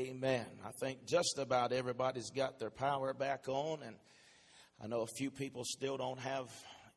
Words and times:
Amen. 0.00 0.46
I 0.64 0.70
think 0.70 1.04
just 1.06 1.38
about 1.38 1.72
everybody's 1.72 2.30
got 2.30 2.58
their 2.58 2.70
power 2.70 3.12
back 3.12 3.48
on, 3.48 3.80
and 3.82 3.96
I 4.82 4.86
know 4.86 5.02
a 5.02 5.06
few 5.06 5.30
people 5.30 5.62
still 5.62 5.98
don't 5.98 6.18
have 6.20 6.46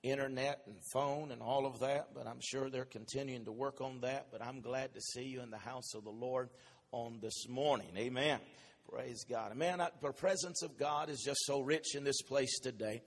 internet 0.04 0.62
and 0.68 0.78
phone 0.94 1.31
and 1.31 1.42
all 1.42 1.66
of 1.66 1.81
that, 1.81 2.13
but 2.16 2.28
I'm 2.28 2.39
sure 2.42 2.70
they're 2.70 2.86
continuing 2.86 3.44
to 3.44 3.52
work 3.52 3.81
on 3.81 4.00
that. 4.02 4.28
But 4.31 4.42
I'm 4.42 4.62
glad 4.62 4.94
to 4.94 5.02
see 5.02 5.24
you 5.24 5.42
in 5.42 5.50
the 5.50 5.58
house 5.58 5.94
of 5.96 6.05
the 6.05 6.12
Lord 6.12 6.50
on 6.94 7.20
this 7.21 7.50
morning. 7.50 7.89
Amen. 7.97 8.39
Praise 8.89 9.26
God. 9.29 9.54
Man, 9.58 9.81
I, 9.81 9.90
the 10.01 10.13
presence 10.13 10.63
of 10.63 10.78
God 10.78 11.10
is 11.10 11.22
just 11.26 11.42
so 11.46 11.60
rich 11.60 11.96
in 11.96 12.06
this 12.06 12.22
place 12.22 12.58
today. 12.60 13.01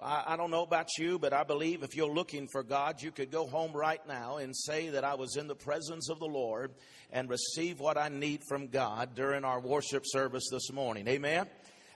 I, 0.00 0.24
I 0.28 0.36
don't 0.36 0.50
know 0.50 0.62
about 0.62 0.88
you, 0.98 1.18
but 1.18 1.32
I 1.32 1.44
believe 1.44 1.82
if 1.82 1.96
you're 1.96 2.12
looking 2.12 2.48
for 2.48 2.62
God, 2.62 3.02
you 3.02 3.10
could 3.10 3.30
go 3.30 3.46
home 3.46 3.72
right 3.72 4.00
now 4.06 4.36
and 4.36 4.54
say 4.56 4.90
that 4.90 5.04
I 5.04 5.14
was 5.14 5.36
in 5.36 5.46
the 5.46 5.54
presence 5.54 6.10
of 6.10 6.18
the 6.18 6.26
Lord 6.26 6.72
and 7.10 7.30
receive 7.30 7.80
what 7.80 7.96
I 7.96 8.08
need 8.08 8.42
from 8.48 8.68
God 8.68 9.14
during 9.14 9.44
our 9.44 9.60
worship 9.60 10.02
service 10.04 10.48
this 10.50 10.70
morning. 10.72 11.08
Amen. 11.08 11.46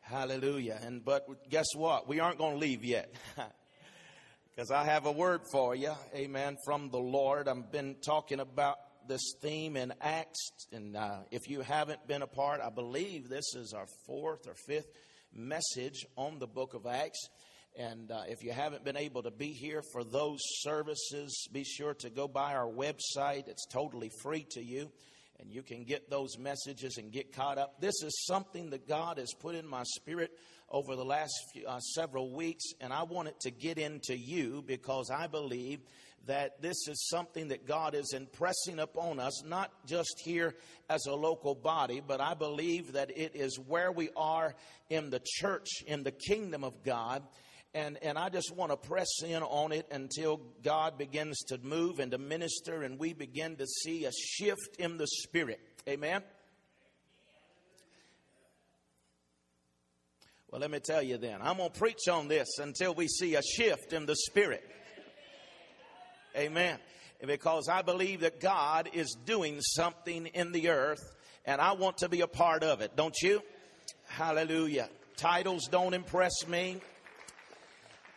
Hallelujah. 0.02 0.80
And 0.82 1.04
but 1.04 1.48
guess 1.50 1.66
what? 1.74 2.08
We 2.08 2.20
aren't 2.20 2.38
going 2.38 2.54
to 2.54 2.58
leave 2.58 2.84
yet. 2.84 3.14
Because 4.50 4.72
I 4.72 4.84
have 4.84 5.06
a 5.06 5.12
word 5.12 5.40
for 5.52 5.74
you. 5.74 5.92
Amen. 6.14 6.56
From 6.66 6.90
the 6.90 6.98
Lord. 6.98 7.48
I've 7.48 7.72
been 7.72 7.94
talking 8.04 8.40
about 8.40 8.76
this 9.08 9.32
theme 9.40 9.76
in 9.76 9.94
Acts. 10.02 10.50
And 10.72 10.96
uh, 10.96 11.20
if 11.30 11.48
you 11.48 11.62
haven't 11.62 12.06
been 12.06 12.20
a 12.20 12.26
part, 12.26 12.60
I 12.60 12.68
believe 12.68 13.28
this 13.28 13.54
is 13.54 13.72
our 13.72 13.86
fourth 14.06 14.46
or 14.46 14.54
fifth 14.66 14.88
message 15.32 16.04
on 16.16 16.40
the 16.40 16.46
book 16.46 16.74
of 16.74 16.84
Acts. 16.84 17.28
And 17.78 18.10
uh, 18.10 18.22
if 18.28 18.42
you 18.42 18.52
haven't 18.52 18.84
been 18.84 18.96
able 18.96 19.22
to 19.22 19.30
be 19.30 19.52
here 19.52 19.82
for 19.92 20.04
those 20.04 20.40
services, 20.60 21.48
be 21.52 21.64
sure 21.64 21.94
to 21.94 22.10
go 22.10 22.26
by 22.28 22.54
our 22.54 22.66
website. 22.66 23.48
It's 23.48 23.66
totally 23.66 24.10
free 24.22 24.46
to 24.50 24.62
you. 24.62 24.90
And 25.38 25.50
you 25.50 25.62
can 25.62 25.84
get 25.84 26.10
those 26.10 26.36
messages 26.38 26.98
and 26.98 27.10
get 27.10 27.32
caught 27.34 27.56
up. 27.56 27.80
This 27.80 28.02
is 28.02 28.26
something 28.26 28.70
that 28.70 28.86
God 28.86 29.16
has 29.16 29.32
put 29.32 29.54
in 29.54 29.66
my 29.66 29.84
spirit 29.84 30.32
over 30.68 30.96
the 30.96 31.04
last 31.04 31.32
few, 31.52 31.66
uh, 31.66 31.80
several 31.80 32.34
weeks, 32.34 32.64
and 32.80 32.92
I 32.92 33.02
want 33.02 33.28
it 33.28 33.40
to 33.40 33.50
get 33.50 33.78
into 33.78 34.16
you 34.16 34.62
because 34.66 35.10
I 35.10 35.26
believe 35.26 35.80
that 36.26 36.60
this 36.60 36.76
is 36.86 37.08
something 37.08 37.48
that 37.48 37.66
God 37.66 37.94
is 37.94 38.12
impressing 38.12 38.78
upon 38.78 39.18
us, 39.18 39.42
not 39.44 39.72
just 39.86 40.20
here 40.22 40.54
as 40.88 41.06
a 41.06 41.14
local 41.14 41.54
body, 41.54 42.02
but 42.06 42.20
I 42.20 42.34
believe 42.34 42.92
that 42.92 43.10
it 43.16 43.34
is 43.34 43.58
where 43.58 43.90
we 43.90 44.10
are 44.16 44.54
in 44.90 45.10
the 45.10 45.22
church, 45.24 45.68
in 45.86 46.02
the 46.02 46.12
kingdom 46.12 46.62
of 46.62 46.84
God 46.84 47.22
and, 47.72 47.98
and 48.02 48.18
I 48.18 48.28
just 48.28 48.54
want 48.54 48.72
to 48.72 48.76
press 48.76 49.22
in 49.24 49.42
on 49.42 49.72
it 49.72 49.86
until 49.92 50.40
God 50.62 50.98
begins 50.98 51.38
to 51.48 51.58
move 51.58 52.00
and 52.00 52.10
to 52.10 52.18
minister 52.18 52.82
and 52.82 52.98
we 52.98 53.12
begin 53.12 53.56
to 53.56 53.66
see 53.66 54.04
a 54.06 54.12
shift 54.12 54.76
in 54.78 54.96
the 54.96 55.06
spirit. 55.06 55.60
Amen. 55.88 56.22
Well, 60.50 60.60
let 60.60 60.70
me 60.70 60.80
tell 60.80 61.00
you 61.00 61.16
then, 61.16 61.40
I'm 61.42 61.58
going 61.58 61.70
to 61.70 61.78
preach 61.78 62.08
on 62.10 62.26
this 62.26 62.58
until 62.58 62.92
we 62.92 63.06
see 63.06 63.36
a 63.36 63.42
shift 63.42 63.92
in 63.92 64.04
the 64.04 64.16
spirit. 64.16 64.68
Amen. 66.36 66.76
Because 67.24 67.68
I 67.68 67.82
believe 67.82 68.20
that 68.20 68.40
God 68.40 68.90
is 68.92 69.16
doing 69.24 69.60
something 69.60 70.26
in 70.26 70.50
the 70.50 70.70
earth 70.70 71.02
and 71.44 71.60
I 71.60 71.72
want 71.72 71.98
to 71.98 72.08
be 72.08 72.22
a 72.22 72.26
part 72.26 72.64
of 72.64 72.80
it. 72.80 72.96
Don't 72.96 73.16
you? 73.22 73.42
Hallelujah. 74.06 74.88
Titles 75.16 75.68
don't 75.70 75.94
impress 75.94 76.46
me. 76.48 76.80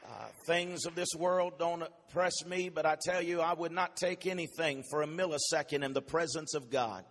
Uh, 0.05 0.25
things 0.45 0.85
of 0.85 0.95
this 0.95 1.09
world 1.17 1.53
don't 1.57 1.81
impress 1.81 2.45
me, 2.45 2.67
but 2.67 2.85
I 2.85 2.97
tell 3.01 3.21
you, 3.21 3.39
I 3.39 3.53
would 3.53 3.71
not 3.71 3.95
take 3.95 4.27
anything 4.27 4.83
for 4.89 5.01
a 5.01 5.07
millisecond 5.07 5.83
in 5.83 5.93
the 5.93 6.01
presence 6.01 6.53
of 6.53 6.69
God. 6.69 7.05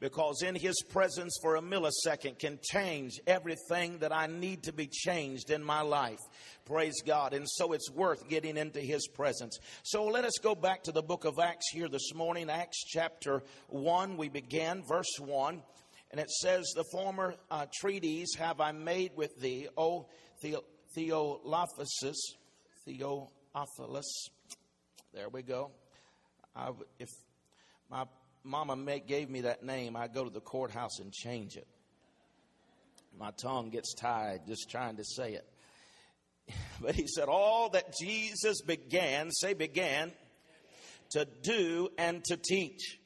Because 0.00 0.42
in 0.42 0.54
His 0.54 0.82
presence 0.88 1.38
for 1.42 1.56
a 1.56 1.60
millisecond 1.60 2.38
can 2.38 2.58
change 2.62 3.20
everything 3.26 3.98
that 3.98 4.12
I 4.12 4.26
need 4.26 4.64
to 4.64 4.72
be 4.72 4.88
changed 4.88 5.50
in 5.50 5.62
my 5.62 5.82
life. 5.82 6.18
Praise 6.64 7.02
God. 7.06 7.34
And 7.34 7.46
so 7.48 7.72
it's 7.72 7.90
worth 7.90 8.28
getting 8.28 8.56
into 8.56 8.80
His 8.80 9.06
presence. 9.08 9.58
So 9.84 10.06
let 10.06 10.24
us 10.24 10.38
go 10.42 10.54
back 10.54 10.84
to 10.84 10.92
the 10.92 11.02
book 11.02 11.24
of 11.24 11.38
Acts 11.38 11.70
here 11.70 11.88
this 11.88 12.14
morning. 12.14 12.50
Acts 12.50 12.82
chapter 12.84 13.42
1, 13.68 14.16
we 14.16 14.28
began, 14.28 14.82
verse 14.88 15.20
1. 15.20 15.62
And 16.10 16.20
it 16.20 16.30
says, 16.30 16.72
The 16.74 16.84
former 16.90 17.34
uh, 17.50 17.66
treaties 17.80 18.34
have 18.38 18.60
I 18.60 18.72
made 18.72 19.12
with 19.14 19.38
thee, 19.38 19.68
O 19.76 20.08
Theophilus, 20.94 22.36
Theophilus. 22.84 24.28
There 25.14 25.28
we 25.28 25.42
go. 25.42 25.70
I, 26.54 26.70
if 26.98 27.08
my 27.90 28.04
mama 28.44 28.76
gave 29.00 29.30
me 29.30 29.42
that 29.42 29.62
name, 29.62 29.96
I'd 29.96 30.14
go 30.14 30.24
to 30.24 30.30
the 30.30 30.40
courthouse 30.40 30.98
and 31.00 31.12
change 31.12 31.56
it. 31.56 31.66
My 33.18 33.30
tongue 33.42 33.70
gets 33.70 33.94
tired 33.94 34.42
just 34.46 34.70
trying 34.70 34.96
to 34.96 35.04
say 35.04 35.34
it. 35.34 35.48
But 36.80 36.94
he 36.96 37.06
said, 37.06 37.28
All 37.28 37.68
that 37.70 37.94
Jesus 38.00 38.60
began, 38.62 39.30
say 39.30 39.54
began, 39.54 40.10
to 41.12 41.26
do 41.42 41.90
and 41.96 42.24
to 42.24 42.36
teach 42.36 42.98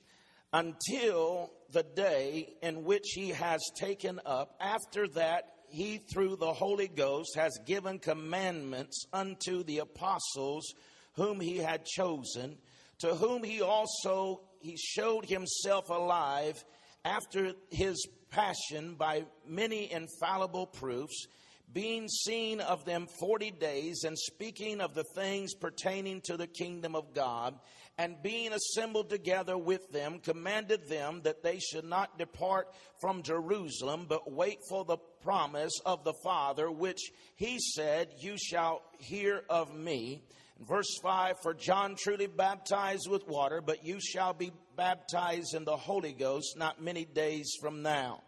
until 0.52 1.50
the 1.72 1.82
day 1.82 2.54
in 2.62 2.84
which 2.84 3.10
he 3.14 3.30
has 3.30 3.60
taken 3.76 4.20
up. 4.24 4.56
After 4.60 5.08
that, 5.08 5.55
he 5.68 5.98
through 5.98 6.36
the 6.36 6.52
Holy 6.52 6.88
Ghost 6.88 7.36
has 7.36 7.58
given 7.66 7.98
commandments 7.98 9.06
unto 9.12 9.62
the 9.62 9.78
apostles 9.78 10.74
whom 11.14 11.40
he 11.40 11.58
had 11.58 11.84
chosen, 11.84 12.58
to 12.98 13.14
whom 13.14 13.42
he 13.42 13.62
also 13.62 14.42
he 14.60 14.76
showed 14.76 15.24
himself 15.26 15.90
alive 15.90 16.64
after 17.04 17.52
his 17.70 18.06
passion 18.30 18.94
by 18.94 19.24
many 19.46 19.90
infallible 19.90 20.66
proofs, 20.66 21.26
being 21.72 22.08
seen 22.08 22.60
of 22.60 22.84
them 22.84 23.06
forty 23.18 23.50
days, 23.50 24.04
and 24.04 24.16
speaking 24.18 24.80
of 24.80 24.94
the 24.94 25.04
things 25.14 25.54
pertaining 25.54 26.20
to 26.22 26.36
the 26.36 26.46
kingdom 26.46 26.94
of 26.94 27.12
God, 27.14 27.58
and 27.98 28.22
being 28.22 28.52
assembled 28.52 29.08
together 29.08 29.56
with 29.56 29.90
them, 29.90 30.20
commanded 30.20 30.88
them 30.88 31.22
that 31.24 31.42
they 31.42 31.58
should 31.58 31.84
not 31.84 32.18
depart 32.18 32.68
from 33.00 33.22
Jerusalem, 33.22 34.06
but 34.08 34.30
wait 34.30 34.58
for 34.68 34.84
the 34.84 34.98
promise 35.22 35.80
of 35.86 36.04
the 36.04 36.14
Father, 36.22 36.70
which 36.70 37.10
he 37.36 37.58
said, 37.58 38.08
You 38.18 38.36
shall 38.36 38.82
hear 38.98 39.42
of 39.48 39.74
me. 39.74 40.22
Verse 40.60 40.98
5 41.02 41.36
For 41.42 41.54
John 41.54 41.96
truly 41.96 42.26
baptized 42.26 43.08
with 43.10 43.26
water, 43.26 43.60
but 43.60 43.84
you 43.84 43.98
shall 44.00 44.34
be 44.34 44.52
baptized 44.76 45.54
in 45.54 45.64
the 45.64 45.76
Holy 45.76 46.12
Ghost 46.12 46.56
not 46.56 46.82
many 46.82 47.04
days 47.04 47.54
from 47.60 47.82
now. 47.82 48.22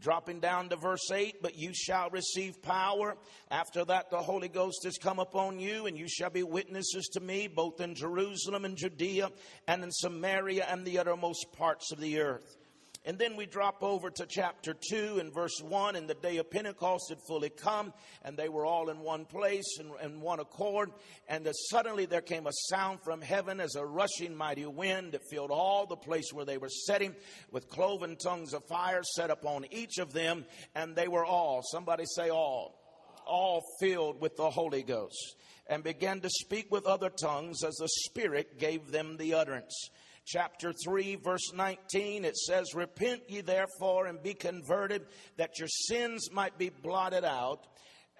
Dropping 0.00 0.40
down 0.40 0.70
to 0.70 0.76
verse 0.76 1.10
8, 1.10 1.42
but 1.42 1.56
you 1.56 1.72
shall 1.74 2.08
receive 2.08 2.62
power. 2.62 3.16
After 3.50 3.84
that, 3.84 4.10
the 4.10 4.22
Holy 4.22 4.48
Ghost 4.48 4.84
has 4.84 4.96
come 4.96 5.18
upon 5.18 5.60
you, 5.60 5.86
and 5.86 5.98
you 5.98 6.08
shall 6.08 6.30
be 6.30 6.42
witnesses 6.42 7.06
to 7.12 7.20
me, 7.20 7.48
both 7.48 7.80
in 7.80 7.94
Jerusalem 7.94 8.64
and 8.64 8.76
Judea, 8.76 9.30
and 9.66 9.84
in 9.84 9.90
Samaria 9.90 10.66
and 10.70 10.86
the 10.86 10.98
uttermost 10.98 11.52
parts 11.52 11.92
of 11.92 12.00
the 12.00 12.20
earth. 12.20 12.59
And 13.06 13.18
then 13.18 13.34
we 13.34 13.46
drop 13.46 13.82
over 13.82 14.10
to 14.10 14.26
chapter 14.26 14.74
2 14.74 15.18
and 15.20 15.32
verse 15.32 15.58
1. 15.62 15.96
And 15.96 16.06
the 16.06 16.14
day 16.14 16.36
of 16.36 16.50
Pentecost 16.50 17.06
had 17.08 17.18
fully 17.26 17.48
come, 17.48 17.94
and 18.22 18.36
they 18.36 18.50
were 18.50 18.66
all 18.66 18.90
in 18.90 19.00
one 19.00 19.24
place 19.24 19.78
and 19.78 19.90
in 20.02 20.20
one 20.20 20.38
accord. 20.38 20.90
And 21.26 21.48
suddenly 21.70 22.04
there 22.04 22.20
came 22.20 22.46
a 22.46 22.52
sound 22.68 23.00
from 23.02 23.22
heaven 23.22 23.58
as 23.58 23.74
a 23.74 23.86
rushing 23.86 24.36
mighty 24.36 24.66
wind 24.66 25.12
that 25.12 25.22
filled 25.30 25.50
all 25.50 25.86
the 25.86 25.96
place 25.96 26.30
where 26.32 26.44
they 26.44 26.58
were 26.58 26.68
sitting, 26.68 27.16
with 27.50 27.70
cloven 27.70 28.16
tongues 28.16 28.52
of 28.52 28.64
fire 28.66 29.02
set 29.02 29.30
upon 29.30 29.64
each 29.70 29.96
of 29.98 30.12
them. 30.12 30.44
And 30.74 30.94
they 30.94 31.08
were 31.08 31.24
all, 31.24 31.62
somebody 31.72 32.04
say 32.04 32.28
all, 32.28 32.78
all 33.26 33.62
filled 33.80 34.20
with 34.20 34.36
the 34.36 34.50
Holy 34.50 34.82
Ghost, 34.82 35.36
and 35.66 35.82
began 35.82 36.20
to 36.20 36.28
speak 36.28 36.70
with 36.70 36.84
other 36.84 37.08
tongues 37.08 37.64
as 37.64 37.76
the 37.76 37.88
Spirit 37.88 38.58
gave 38.58 38.90
them 38.90 39.16
the 39.16 39.32
utterance 39.32 39.90
chapter 40.30 40.72
3, 40.72 41.16
verse 41.16 41.52
19, 41.54 42.24
it 42.24 42.36
says, 42.36 42.74
Repent 42.74 43.22
ye 43.28 43.40
therefore 43.40 44.06
and 44.06 44.22
be 44.22 44.34
converted, 44.34 45.06
that 45.36 45.58
your 45.58 45.68
sins 45.68 46.30
might 46.32 46.56
be 46.56 46.70
blotted 46.70 47.24
out, 47.24 47.66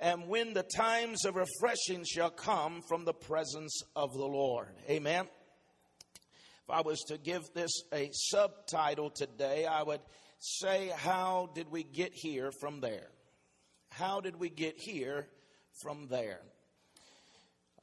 and 0.00 0.26
when 0.26 0.52
the 0.52 0.64
times 0.76 1.24
of 1.24 1.36
refreshing 1.36 2.04
shall 2.04 2.30
come 2.30 2.82
from 2.88 3.04
the 3.04 3.14
presence 3.14 3.82
of 3.94 4.12
the 4.12 4.26
Lord. 4.26 4.74
Amen. 4.88 5.26
If 6.14 6.70
I 6.70 6.80
was 6.80 7.00
to 7.08 7.18
give 7.18 7.42
this 7.54 7.70
a 7.92 8.10
subtitle 8.12 9.10
today, 9.10 9.66
I 9.66 9.82
would 9.82 10.00
say, 10.38 10.92
How 10.96 11.50
did 11.54 11.70
we 11.70 11.84
get 11.84 12.12
here 12.14 12.50
from 12.60 12.80
there? 12.80 13.10
How 13.90 14.20
did 14.20 14.36
we 14.36 14.50
get 14.50 14.74
here 14.78 15.28
from 15.82 16.08
there? 16.08 16.40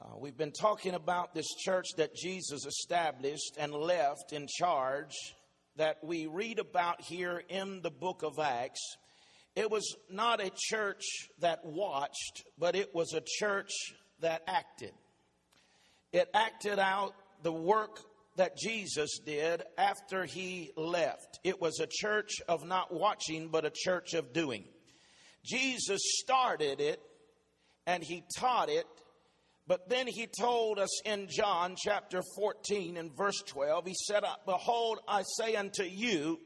Uh, 0.00 0.16
we've 0.16 0.36
been 0.36 0.52
talking 0.52 0.94
about 0.94 1.34
this 1.34 1.48
church 1.64 1.86
that 1.96 2.14
Jesus 2.14 2.64
established 2.64 3.56
and 3.58 3.72
left 3.72 4.32
in 4.32 4.46
charge 4.46 5.12
that 5.74 5.96
we 6.04 6.26
read 6.26 6.60
about 6.60 7.00
here 7.00 7.42
in 7.48 7.82
the 7.82 7.90
book 7.90 8.22
of 8.22 8.38
Acts. 8.38 8.96
It 9.56 9.68
was 9.68 9.96
not 10.08 10.40
a 10.40 10.52
church 10.56 11.02
that 11.40 11.64
watched, 11.64 12.44
but 12.56 12.76
it 12.76 12.94
was 12.94 13.12
a 13.12 13.22
church 13.26 13.72
that 14.20 14.42
acted. 14.46 14.92
It 16.12 16.28
acted 16.32 16.78
out 16.78 17.14
the 17.42 17.52
work 17.52 17.98
that 18.36 18.56
Jesus 18.56 19.18
did 19.26 19.64
after 19.76 20.26
he 20.26 20.70
left. 20.76 21.40
It 21.42 21.60
was 21.60 21.80
a 21.80 21.88
church 21.90 22.40
of 22.48 22.64
not 22.64 22.94
watching, 22.94 23.48
but 23.48 23.64
a 23.64 23.72
church 23.74 24.14
of 24.14 24.32
doing. 24.32 24.62
Jesus 25.44 26.00
started 26.20 26.80
it 26.80 27.00
and 27.84 28.04
he 28.04 28.22
taught 28.36 28.68
it, 28.68 28.86
but 29.68 29.90
then 29.90 30.06
he 30.06 30.26
told 30.26 30.78
us 30.78 31.02
in 31.04 31.28
John 31.28 31.76
chapter 31.76 32.22
14 32.36 32.96
and 32.96 33.14
verse 33.14 33.42
12, 33.46 33.86
he 33.86 33.94
said, 34.06 34.24
Behold, 34.46 34.98
I 35.06 35.22
say 35.36 35.56
unto 35.56 35.82
you 35.82 36.40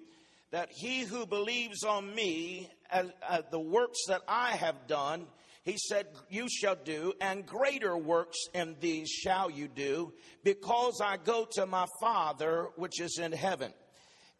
that 0.50 0.70
he 0.72 1.02
who 1.02 1.24
believes 1.24 1.84
on 1.84 2.12
me, 2.12 2.68
as, 2.90 3.06
as 3.26 3.44
the 3.52 3.60
works 3.60 4.00
that 4.08 4.22
I 4.26 4.56
have 4.56 4.88
done, 4.88 5.28
he 5.62 5.76
said, 5.78 6.08
You 6.28 6.48
shall 6.50 6.74
do, 6.74 7.12
and 7.20 7.46
greater 7.46 7.96
works 7.96 8.38
in 8.54 8.74
these 8.80 9.08
shall 9.08 9.48
you 9.48 9.68
do, 9.68 10.12
because 10.42 11.00
I 11.00 11.16
go 11.16 11.46
to 11.52 11.64
my 11.64 11.86
Father 12.00 12.70
which 12.74 13.00
is 13.00 13.20
in 13.22 13.30
heaven. 13.30 13.72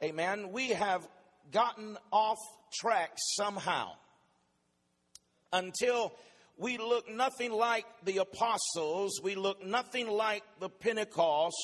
Amen. 0.03 0.51
We 0.51 0.71
have 0.71 1.09
gotten 1.53 1.97
off 2.11 2.39
track 2.75 3.13
somehow 3.37 3.93
until 5.53 6.15
we 6.57 6.79
look 6.79 7.09
nothing 7.11 7.53
like 7.53 7.87
the 8.05 8.19
apostles, 8.19 9.21
we 9.23 9.35
look 9.35 9.65
nothing 9.65 10.09
like 10.09 10.43
the 10.61 10.69
Pentecost, 10.69 11.57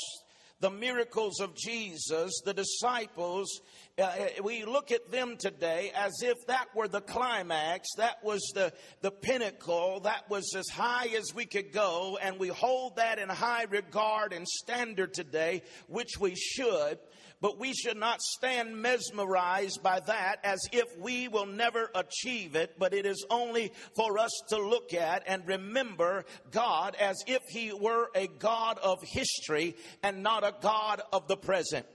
the 0.61 0.71
miracles 0.71 1.41
of 1.41 1.55
Jesus, 1.55 2.41
the 2.45 2.55
disciples, 2.55 3.61
uh, 3.99 4.03
uh, 4.03 4.29
we 4.45 4.65
look 4.65 4.93
at 4.93 5.11
them 5.11 5.37
today 5.37 5.91
as 5.95 6.23
if 6.23 6.37
that 6.47 6.67
were 6.75 6.87
the 6.87 7.01
climax, 7.01 7.89
that 7.97 8.23
was 8.23 8.41
the, 8.55 8.73
the 9.01 9.11
pinnacle, 9.11 10.01
that 10.01 10.29
was 10.31 10.55
as 10.57 10.69
high 10.69 11.09
as 11.17 11.35
we 11.35 11.45
could 11.45 11.73
go, 11.73 12.17
and 12.23 12.39
we 12.39 12.49
hold 12.49 12.97
that 12.97 13.19
in 13.19 13.29
high 13.29 13.65
regard 13.65 14.33
and 14.33 14.47
standard 14.47 15.13
today, 15.15 15.63
which 15.89 16.19
we 16.21 16.37
should 16.37 16.99
but 17.41 17.59
we 17.59 17.73
should 17.73 17.97
not 17.97 18.21
stand 18.21 18.77
mesmerized 18.77 19.83
by 19.83 20.01
that 20.01 20.41
as 20.45 20.61
if 20.73 20.85
we 20.99 21.29
will 21.29 21.47
never 21.47 21.91
achieve 21.95 22.57
it, 22.57 22.79
but 22.79 22.95
it 22.95 23.07
is 23.07 23.25
only 23.31 23.73
for 23.95 24.19
us 24.19 24.33
to 24.49 24.59
look 24.59 24.93
at 24.93 25.23
and 25.27 25.47
remember 25.47 26.25
God 26.51 26.95
as 26.97 27.17
if 27.27 27.43
He 27.49 27.73
were 27.73 28.09
a 28.15 28.27
God 28.39 28.79
of 28.79 28.99
history 29.03 29.77
and 30.03 30.23
not 30.23 30.45
a 30.45 30.55
God 30.61 31.01
of 31.13 31.29
the 31.29 31.37
present 31.37 31.87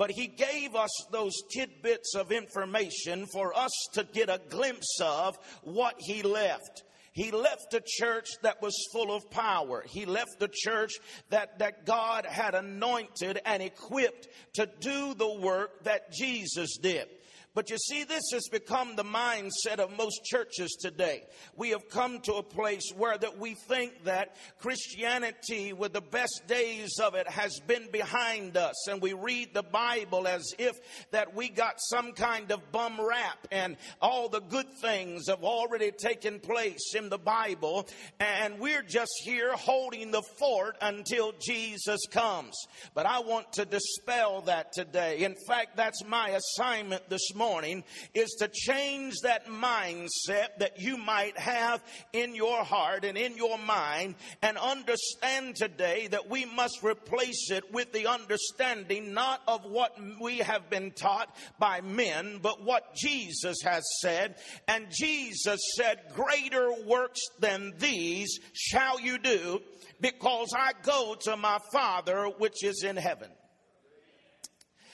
but 0.00 0.10
he 0.10 0.28
gave 0.28 0.74
us 0.74 0.88
those 1.10 1.34
tidbits 1.52 2.14
of 2.14 2.32
information 2.32 3.26
for 3.34 3.54
us 3.54 3.70
to 3.92 4.02
get 4.02 4.30
a 4.30 4.40
glimpse 4.48 4.98
of 4.98 5.36
what 5.62 5.94
he 5.98 6.22
left. 6.22 6.84
He 7.12 7.32
left 7.32 7.74
a 7.74 7.82
church 7.84 8.28
that 8.42 8.62
was 8.62 8.74
full 8.92 9.12
of 9.12 9.30
power. 9.30 9.84
He 9.88 10.06
left 10.06 10.40
a 10.42 10.48
church 10.48 10.92
that, 11.30 11.58
that 11.58 11.84
God 11.84 12.24
had 12.24 12.54
anointed 12.54 13.40
and 13.44 13.62
equipped 13.62 14.28
to 14.54 14.68
do 14.80 15.14
the 15.14 15.40
work 15.40 15.84
that 15.84 16.12
Jesus 16.12 16.78
did. 16.80 17.08
But 17.52 17.68
you 17.68 17.78
see, 17.78 18.04
this 18.04 18.22
has 18.32 18.48
become 18.48 18.94
the 18.94 19.02
mindset 19.02 19.80
of 19.80 19.96
most 19.96 20.24
churches 20.24 20.76
today. 20.80 21.24
We 21.56 21.70
have 21.70 21.88
come 21.90 22.20
to 22.20 22.34
a 22.34 22.44
place 22.44 22.92
where 22.96 23.18
that 23.18 23.38
we 23.38 23.54
think 23.54 24.04
that 24.04 24.36
Christianity 24.60 25.72
with 25.72 25.92
the 25.92 26.00
best 26.00 26.42
days 26.46 26.90
of 27.02 27.16
it 27.16 27.28
has 27.28 27.58
been 27.66 27.90
behind 27.90 28.56
us. 28.56 28.86
And 28.86 29.02
we 29.02 29.14
read 29.14 29.52
the 29.52 29.64
Bible 29.64 30.28
as 30.28 30.44
if 30.60 30.76
that 31.10 31.34
we 31.34 31.48
got 31.48 31.74
some 31.78 32.12
kind 32.12 32.52
of 32.52 32.70
bum 32.70 33.00
rap 33.00 33.48
and 33.50 33.76
all 34.00 34.28
the 34.28 34.42
good 34.42 34.68
things 34.80 35.26
have 35.26 35.42
already 35.42 35.90
taken 35.90 36.38
place 36.38 36.94
in 36.94 37.08
the 37.08 37.18
Bible. 37.18 37.88
And 38.20 38.60
we're 38.60 38.82
just 38.82 39.22
here 39.24 39.54
holding 39.54 40.12
the 40.12 40.22
fort 40.38 40.76
until 40.80 41.32
Jesus 41.40 42.06
comes. 42.12 42.54
But 42.94 43.06
I 43.06 43.18
want 43.18 43.54
to 43.54 43.64
dispel 43.64 44.42
that 44.42 44.72
today. 44.72 45.24
In 45.24 45.34
fact, 45.48 45.76
that's 45.76 46.04
my 46.04 46.28
assignment 46.28 47.10
this 47.10 47.34
morning 47.34 47.39
morning 47.40 47.82
is 48.12 48.36
to 48.38 48.48
change 48.48 49.14
that 49.22 49.46
mindset 49.46 50.58
that 50.58 50.78
you 50.78 50.98
might 50.98 51.38
have 51.38 51.82
in 52.12 52.34
your 52.34 52.62
heart 52.64 53.06
and 53.06 53.16
in 53.16 53.34
your 53.38 53.56
mind 53.56 54.14
and 54.42 54.58
understand 54.58 55.56
today 55.56 56.06
that 56.08 56.28
we 56.28 56.44
must 56.44 56.82
replace 56.82 57.50
it 57.50 57.72
with 57.72 57.90
the 57.94 58.06
understanding 58.06 59.14
not 59.14 59.40
of 59.48 59.64
what 59.64 59.96
we 60.20 60.36
have 60.38 60.68
been 60.68 60.90
taught 60.90 61.34
by 61.58 61.80
men, 61.80 62.40
but 62.42 62.62
what 62.62 62.94
Jesus 62.94 63.56
has 63.64 63.84
said. 64.02 64.34
And 64.68 64.88
Jesus 64.90 65.60
said, 65.76 66.12
greater 66.14 66.70
works 66.84 67.22
than 67.38 67.72
these 67.78 68.38
shall 68.52 69.00
you 69.00 69.16
do 69.16 69.62
because 69.98 70.52
I 70.54 70.72
go 70.82 71.16
to 71.22 71.38
my 71.38 71.58
Father 71.72 72.26
which 72.36 72.62
is 72.62 72.84
in 72.84 72.96
heaven. 72.96 73.30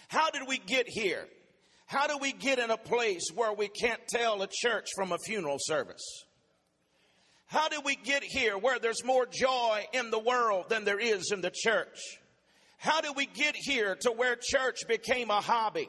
How 0.07 0.31
did 0.31 0.43
we 0.47 0.59
get 0.59 0.89
here? 0.89 1.27
How 1.87 2.09
do 2.09 2.19
we 2.19 2.33
get 2.33 2.59
in 2.59 2.71
a 2.71 2.77
place 2.77 3.31
where 3.35 3.53
we 3.53 3.69
can't 3.69 4.05
tell 4.09 4.43
a 4.43 4.49
church 4.51 4.87
from 4.97 5.13
a 5.13 5.19
funeral 5.19 5.59
service? 5.61 6.05
How 7.47 7.69
do 7.69 7.81
we 7.81 7.95
get 7.95 8.25
here 8.25 8.59
where 8.59 8.81
there's 8.81 9.05
more 9.05 9.25
joy 9.25 9.85
in 9.93 10.11
the 10.11 10.19
world 10.19 10.69
than 10.69 10.85
there 10.85 10.99
is 10.99 11.31
in 11.31 11.41
the 11.41 11.53
church? 11.55 11.97
How 12.79 13.01
do 13.01 13.13
we 13.13 13.27
get 13.27 13.55
here 13.57 13.97
to 14.01 14.11
where 14.11 14.37
church 14.37 14.81
became 14.89 15.31
a 15.31 15.41
hobby? 15.41 15.89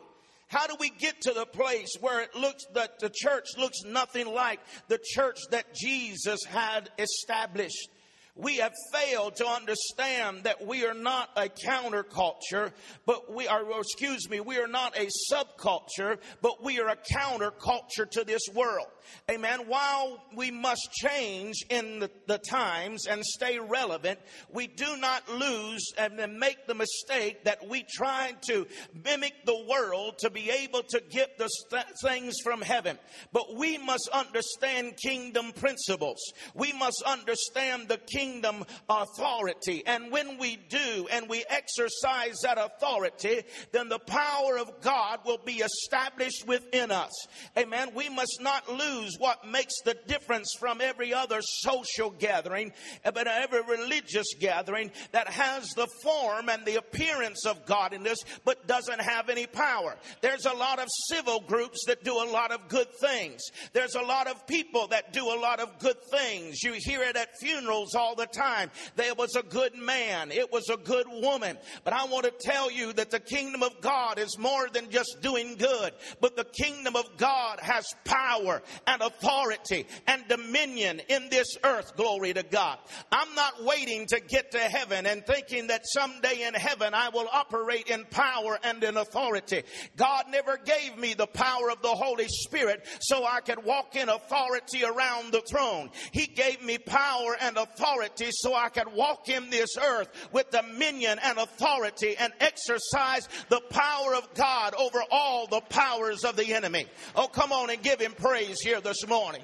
How 0.49 0.67
do 0.67 0.75
we 0.79 0.91
get 0.91 1.19
to 1.21 1.33
the 1.33 1.47
place 1.47 1.97
where 1.99 2.21
it 2.21 2.35
looks 2.35 2.63
that 2.75 2.99
the 2.99 3.09
church 3.09 3.45
looks 3.57 3.81
nothing 3.83 4.27
like 4.27 4.59
the 4.87 4.99
church 5.03 5.39
that 5.51 5.73
Jesus 5.73 6.43
had 6.45 6.89
established? 6.99 7.89
We 8.37 8.57
have 8.57 8.73
failed 8.93 9.35
to 9.37 9.47
understand 9.47 10.43
that 10.43 10.65
we 10.65 10.85
are 10.85 10.93
not 10.93 11.29
a 11.35 11.49
counterculture, 11.49 12.71
but 13.05 13.33
we 13.33 13.47
are, 13.47 13.63
excuse 13.79 14.29
me, 14.29 14.39
we 14.39 14.57
are 14.57 14.67
not 14.67 14.97
a 14.97 15.09
subculture, 15.31 16.19
but 16.41 16.63
we 16.63 16.79
are 16.79 16.89
a 16.89 16.95
counterculture 16.95 18.09
to 18.11 18.23
this 18.23 18.43
world. 18.53 18.87
Amen. 19.31 19.61
While 19.67 20.21
we 20.35 20.51
must 20.51 20.89
change 20.91 21.65
in 21.69 21.99
the, 21.99 22.11
the 22.27 22.37
times 22.37 23.07
and 23.07 23.25
stay 23.25 23.57
relevant, 23.57 24.19
we 24.51 24.67
do 24.67 24.97
not 24.97 25.27
lose 25.29 25.93
and 25.97 26.19
then 26.19 26.37
make 26.39 26.67
the 26.67 26.75
mistake 26.75 27.45
that 27.45 27.67
we 27.67 27.85
try 27.89 28.33
to 28.47 28.67
mimic 29.05 29.33
the 29.45 29.65
world 29.69 30.19
to 30.19 30.29
be 30.29 30.49
able 30.49 30.83
to 30.89 31.01
get 31.09 31.37
the 31.37 31.47
st- 31.47 31.85
things 32.03 32.35
from 32.43 32.61
heaven. 32.61 32.99
But 33.31 33.55
we 33.55 33.77
must 33.77 34.09
understand 34.13 34.97
kingdom 34.97 35.53
principles. 35.53 36.19
We 36.53 36.73
must 36.73 37.01
understand 37.03 37.87
the 37.87 37.97
kingdom 37.97 38.26
kingdom 38.27 38.65
authority. 38.89 39.83
And 39.85 40.11
when 40.11 40.37
we 40.37 40.57
do 40.69 41.07
and 41.11 41.29
we 41.29 41.43
exercise 41.49 42.35
that 42.43 42.57
authority, 42.57 43.43
then 43.71 43.89
the 43.89 43.99
power 43.99 44.57
of 44.57 44.81
God 44.81 45.19
will 45.25 45.39
be 45.43 45.63
established 45.63 46.47
within 46.47 46.91
us. 46.91 47.11
Amen. 47.57 47.89
We 47.95 48.09
must 48.09 48.39
not 48.41 48.69
lose 48.69 49.15
what 49.17 49.47
makes 49.47 49.81
the 49.85 49.95
difference 50.07 50.53
from 50.59 50.81
every 50.81 51.13
other 51.13 51.39
social 51.41 52.09
gathering, 52.09 52.73
eh, 53.03 53.11
but 53.11 53.27
every 53.27 53.61
religious 53.61 54.27
gathering 54.39 54.91
that 55.11 55.27
has 55.29 55.69
the 55.69 55.87
form 56.03 56.49
and 56.49 56.65
the 56.65 56.75
appearance 56.75 57.45
of 57.45 57.65
godliness, 57.65 58.19
but 58.43 58.67
doesn't 58.67 59.01
have 59.01 59.29
any 59.29 59.47
power. 59.47 59.95
There's 60.21 60.45
a 60.45 60.53
lot 60.53 60.79
of 60.79 60.87
civil 61.09 61.41
groups 61.41 61.85
that 61.87 62.03
do 62.03 62.13
a 62.13 62.29
lot 62.31 62.51
of 62.51 62.67
good 62.67 62.87
things. 63.01 63.41
There's 63.73 63.95
a 63.95 64.01
lot 64.01 64.27
of 64.27 64.45
people 64.47 64.87
that 64.87 65.13
do 65.13 65.25
a 65.25 65.39
lot 65.39 65.59
of 65.59 65.79
good 65.79 65.97
things. 66.11 66.63
You 66.63 66.73
hear 66.73 67.01
it 67.01 67.15
at 67.15 67.37
funerals 67.39 67.95
all 67.95 68.15
the 68.17 68.25
time. 68.25 68.71
There 68.95 69.15
was 69.15 69.35
a 69.35 69.43
good 69.43 69.75
man. 69.75 70.31
It 70.31 70.51
was 70.51 70.69
a 70.69 70.77
good 70.77 71.07
woman. 71.07 71.57
But 71.83 71.93
I 71.93 72.05
want 72.05 72.25
to 72.25 72.31
tell 72.31 72.69
you 72.69 72.93
that 72.93 73.11
the 73.11 73.19
kingdom 73.19 73.63
of 73.63 73.79
God 73.81 74.19
is 74.19 74.37
more 74.37 74.67
than 74.69 74.89
just 74.89 75.17
doing 75.21 75.55
good, 75.55 75.93
but 76.19 76.35
the 76.35 76.43
kingdom 76.43 76.95
of 76.95 77.05
God 77.17 77.59
has 77.61 77.85
power 78.03 78.61
and 78.85 79.01
authority 79.01 79.85
and 80.07 80.27
dominion 80.27 81.01
in 81.07 81.29
this 81.29 81.57
earth. 81.63 81.95
Glory 81.95 82.33
to 82.33 82.43
God. 82.43 82.79
I'm 83.11 83.33
not 83.35 83.63
waiting 83.63 84.05
to 84.07 84.19
get 84.19 84.51
to 84.51 84.59
heaven 84.59 85.05
and 85.05 85.25
thinking 85.25 85.67
that 85.67 85.81
someday 85.85 86.45
in 86.45 86.53
heaven 86.53 86.93
I 86.93 87.09
will 87.09 87.27
operate 87.31 87.87
in 87.87 88.05
power 88.05 88.59
and 88.63 88.83
in 88.83 88.97
authority. 88.97 89.63
God 89.95 90.25
never 90.29 90.57
gave 90.57 90.97
me 90.97 91.13
the 91.13 91.27
power 91.27 91.69
of 91.71 91.81
the 91.81 91.89
Holy 91.89 92.27
Spirit 92.27 92.85
so 92.99 93.25
I 93.25 93.41
could 93.41 93.63
walk 93.63 93.95
in 93.95 94.09
authority 94.09 94.83
around 94.83 95.31
the 95.31 95.41
throne. 95.41 95.89
He 96.11 96.25
gave 96.27 96.63
me 96.63 96.77
power 96.77 97.35
and 97.39 97.57
authority 97.57 98.06
authority 98.07 98.31
so 98.31 98.53
I 98.53 98.69
can 98.69 98.93
walk 98.93 99.29
in 99.29 99.49
this 99.49 99.77
earth 99.77 100.09
with 100.31 100.49
dominion 100.51 101.19
and 101.23 101.37
authority 101.37 102.15
and 102.17 102.33
exercise 102.39 103.27
the 103.49 103.61
power 103.69 104.15
of 104.15 104.33
God 104.33 104.73
over 104.75 104.99
all 105.11 105.47
the 105.47 105.61
powers 105.61 106.23
of 106.23 106.35
the 106.35 106.53
enemy. 106.53 106.87
Oh, 107.15 107.27
come 107.27 107.51
on 107.51 107.69
and 107.69 107.81
give 107.81 107.99
him 107.99 108.13
praise 108.13 108.59
here 108.61 108.81
this 108.81 109.07
morning. 109.07 109.43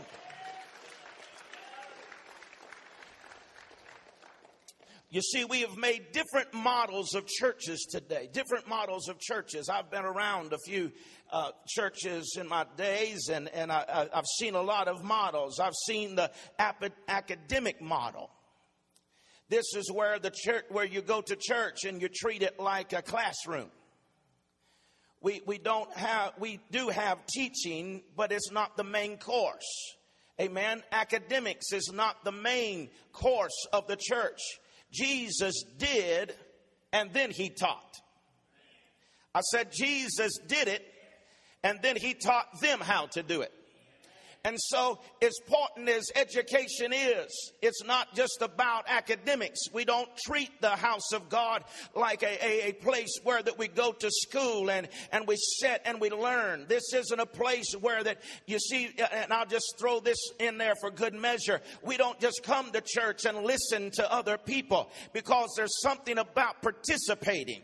You 5.09 5.21
see, 5.21 5.45
we 5.45 5.61
have 5.61 5.77
made 5.77 6.11
different 6.11 6.55
models 6.55 7.13
of 7.13 7.27
churches 7.27 7.85
today, 7.91 8.29
different 8.33 8.67
models 8.67 9.07
of 9.09 9.19
churches. 9.19 9.69
I've 9.69 9.91
been 9.91 10.05
around 10.05 10.53
a 10.53 10.57
few 10.65 10.91
uh, 11.31 11.51
churches 11.67 12.35
in 12.39 12.47
my 12.47 12.65
days, 12.77 13.29
and, 13.29 13.47
and 13.49 13.71
I, 13.71 14.07
have 14.11 14.25
seen 14.39 14.55
a 14.55 14.61
lot 14.63 14.87
of 14.87 15.03
models. 15.03 15.59
I've 15.59 15.75
seen 15.85 16.15
the 16.15 16.31
academic 16.57 17.79
model. 17.79 18.31
This 19.53 19.75
is 19.75 19.91
where 19.91 20.17
the 20.17 20.31
church, 20.31 20.65
where 20.69 20.83
you 20.83 21.03
go 21.03 21.21
to 21.21 21.35
church 21.35 21.83
and 21.83 22.01
you 22.01 22.09
treat 22.11 22.41
it 22.41 22.59
like 22.59 22.91
a 22.91 23.03
classroom. 23.03 23.69
We, 25.21 25.41
we 25.45 25.59
don't 25.59 25.95
have, 25.95 26.33
we 26.39 26.59
do 26.71 26.89
have 26.89 27.23
teaching, 27.27 28.01
but 28.17 28.31
it's 28.31 28.51
not 28.51 28.77
the 28.77 28.83
main 28.83 29.17
course. 29.17 29.93
Amen. 30.41 30.81
Academics 30.91 31.71
is 31.71 31.91
not 31.93 32.23
the 32.23 32.31
main 32.31 32.89
course 33.11 33.67
of 33.71 33.85
the 33.85 33.95
church. 33.95 34.39
Jesus 34.91 35.63
did, 35.77 36.33
and 36.91 37.13
then 37.13 37.29
he 37.29 37.49
taught. 37.49 38.01
I 39.35 39.41
said 39.41 39.71
Jesus 39.71 40.31
did 40.47 40.67
it, 40.67 40.83
and 41.63 41.79
then 41.83 41.95
he 41.95 42.15
taught 42.15 42.59
them 42.59 42.79
how 42.79 43.05
to 43.11 43.21
do 43.21 43.41
it. 43.41 43.53
And 44.45 44.57
so, 44.59 44.99
as 45.21 45.31
important 45.45 45.87
as 45.87 46.11
education 46.17 46.91
is, 46.91 47.53
it's 47.61 47.81
not 47.85 48.13
just 48.13 48.41
about 48.41 48.83
academics. 48.89 49.71
We 49.71 49.85
don't 49.85 50.09
treat 50.17 50.49
the 50.59 50.71
house 50.71 51.13
of 51.13 51.29
God 51.29 51.63
like 51.95 52.23
a, 52.23 52.45
a, 52.45 52.69
a, 52.69 52.73
place 52.73 53.21
where 53.23 53.41
that 53.41 53.57
we 53.57 53.69
go 53.69 53.93
to 53.93 54.11
school 54.11 54.69
and, 54.69 54.89
and 55.13 55.25
we 55.27 55.37
sit 55.37 55.81
and 55.85 56.01
we 56.01 56.09
learn. 56.09 56.65
This 56.67 56.93
isn't 56.93 57.21
a 57.21 57.25
place 57.25 57.73
where 57.79 58.03
that 58.03 58.17
you 58.45 58.59
see, 58.59 58.89
uh, 58.99 59.07
and 59.13 59.31
I'll 59.31 59.45
just 59.45 59.75
throw 59.79 60.01
this 60.01 60.19
in 60.39 60.57
there 60.57 60.75
for 60.81 60.91
good 60.91 61.13
measure. 61.13 61.61
We 61.81 61.95
don't 61.95 62.19
just 62.19 62.41
come 62.43 62.69
to 62.73 62.81
church 62.81 63.23
and 63.23 63.45
listen 63.45 63.91
to 63.91 64.13
other 64.13 64.37
people 64.37 64.89
because 65.13 65.53
there's 65.55 65.81
something 65.81 66.17
about 66.17 66.61
participating. 66.61 67.61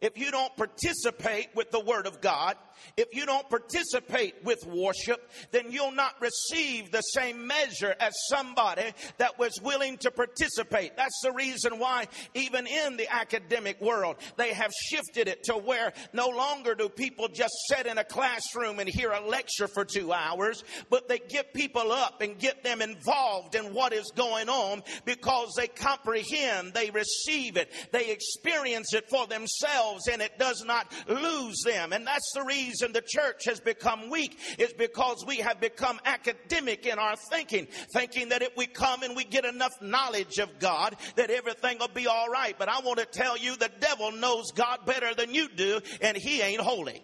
If 0.00 0.18
you 0.18 0.30
don't 0.30 0.54
participate 0.56 1.48
with 1.54 1.70
the 1.70 1.80
Word 1.80 2.06
of 2.06 2.20
God, 2.20 2.56
if 2.96 3.14
you 3.14 3.26
don't 3.26 3.48
participate 3.48 4.34
with 4.44 4.64
worship, 4.66 5.30
then 5.50 5.70
you'll 5.70 5.92
not 5.92 6.14
receive 6.20 6.90
the 6.90 7.00
same 7.00 7.46
measure 7.46 7.94
as 8.00 8.14
somebody 8.28 8.92
that 9.18 9.38
was 9.38 9.60
willing 9.62 9.98
to 9.98 10.10
participate. 10.10 10.96
That's 10.96 11.20
the 11.22 11.32
reason 11.32 11.78
why, 11.78 12.08
even 12.34 12.66
in 12.66 12.96
the 12.96 13.12
academic 13.12 13.80
world, 13.80 14.16
they 14.36 14.52
have 14.52 14.72
shifted 14.72 15.28
it 15.28 15.44
to 15.44 15.54
where 15.54 15.92
no 16.12 16.28
longer 16.28 16.74
do 16.74 16.88
people 16.88 17.28
just 17.28 17.54
sit 17.68 17.86
in 17.86 17.98
a 17.98 18.04
classroom 18.04 18.78
and 18.78 18.88
hear 18.88 19.10
a 19.10 19.26
lecture 19.26 19.68
for 19.68 19.84
two 19.84 20.12
hours, 20.12 20.64
but 20.90 21.08
they 21.08 21.18
get 21.18 21.52
people 21.54 21.92
up 21.92 22.20
and 22.20 22.38
get 22.38 22.62
them 22.62 22.80
involved 22.80 23.54
in 23.54 23.74
what 23.74 23.92
is 23.92 24.10
going 24.14 24.48
on 24.48 24.82
because 25.04 25.52
they 25.56 25.66
comprehend, 25.66 26.72
they 26.72 26.90
receive 26.90 27.56
it, 27.56 27.70
they 27.92 28.10
experience 28.10 28.94
it 28.94 29.08
for 29.08 29.26
themselves, 29.26 29.95
and 30.10 30.22
it 30.22 30.38
does 30.38 30.64
not 30.66 30.92
lose 31.08 31.62
them. 31.64 31.92
And 31.92 32.06
that's 32.06 32.30
the 32.34 32.42
reason 32.42 32.56
reason 32.66 32.92
the 32.92 33.02
church 33.06 33.44
has 33.46 33.60
become 33.60 34.10
weak 34.10 34.38
is 34.58 34.72
because 34.72 35.24
we 35.26 35.38
have 35.38 35.60
become 35.60 36.00
academic 36.04 36.86
in 36.86 36.98
our 36.98 37.16
thinking, 37.30 37.66
thinking 37.92 38.30
that 38.30 38.42
if 38.42 38.56
we 38.56 38.66
come 38.66 39.02
and 39.02 39.16
we 39.16 39.24
get 39.24 39.44
enough 39.44 39.80
knowledge 39.80 40.38
of 40.38 40.58
God, 40.58 40.96
that 41.16 41.30
everything 41.30 41.78
will 41.78 41.88
be 41.88 42.06
all 42.06 42.28
right. 42.28 42.56
But 42.58 42.68
I 42.68 42.80
want 42.80 42.98
to 42.98 43.06
tell 43.06 43.36
you 43.36 43.56
the 43.56 43.70
devil 43.80 44.12
knows 44.12 44.50
God 44.52 44.80
better 44.86 45.14
than 45.14 45.34
you 45.34 45.48
do, 45.48 45.80
and 46.00 46.16
he 46.16 46.40
ain't 46.40 46.60
holy. 46.60 47.02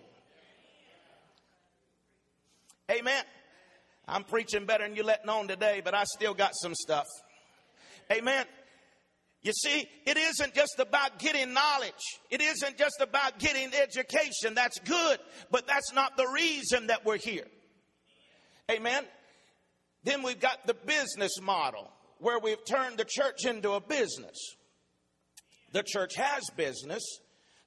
Amen. 2.90 3.24
I'm 4.08 4.24
preaching 4.24 4.66
better 4.66 4.86
than 4.86 4.96
you 4.96 5.04
letting 5.04 5.28
on 5.28 5.48
today, 5.48 5.80
but 5.84 5.94
I 5.94 6.04
still 6.04 6.34
got 6.34 6.52
some 6.54 6.74
stuff. 6.74 7.06
Amen. 8.10 8.44
You 9.42 9.52
see, 9.52 9.88
it 10.06 10.16
isn't 10.16 10.54
just 10.54 10.76
about 10.78 11.18
getting 11.18 11.52
knowledge. 11.52 11.92
It 12.30 12.40
isn't 12.40 12.78
just 12.78 13.00
about 13.00 13.40
getting 13.40 13.74
education. 13.74 14.54
That's 14.54 14.78
good, 14.80 15.18
but 15.50 15.66
that's 15.66 15.92
not 15.92 16.16
the 16.16 16.28
reason 16.28 16.86
that 16.86 17.04
we're 17.04 17.18
here. 17.18 17.46
Amen. 18.70 19.04
Then 20.04 20.22
we've 20.22 20.38
got 20.38 20.66
the 20.66 20.74
business 20.74 21.40
model 21.40 21.90
where 22.18 22.38
we've 22.38 22.64
turned 22.64 22.98
the 22.98 23.04
church 23.04 23.44
into 23.44 23.72
a 23.72 23.80
business. 23.80 24.38
The 25.72 25.82
church 25.82 26.14
has 26.14 26.44
business. 26.56 27.02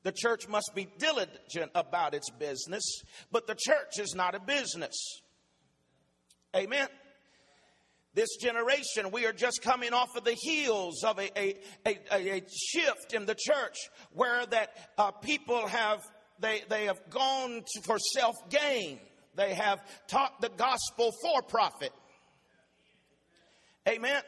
The 0.03 0.13
church 0.13 0.47
must 0.47 0.71
be 0.75 0.87
diligent 0.97 1.71
about 1.75 2.13
its 2.13 2.29
business, 2.29 3.01
but 3.31 3.47
the 3.47 3.55
church 3.55 3.99
is 3.99 4.15
not 4.15 4.33
a 4.33 4.39
business. 4.39 4.95
Amen 6.55 6.87
this 8.15 8.37
generation, 8.37 9.11
we 9.11 9.25
are 9.25 9.33
just 9.33 9.61
coming 9.61 9.93
off 9.93 10.15
of 10.15 10.23
the 10.23 10.35
heels 10.41 11.03
of 11.03 11.19
a, 11.19 11.37
a, 11.37 11.55
a, 11.85 12.37
a 12.37 12.43
shift 12.49 13.13
in 13.13 13.25
the 13.25 13.35
church 13.35 13.75
where 14.13 14.45
that 14.45 14.69
uh, 14.97 15.11
people 15.11 15.67
have, 15.67 16.01
they, 16.39 16.63
they 16.69 16.85
have 16.85 16.99
gone 17.09 17.61
to, 17.73 17.81
for 17.81 17.99
self 17.99 18.35
gain. 18.49 18.99
They 19.35 19.53
have 19.53 19.81
taught 20.07 20.39
the 20.39 20.49
gospel 20.49 21.11
for 21.21 21.41
profit. 21.41 21.91
Amen. 23.87 24.21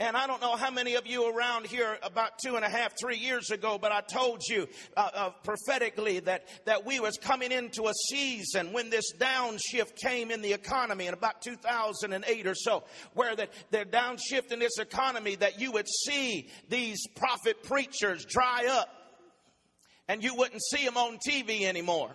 And 0.00 0.16
I 0.16 0.26
don't 0.26 0.40
know 0.40 0.56
how 0.56 0.72
many 0.72 0.96
of 0.96 1.06
you 1.06 1.30
around 1.30 1.66
here 1.66 1.98
about 2.02 2.40
two 2.44 2.56
and 2.56 2.64
a 2.64 2.68
half, 2.68 2.98
three 3.00 3.16
years 3.16 3.52
ago, 3.52 3.78
but 3.80 3.92
I 3.92 4.00
told 4.00 4.42
you 4.48 4.66
uh, 4.96 5.10
uh, 5.14 5.30
prophetically 5.44 6.18
that, 6.20 6.48
that 6.64 6.84
we 6.84 6.98
was 6.98 7.16
coming 7.16 7.52
into 7.52 7.86
a 7.86 7.92
season 8.08 8.72
when 8.72 8.90
this 8.90 9.12
downshift 9.20 9.94
came 9.94 10.32
in 10.32 10.42
the 10.42 10.52
economy 10.52 11.06
in 11.06 11.14
about 11.14 11.42
2008 11.42 12.46
or 12.46 12.54
so, 12.56 12.82
where 13.12 13.36
the, 13.36 13.48
the 13.70 13.84
downshift 13.84 14.50
in 14.50 14.58
this 14.58 14.78
economy 14.80 15.36
that 15.36 15.60
you 15.60 15.70
would 15.70 15.86
see 15.88 16.48
these 16.68 17.06
profit 17.14 17.62
preachers 17.62 18.24
dry 18.24 18.66
up 18.68 18.88
and 20.08 20.24
you 20.24 20.34
wouldn't 20.34 20.62
see 20.72 20.84
them 20.84 20.96
on 20.96 21.18
TV 21.18 21.62
anymore. 21.62 22.10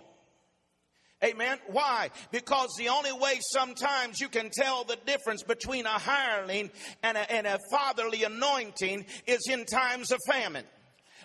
Amen. 1.22 1.58
Why? 1.66 2.10
Because 2.30 2.70
the 2.78 2.88
only 2.88 3.12
way 3.12 3.38
sometimes 3.52 4.20
you 4.20 4.28
can 4.28 4.48
tell 4.50 4.84
the 4.84 4.96
difference 5.04 5.42
between 5.42 5.84
a 5.84 5.90
hireling 5.90 6.70
and 7.02 7.18
a, 7.18 7.30
and 7.32 7.46
a 7.46 7.58
fatherly 7.70 8.24
anointing 8.24 9.04
is 9.26 9.46
in 9.50 9.66
times 9.66 10.12
of 10.12 10.18
famine. 10.26 10.64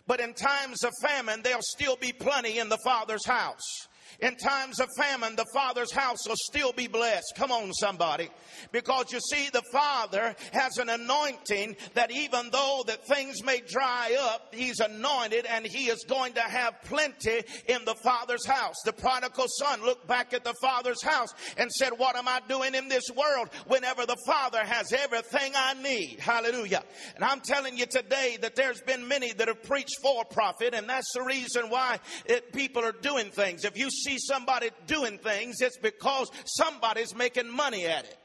But 0.06 0.20
in 0.20 0.34
times 0.34 0.84
of 0.84 0.92
famine, 1.02 1.42
there'll 1.44 1.62
still 1.62 1.96
be 1.96 2.12
plenty 2.12 2.60
in 2.60 2.70
the 2.70 2.78
Father's 2.84 3.26
house. 3.26 3.88
In 4.20 4.36
times 4.36 4.80
of 4.80 4.88
famine, 4.98 5.36
the 5.36 5.46
Father's 5.54 5.92
house 5.92 6.28
will 6.28 6.36
still 6.38 6.72
be 6.72 6.88
blessed. 6.88 7.34
Come 7.36 7.52
on, 7.52 7.74
somebody. 7.74 8.30
Because 8.72 9.12
you 9.12 9.20
see, 9.20 9.50
the 9.52 9.64
Father 9.72 10.36
has 10.54 10.78
an 10.78 10.90
anointing 10.90 11.76
that 11.94 12.12
even 12.12 12.50
though 12.52 12.84
that 12.88 13.06
things 13.08 13.44
may 13.44 13.62
dry 13.68 14.16
up, 14.20 14.54
He's 14.54 14.80
anointed 14.80 15.46
and 15.46 15.66
He 15.66 15.86
is 15.86 16.06
going 16.08 16.34
to 16.34 16.42
have 16.42 16.82
plenty 16.84 17.44
in 17.68 17.84
the 17.86 17.96
Father's 17.96 18.46
house. 18.46 18.76
The 18.86 18.94
prodigal 18.94 19.48
son 19.60 19.82
looked 19.84 20.08
back 20.08 20.34
at 20.34 20.44
the 20.44 20.56
Father's 20.62 21.04
house 21.04 21.34
and 21.58 21.72
said, 21.72 21.92
What 21.98 22.16
am 22.16 22.28
I 22.28 22.42
doing 22.48 22.76
in 22.76 22.88
this 22.88 23.10
world 23.16 23.50
whenever 23.68 24.06
the 24.06 24.18
Father 24.26 24.64
has 24.64 24.94
everything 24.94 25.54
I 25.56 25.74
need? 25.74 26.20
Hallelujah. 26.20 26.84
And 27.16 27.24
I'm 27.24 27.42
telling 27.42 27.78
you 27.78 27.86
today 27.86 28.38
that 28.42 28.56
there's 28.56 28.82
been 28.82 29.08
many 29.08 29.34
that 29.34 29.48
have 29.48 29.64
preached 29.64 30.00
for 30.02 30.24
profit, 30.26 30.74
and 30.74 30.88
that's 30.90 31.12
the 31.14 31.24
reason 31.24 31.70
why 31.70 32.00
it, 32.26 32.54
people 32.54 32.84
are 32.84 32.92
doing 32.92 33.30
things. 33.30 33.66
If 33.66 33.78
you 33.78 33.90
see 34.04 34.18
somebody 34.20 34.70
doing 34.88 35.18
things, 35.18 35.62
it's 35.62 35.78
because 35.78 36.30
somebody's 36.46 37.16
making 37.16 37.50
money 37.50 37.86
at 37.86 38.06
it. 38.06 38.18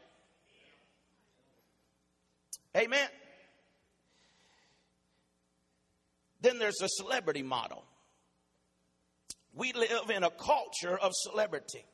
Amen. 2.77 3.09
Then 6.41 6.59
there's 6.59 6.81
a 6.83 6.89
celebrity 6.89 7.43
model. 7.43 7.85
We 9.55 9.73
live 9.73 10.11
in 10.15 10.23
a 10.23 10.31
culture 10.31 10.97
of 10.97 11.13
celebrity. 11.15 11.85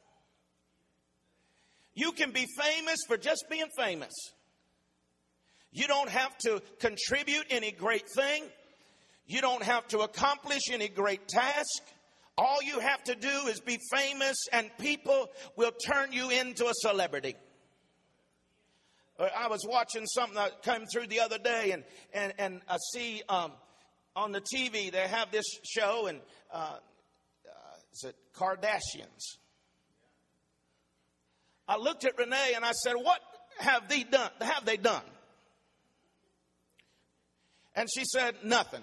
You 1.95 2.13
can 2.13 2.31
be 2.31 2.47
famous 2.61 2.99
for 3.09 3.17
just 3.17 3.47
being 3.51 3.69
famous. 3.77 4.13
You 5.73 5.87
don't 5.87 6.11
have 6.11 6.37
to 6.39 6.63
contribute 6.79 7.47
any 7.51 7.73
great 7.73 8.09
thing. 8.15 8.45
You 9.27 9.41
don't 9.41 9.63
have 9.63 9.89
to 9.89 10.01
accomplish 10.01 10.63
any 10.71 10.89
great 10.89 11.27
task. 11.27 11.83
All 12.39 12.63
you 12.63 12.81
have 12.81 13.03
to 13.05 13.15
do 13.15 13.47
is 13.49 13.61
be 13.61 13.79
famous, 13.91 14.37
and 14.53 14.71
people 14.79 15.31
will 15.57 15.73
turn 15.73 16.13
you 16.13 16.29
into 16.29 16.67
a 16.67 16.73
celebrity. 16.75 17.35
Uh, 19.19 19.29
I 19.35 19.49
was 19.49 19.65
watching 19.67 20.05
something 20.07 20.35
that 20.35 20.63
came 20.63 20.85
through 20.93 21.07
the 21.07 21.21
other 21.21 21.39
day, 21.39 21.71
and 21.73 21.85
and 22.13 22.35
and 22.39 22.61
I 22.69 22.77
see 22.93 23.23
um, 23.31 23.53
on 24.15 24.33
the 24.33 24.43
TV 24.43 24.93
they 24.93 25.09
have 25.09 25.31
this 25.31 25.47
show, 25.65 26.09
and 26.09 26.21
uh, 26.53 26.57
uh, 26.57 26.79
is 27.95 28.05
it 28.05 28.17
Kardashians? 28.35 29.39
I 31.67 31.79
looked 31.79 32.05
at 32.05 32.19
Renee 32.19 32.53
and 32.55 32.67
I 32.67 32.73
said, 32.73 32.95
"What 32.97 33.21
have 33.61 33.89
they 33.89 34.03
done? 34.03 34.31
Have 34.43 34.67
they 34.67 34.77
done?" 34.77 35.05
And 37.75 37.89
she 37.91 38.05
said, 38.05 38.35
"Nothing." 38.45 38.83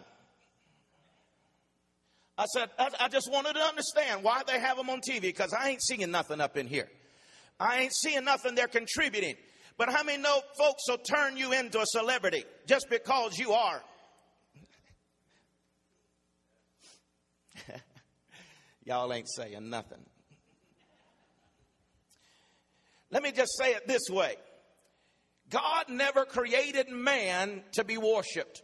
I 2.37 2.45
said, 2.45 2.69
I, 2.79 2.89
I 2.99 3.07
just 3.09 3.31
wanted 3.31 3.53
to 3.53 3.61
understand 3.61 4.23
why 4.23 4.41
they 4.47 4.59
have 4.59 4.77
them 4.77 4.89
on 4.89 5.01
TV 5.01 5.21
because 5.21 5.53
I 5.53 5.69
ain't 5.69 5.83
seeing 5.83 6.09
nothing 6.09 6.41
up 6.41 6.57
in 6.57 6.67
here. 6.67 6.89
I 7.59 7.81
ain't 7.81 7.93
seeing 7.93 8.23
nothing 8.25 8.55
they're 8.55 8.67
contributing. 8.67 9.35
But 9.77 9.89
how 9.89 10.03
many 10.03 10.21
know 10.21 10.41
folks 10.57 10.83
will 10.87 10.97
turn 10.97 11.37
you 11.37 11.53
into 11.53 11.79
a 11.79 11.85
celebrity 11.85 12.45
just 12.67 12.87
because 12.89 13.37
you 13.37 13.53
are? 13.53 13.81
Y'all 18.85 19.13
ain't 19.13 19.29
saying 19.29 19.69
nothing. 19.69 19.99
Let 23.11 23.21
me 23.21 23.31
just 23.31 23.55
say 23.57 23.73
it 23.73 23.87
this 23.87 24.09
way 24.09 24.35
God 25.49 25.85
never 25.87 26.25
created 26.25 26.89
man 26.89 27.61
to 27.73 27.83
be 27.83 27.97
worshiped. 27.97 28.63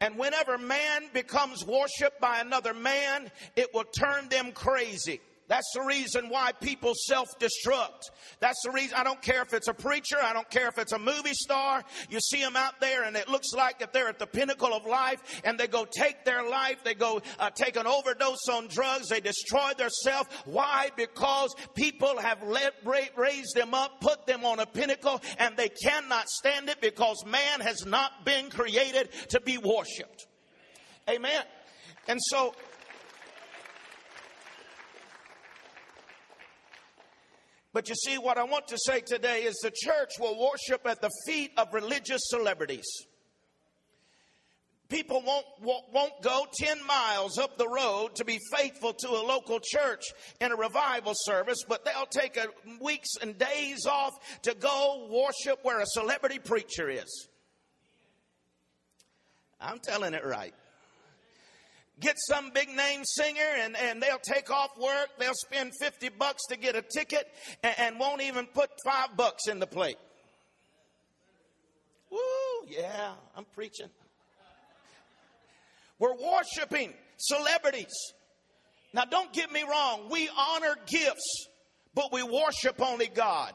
And 0.00 0.16
whenever 0.16 0.56
man 0.56 1.04
becomes 1.12 1.64
worshiped 1.64 2.20
by 2.20 2.40
another 2.40 2.72
man, 2.72 3.30
it 3.54 3.68
will 3.74 3.84
turn 3.84 4.28
them 4.30 4.52
crazy. 4.52 5.20
That's 5.50 5.68
the 5.74 5.82
reason 5.82 6.28
why 6.28 6.52
people 6.52 6.92
self 6.94 7.26
destruct. 7.40 8.10
That's 8.38 8.62
the 8.62 8.70
reason. 8.70 8.96
I 8.96 9.02
don't 9.02 9.20
care 9.20 9.42
if 9.42 9.52
it's 9.52 9.66
a 9.66 9.74
preacher. 9.74 10.16
I 10.22 10.32
don't 10.32 10.48
care 10.48 10.68
if 10.68 10.78
it's 10.78 10.92
a 10.92 10.98
movie 10.98 11.34
star. 11.34 11.82
You 12.08 12.20
see 12.20 12.40
them 12.40 12.54
out 12.54 12.80
there 12.80 13.02
and 13.02 13.16
it 13.16 13.28
looks 13.28 13.52
like 13.52 13.82
if 13.82 13.90
they're 13.90 14.08
at 14.08 14.20
the 14.20 14.28
pinnacle 14.28 14.72
of 14.72 14.86
life 14.86 15.42
and 15.42 15.58
they 15.58 15.66
go 15.66 15.84
take 15.90 16.24
their 16.24 16.48
life. 16.48 16.84
They 16.84 16.94
go 16.94 17.20
uh, 17.40 17.50
take 17.50 17.74
an 17.74 17.88
overdose 17.88 18.48
on 18.48 18.68
drugs. 18.68 19.08
They 19.08 19.18
destroy 19.18 19.72
themselves. 19.76 20.28
Why? 20.44 20.90
Because 20.96 21.52
people 21.74 22.20
have 22.20 22.44
let, 22.44 22.74
raised 23.16 23.56
them 23.56 23.74
up, 23.74 24.00
put 24.00 24.26
them 24.28 24.44
on 24.44 24.60
a 24.60 24.66
pinnacle 24.66 25.20
and 25.40 25.56
they 25.56 25.68
cannot 25.68 26.28
stand 26.28 26.68
it 26.68 26.80
because 26.80 27.24
man 27.26 27.58
has 27.58 27.84
not 27.84 28.24
been 28.24 28.50
created 28.50 29.08
to 29.30 29.40
be 29.40 29.58
worshiped. 29.58 30.28
Amen. 31.08 31.42
And 32.06 32.20
so 32.22 32.54
But 37.72 37.88
you 37.88 37.94
see, 37.94 38.18
what 38.18 38.36
I 38.36 38.44
want 38.44 38.66
to 38.68 38.78
say 38.78 39.00
today 39.00 39.42
is 39.42 39.54
the 39.62 39.70
church 39.70 40.18
will 40.18 40.38
worship 40.38 40.86
at 40.86 41.00
the 41.00 41.10
feet 41.26 41.52
of 41.56 41.72
religious 41.72 42.20
celebrities. 42.24 42.86
People 44.88 45.22
won't, 45.24 45.46
won't 45.92 46.20
go 46.20 46.46
10 46.52 46.84
miles 46.84 47.38
up 47.38 47.56
the 47.56 47.68
road 47.68 48.16
to 48.16 48.24
be 48.24 48.40
faithful 48.56 48.92
to 48.92 49.08
a 49.08 49.22
local 49.22 49.60
church 49.62 50.02
in 50.40 50.50
a 50.50 50.56
revival 50.56 51.12
service, 51.14 51.58
but 51.68 51.84
they'll 51.84 52.06
take 52.06 52.36
a, 52.36 52.46
weeks 52.82 53.10
and 53.22 53.38
days 53.38 53.86
off 53.86 54.14
to 54.42 54.52
go 54.56 55.06
worship 55.08 55.60
where 55.62 55.78
a 55.78 55.86
celebrity 55.86 56.40
preacher 56.40 56.90
is. 56.90 57.28
I'm 59.60 59.78
telling 59.78 60.12
it 60.14 60.24
right 60.24 60.54
get 62.00 62.16
some 62.18 62.50
big 62.50 62.68
name 62.68 63.04
singer 63.04 63.48
and, 63.58 63.76
and 63.76 64.02
they'll 64.02 64.18
take 64.18 64.50
off 64.50 64.70
work. 64.78 65.08
They'll 65.18 65.34
spend 65.34 65.72
50 65.80 66.10
bucks 66.10 66.42
to 66.48 66.56
get 66.56 66.76
a 66.76 66.82
ticket 66.82 67.28
and, 67.62 67.74
and 67.78 67.98
won't 67.98 68.22
even 68.22 68.46
put 68.46 68.70
five 68.84 69.16
bucks 69.16 69.46
in 69.46 69.58
the 69.58 69.66
plate. 69.66 69.98
Woo, 72.10 72.18
yeah, 72.68 73.12
I'm 73.36 73.44
preaching. 73.54 73.88
We're 75.98 76.16
worshiping 76.16 76.94
celebrities. 77.18 78.12
Now, 78.92 79.04
don't 79.04 79.32
get 79.32 79.52
me 79.52 79.62
wrong. 79.62 80.08
We 80.10 80.28
honor 80.36 80.74
gifts, 80.86 81.46
but 81.94 82.12
we 82.12 82.22
worship 82.22 82.80
only 82.80 83.06
God. 83.06 83.52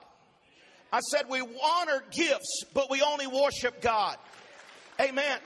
I 0.93 0.99
said 0.99 1.23
we 1.29 1.41
honor 1.41 2.03
gifts, 2.11 2.63
but 2.73 2.89
we 2.89 3.01
only 3.01 3.27
worship 3.27 3.81
God. 3.81 4.17
Amen. 5.01 5.39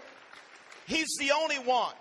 He's 0.86 1.08
the 1.20 1.32
only 1.32 1.58
one. 1.58 1.94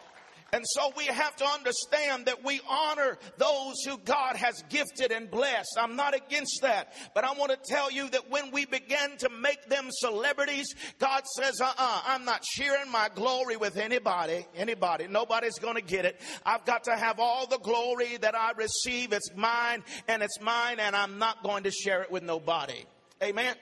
And 0.50 0.64
so 0.66 0.92
we 0.96 1.04
have 1.04 1.36
to 1.36 1.44
understand 1.44 2.24
that 2.26 2.42
we 2.42 2.60
honor 2.68 3.18
those 3.36 3.82
who 3.86 3.98
God 3.98 4.36
has 4.36 4.62
gifted 4.70 5.12
and 5.12 5.30
blessed. 5.30 5.76
I'm 5.78 5.94
not 5.94 6.14
against 6.14 6.60
that. 6.62 6.94
But 7.14 7.24
I 7.24 7.32
want 7.32 7.52
to 7.52 7.58
tell 7.70 7.90
you 7.90 8.08
that 8.10 8.30
when 8.30 8.50
we 8.50 8.64
begin 8.64 9.18
to 9.18 9.28
make 9.28 9.68
them 9.68 9.88
celebrities, 9.90 10.74
God 10.98 11.24
says, 11.36 11.60
uh 11.60 11.66
uh-uh, 11.66 11.74
uh, 11.78 12.02
i 12.06 12.14
am 12.14 12.24
not 12.24 12.44
sharing 12.46 12.90
my 12.90 13.10
glory 13.14 13.58
with 13.58 13.76
anybody. 13.76 14.46
Anybody. 14.56 15.06
Nobody's 15.06 15.58
going 15.58 15.74
to 15.74 15.82
get 15.82 16.06
it. 16.06 16.18
I've 16.46 16.64
got 16.64 16.84
to 16.84 16.96
have 16.96 17.20
all 17.20 17.46
the 17.46 17.58
glory 17.58 18.16
that 18.16 18.34
I 18.34 18.52
receive. 18.52 19.12
It's 19.12 19.30
mine 19.36 19.84
and 20.08 20.22
it's 20.22 20.40
mine, 20.40 20.80
and 20.80 20.96
I'm 20.96 21.18
not 21.18 21.42
going 21.42 21.64
to 21.64 21.70
share 21.70 22.02
it 22.02 22.10
with 22.10 22.22
nobody. 22.22 22.86
Amen. 23.22 23.54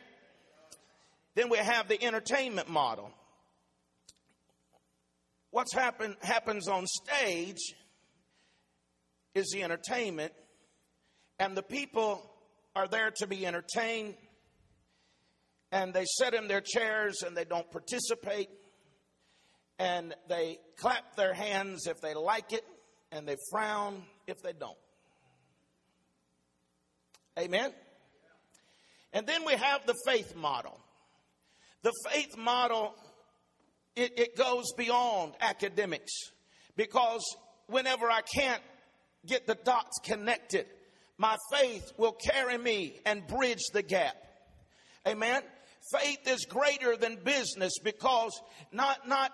Then 1.35 1.49
we 1.51 1.59
have 1.59 1.89
the 1.89 2.03
entertainment 2.03 2.71
model 2.71 3.11
what's 5.51 5.73
happen, 5.73 6.17
happens 6.23 6.69
on 6.69 6.87
stage 6.87 7.75
is 9.35 9.51
the 9.53 9.63
entertainment, 9.63 10.33
and 11.39 11.57
the 11.57 11.63
people 11.63 12.23
are 12.75 12.89
there 12.89 13.11
to 13.17 13.27
be 13.27 13.47
entertained, 13.47 14.15
and 15.73 15.93
they 15.93 16.05
sit 16.07 16.35
in 16.35 16.49
their 16.49 16.63
chairs 16.63 17.23
and 17.23 17.37
they 17.37 17.45
don't 17.45 17.71
participate, 17.71 18.49
and 19.79 20.15
they 20.29 20.59
clap 20.79 21.17
their 21.17 21.35
hands 21.35 21.87
if 21.87 22.01
they 22.01 22.15
like 22.15 22.53
it, 22.53 22.65
and 23.13 23.29
they 23.29 23.37
frown 23.51 24.03
if 24.27 24.43
they 24.43 24.53
don't. 24.53 24.79
Amen? 27.39 27.73
And 29.13 29.27
then 29.27 29.45
we 29.45 29.53
have 29.53 29.87
the 29.87 29.95
faith 30.07 30.35
model. 30.35 30.81
The 31.83 31.93
faith 32.11 32.37
model 32.37 32.95
it, 33.97 34.19
it 34.19 34.37
goes 34.37 34.73
beyond 34.77 35.33
academics 35.41 36.13
because 36.77 37.25
whenever 37.67 38.11
I 38.11 38.21
can't 38.21 38.63
get 39.27 39.47
the 39.47 39.57
dots 39.57 39.99
connected, 40.05 40.67
my 41.19 41.37
faith 41.51 41.93
will 41.97 42.13
carry 42.13 42.59
me 42.59 43.01
and 43.07 43.27
bridge 43.27 43.65
the 43.73 43.83
gap. 43.83 44.17
Amen. 45.09 45.43
Faith 45.93 46.29
is 46.29 46.45
greater 46.45 46.97
than 46.97 47.17
business 47.25 47.79
because 47.83 48.33
not, 48.73 49.09
not, 49.09 49.33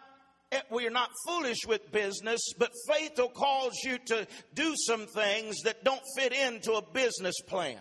eh, 0.53 0.61
we're 0.71 0.91
not 0.91 1.11
foolish 1.27 1.67
with 1.67 1.91
business, 1.91 2.41
but 2.59 2.71
faith 2.89 3.13
will 3.19 3.31
cause 3.31 3.73
you 3.85 3.99
to 4.07 4.27
do 4.55 4.75
some 4.77 5.07
things 5.07 5.57
that 5.65 5.83
don't 5.83 6.03
fit 6.17 6.33
into 6.33 6.75
a 6.75 6.83
business 6.93 7.41
plan 7.49 7.81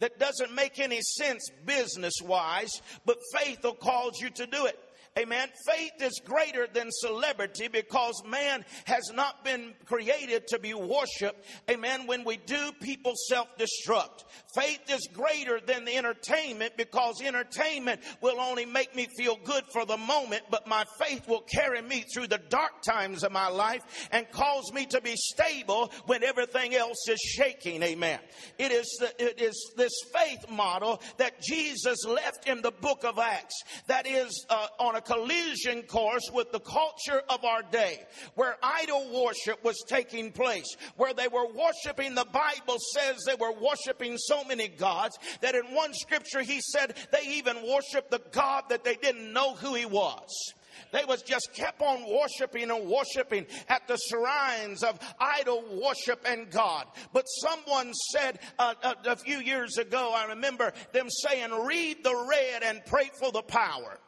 that 0.00 0.18
doesn't 0.18 0.52
make 0.52 0.80
any 0.80 1.00
sense 1.00 1.48
business 1.64 2.14
wise, 2.24 2.72
but 3.06 3.18
faith 3.36 3.60
will 3.62 3.74
cause 3.74 4.20
you 4.20 4.30
to 4.30 4.46
do 4.46 4.66
it. 4.66 4.76
Amen. 5.18 5.48
Faith 5.66 6.00
is 6.00 6.22
greater 6.24 6.66
than 6.66 6.88
celebrity 6.90 7.68
because 7.68 8.22
man 8.26 8.64
has 8.86 9.10
not 9.14 9.44
been 9.44 9.74
created 9.84 10.46
to 10.46 10.58
be 10.58 10.72
worshiped. 10.72 11.44
Amen. 11.70 12.06
When 12.06 12.24
we 12.24 12.38
do, 12.38 12.72
people 12.80 13.12
self 13.28 13.46
destruct. 13.58 14.24
Faith 14.54 14.80
is 14.88 15.06
greater 15.12 15.60
than 15.60 15.84
the 15.84 15.96
entertainment 15.96 16.78
because 16.78 17.20
entertainment 17.20 18.00
will 18.22 18.40
only 18.40 18.64
make 18.64 18.96
me 18.96 19.06
feel 19.18 19.38
good 19.44 19.64
for 19.70 19.84
the 19.84 19.98
moment, 19.98 20.44
but 20.50 20.66
my 20.66 20.84
faith 20.98 21.28
will 21.28 21.42
carry 21.42 21.82
me 21.82 22.04
through 22.14 22.28
the 22.28 22.40
dark 22.48 22.80
times 22.82 23.22
of 23.22 23.32
my 23.32 23.48
life 23.48 24.08
and 24.12 24.30
cause 24.30 24.72
me 24.72 24.86
to 24.86 25.00
be 25.02 25.14
stable 25.16 25.92
when 26.06 26.24
everything 26.24 26.74
else 26.74 27.06
is 27.10 27.20
shaking. 27.20 27.82
Amen. 27.82 28.18
It 28.58 28.72
is, 28.72 28.96
the, 28.98 29.12
it 29.22 29.42
is 29.42 29.72
this 29.76 29.92
faith 30.14 30.50
model 30.50 31.02
that 31.18 31.42
Jesus 31.42 32.06
left 32.06 32.48
in 32.48 32.62
the 32.62 32.72
book 32.72 33.04
of 33.04 33.18
Acts 33.18 33.62
that 33.88 34.06
is 34.06 34.46
uh, 34.48 34.68
on 34.78 34.96
a 34.96 35.01
collision 35.04 35.82
course 35.82 36.30
with 36.32 36.52
the 36.52 36.60
culture 36.60 37.22
of 37.28 37.44
our 37.44 37.62
day, 37.62 38.04
where 38.34 38.56
idol 38.62 39.24
worship 39.24 39.62
was 39.64 39.82
taking 39.86 40.32
place, 40.32 40.76
where 40.96 41.14
they 41.14 41.28
were 41.28 41.46
worshiping, 41.46 42.14
the 42.14 42.26
Bible 42.32 42.78
says 42.94 43.22
they 43.26 43.34
were 43.34 43.52
worshiping 43.52 44.16
so 44.18 44.44
many 44.44 44.68
gods 44.68 45.18
that 45.40 45.54
in 45.54 45.74
one 45.74 45.92
scripture 45.94 46.42
he 46.42 46.60
said 46.60 46.96
they 47.12 47.26
even 47.28 47.56
worshiped 47.68 48.10
the 48.10 48.22
God 48.32 48.64
that 48.68 48.84
they 48.84 48.96
didn't 48.96 49.32
know 49.32 49.54
who 49.54 49.74
he 49.74 49.86
was. 49.86 50.52
They 50.92 51.04
was 51.04 51.22
just 51.22 51.52
kept 51.54 51.80
on 51.80 52.04
worshiping 52.08 52.70
and 52.70 52.88
worshiping 52.88 53.46
at 53.68 53.86
the 53.88 53.98
shrines 54.10 54.82
of 54.82 54.98
idol 55.18 55.64
worship 55.82 56.20
and 56.26 56.50
God. 56.50 56.86
But 57.12 57.24
someone 57.24 57.92
said 58.12 58.38
uh, 58.58 58.74
a, 58.82 58.88
uh, 58.88 58.94
a 59.06 59.16
few 59.16 59.38
years 59.38 59.78
ago, 59.78 60.12
I 60.14 60.26
remember 60.26 60.72
them 60.92 61.08
saying, 61.08 61.50
read 61.64 62.04
the 62.04 62.26
red 62.28 62.62
and 62.62 62.84
pray 62.86 63.10
for 63.18 63.32
the 63.32 63.42
power. 63.42 63.98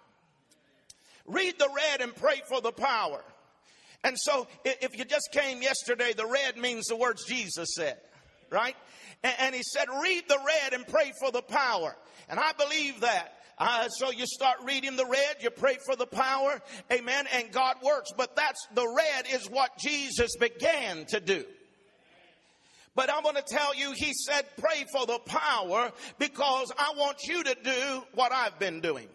Read 1.27 1.59
the 1.59 1.69
red 1.75 2.01
and 2.01 2.15
pray 2.15 2.43
for 2.49 2.61
the 2.61 2.73
power. 2.73 3.23
And 4.03 4.19
so 4.19 4.47
if 4.65 4.99
you 4.99 5.05
just 5.05 5.31
came 5.33 5.63
yesterday, 5.63 6.13
the 6.13 6.27
red 6.27 6.59
means 6.59 6.87
the 6.87 6.97
words 6.97 7.25
Jesus 7.25 7.75
said, 7.75 7.99
right? 8.51 8.77
And 9.23 9.55
he 9.55 9.63
said, 9.63 9.87
read 10.03 10.25
the 10.29 10.39
red 10.47 10.75
and 10.75 10.87
pray 10.87 11.13
for 11.19 11.33
the 11.33 11.41
power. 11.41 11.97
And 12.29 12.39
I 12.39 12.53
believe 12.53 13.01
that. 13.01 13.39
Uh, 13.57 13.89
so 13.89 14.11
you 14.11 14.27
start 14.27 14.57
reading 14.65 14.97
the 14.97 15.07
red, 15.07 15.37
you 15.41 15.49
pray 15.49 15.79
for 15.87 15.95
the 15.95 16.07
power, 16.07 16.61
amen, 16.93 17.27
and 17.33 17.53
God 17.53 17.77
works. 17.83 18.11
But 18.17 18.35
that's 18.35 18.67
the 18.75 18.87
red 18.87 19.27
is 19.33 19.49
what 19.49 19.79
Jesus 19.79 20.37
began 20.37 21.05
to 21.07 21.21
do. 21.21 21.45
But 22.97 23.11
I'm 23.11 23.23
going 23.23 23.37
to 23.37 23.43
tell 23.43 23.75
you, 23.75 23.93
he 23.93 24.13
said, 24.13 24.45
pray 24.57 24.85
for 24.93 25.07
the 25.07 25.19
power 25.21 25.93
because 26.19 26.73
I 26.77 26.93
want 26.97 27.19
you 27.25 27.43
to 27.45 27.57
do 27.63 28.03
what 28.15 28.33
I've 28.33 28.59
been 28.59 28.81
doing. 28.81 29.09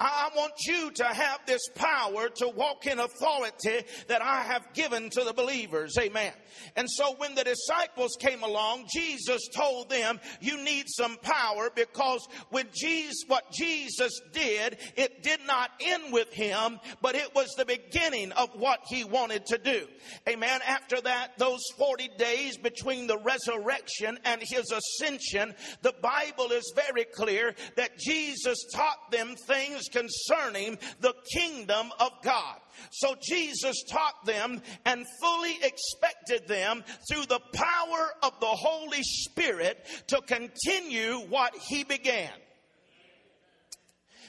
I 0.00 0.30
want 0.34 0.54
you 0.66 0.90
to 0.90 1.04
have 1.04 1.40
this 1.46 1.62
power 1.74 2.28
to 2.28 2.48
walk 2.48 2.86
in 2.86 2.98
authority 2.98 3.84
that 4.08 4.20
I 4.20 4.42
have 4.42 4.72
given 4.74 5.10
to 5.10 5.24
the 5.24 5.32
believers. 5.32 5.96
Amen. 5.98 6.32
And 6.76 6.90
so 6.90 7.14
when 7.18 7.34
the 7.34 7.44
disciples 7.44 8.16
came 8.18 8.42
along, 8.42 8.86
Jesus 8.92 9.48
told 9.54 9.90
them, 9.90 10.20
you 10.40 10.62
need 10.62 10.86
some 10.88 11.16
power 11.22 11.70
because 11.74 12.26
when 12.50 12.66
Jesus, 12.74 13.24
what 13.28 13.52
Jesus 13.52 14.20
did, 14.32 14.78
it 14.96 15.22
did 15.22 15.40
not 15.46 15.70
end 15.80 16.12
with 16.12 16.32
him, 16.32 16.80
but 17.00 17.14
it 17.14 17.34
was 17.34 17.54
the 17.56 17.64
beginning 17.64 18.32
of 18.32 18.50
what 18.56 18.80
he 18.88 19.04
wanted 19.04 19.46
to 19.46 19.58
do. 19.58 19.86
Amen. 20.28 20.60
After 20.66 21.00
that, 21.02 21.38
those 21.38 21.62
40 21.78 22.10
days 22.18 22.56
between 22.56 23.06
the 23.06 23.18
resurrection 23.18 24.18
and 24.24 24.42
his 24.42 24.72
ascension, 24.72 25.54
the 25.82 25.94
Bible 26.02 26.50
is 26.52 26.72
very 26.74 27.04
clear 27.04 27.54
that 27.76 27.98
Jesus 27.98 28.64
taught 28.74 29.10
them 29.10 29.34
things 29.46 29.71
concerning 29.88 30.78
the 31.00 31.14
kingdom 31.34 31.90
of 32.00 32.10
God. 32.22 32.56
So 32.90 33.14
Jesus 33.22 33.82
taught 33.88 34.24
them 34.24 34.62
and 34.84 35.04
fully 35.20 35.56
expected 35.62 36.48
them 36.48 36.84
through 37.10 37.26
the 37.26 37.40
power 37.52 38.10
of 38.22 38.38
the 38.40 38.46
Holy 38.46 39.02
Spirit 39.02 39.84
to 40.08 40.20
continue 40.22 41.18
what 41.28 41.54
he 41.68 41.84
began. 41.84 42.30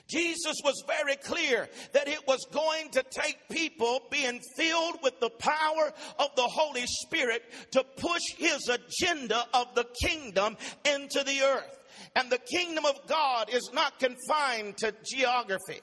Jesus 0.09 0.55
was 0.63 0.83
very 0.85 1.15
clear 1.15 1.69
that 1.93 2.07
it 2.07 2.27
was 2.27 2.45
going 2.51 2.89
to 2.91 3.03
take 3.09 3.37
people 3.49 4.01
being 4.11 4.41
filled 4.57 4.97
with 5.01 5.19
the 5.19 5.29
power 5.29 5.93
of 6.19 6.35
the 6.35 6.43
Holy 6.43 6.85
Spirit 6.85 7.43
to 7.71 7.83
push 7.97 8.21
his 8.37 8.69
agenda 8.69 9.43
of 9.53 9.73
the 9.75 9.85
kingdom 10.01 10.57
into 10.85 11.23
the 11.23 11.41
earth. 11.41 11.82
And 12.15 12.29
the 12.29 12.37
kingdom 12.37 12.85
of 12.85 13.07
God 13.07 13.49
is 13.51 13.71
not 13.73 13.99
confined 13.99 14.77
to 14.77 14.93
geography. 15.05 15.81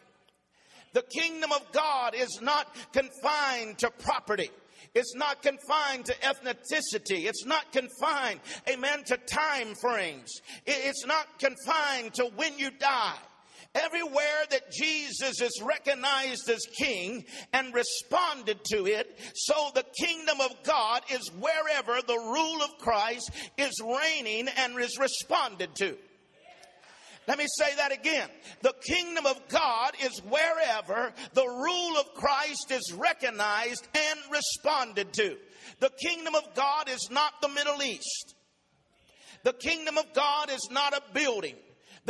The 0.92 1.02
kingdom 1.02 1.52
of 1.52 1.70
God 1.72 2.14
is 2.14 2.40
not 2.42 2.74
confined 2.92 3.78
to 3.78 3.90
property. 3.90 4.50
It's 4.94 5.14
not 5.14 5.42
confined 5.42 6.06
to 6.06 6.14
ethnicity. 6.14 7.26
It's 7.28 7.44
not 7.44 7.72
confined, 7.72 8.40
amen, 8.68 9.04
to 9.04 9.16
time 9.18 9.74
frames. 9.80 10.30
It's 10.66 11.06
not 11.06 11.26
confined 11.38 12.14
to 12.14 12.24
when 12.34 12.58
you 12.58 12.70
die. 12.70 13.18
Everywhere 13.74 14.46
that 14.50 14.72
Jesus 14.72 15.40
is 15.40 15.62
recognized 15.62 16.50
as 16.50 16.66
king 16.76 17.24
and 17.52 17.72
responded 17.72 18.58
to 18.72 18.86
it, 18.86 19.16
so 19.34 19.70
the 19.74 19.84
kingdom 19.96 20.40
of 20.40 20.50
God 20.64 21.02
is 21.12 21.30
wherever 21.38 22.02
the 22.02 22.18
rule 22.18 22.62
of 22.62 22.78
Christ 22.78 23.30
is 23.56 23.80
reigning 23.80 24.48
and 24.56 24.76
is 24.80 24.98
responded 24.98 25.74
to. 25.76 25.96
Let 27.28 27.38
me 27.38 27.46
say 27.58 27.76
that 27.76 27.92
again. 27.92 28.28
The 28.62 28.74
kingdom 28.82 29.24
of 29.24 29.40
God 29.48 29.92
is 30.02 30.20
wherever 30.28 31.12
the 31.34 31.46
rule 31.46 31.96
of 31.96 32.12
Christ 32.14 32.72
is 32.72 32.92
recognized 32.92 33.86
and 33.94 34.18
responded 34.32 35.12
to. 35.12 35.36
The 35.78 35.92
kingdom 36.04 36.34
of 36.34 36.54
God 36.56 36.88
is 36.88 37.08
not 37.08 37.34
the 37.40 37.48
Middle 37.48 37.84
East. 37.84 38.34
The 39.44 39.52
kingdom 39.52 39.96
of 39.96 40.12
God 40.12 40.50
is 40.50 40.68
not 40.72 40.92
a 40.92 41.02
building. 41.14 41.54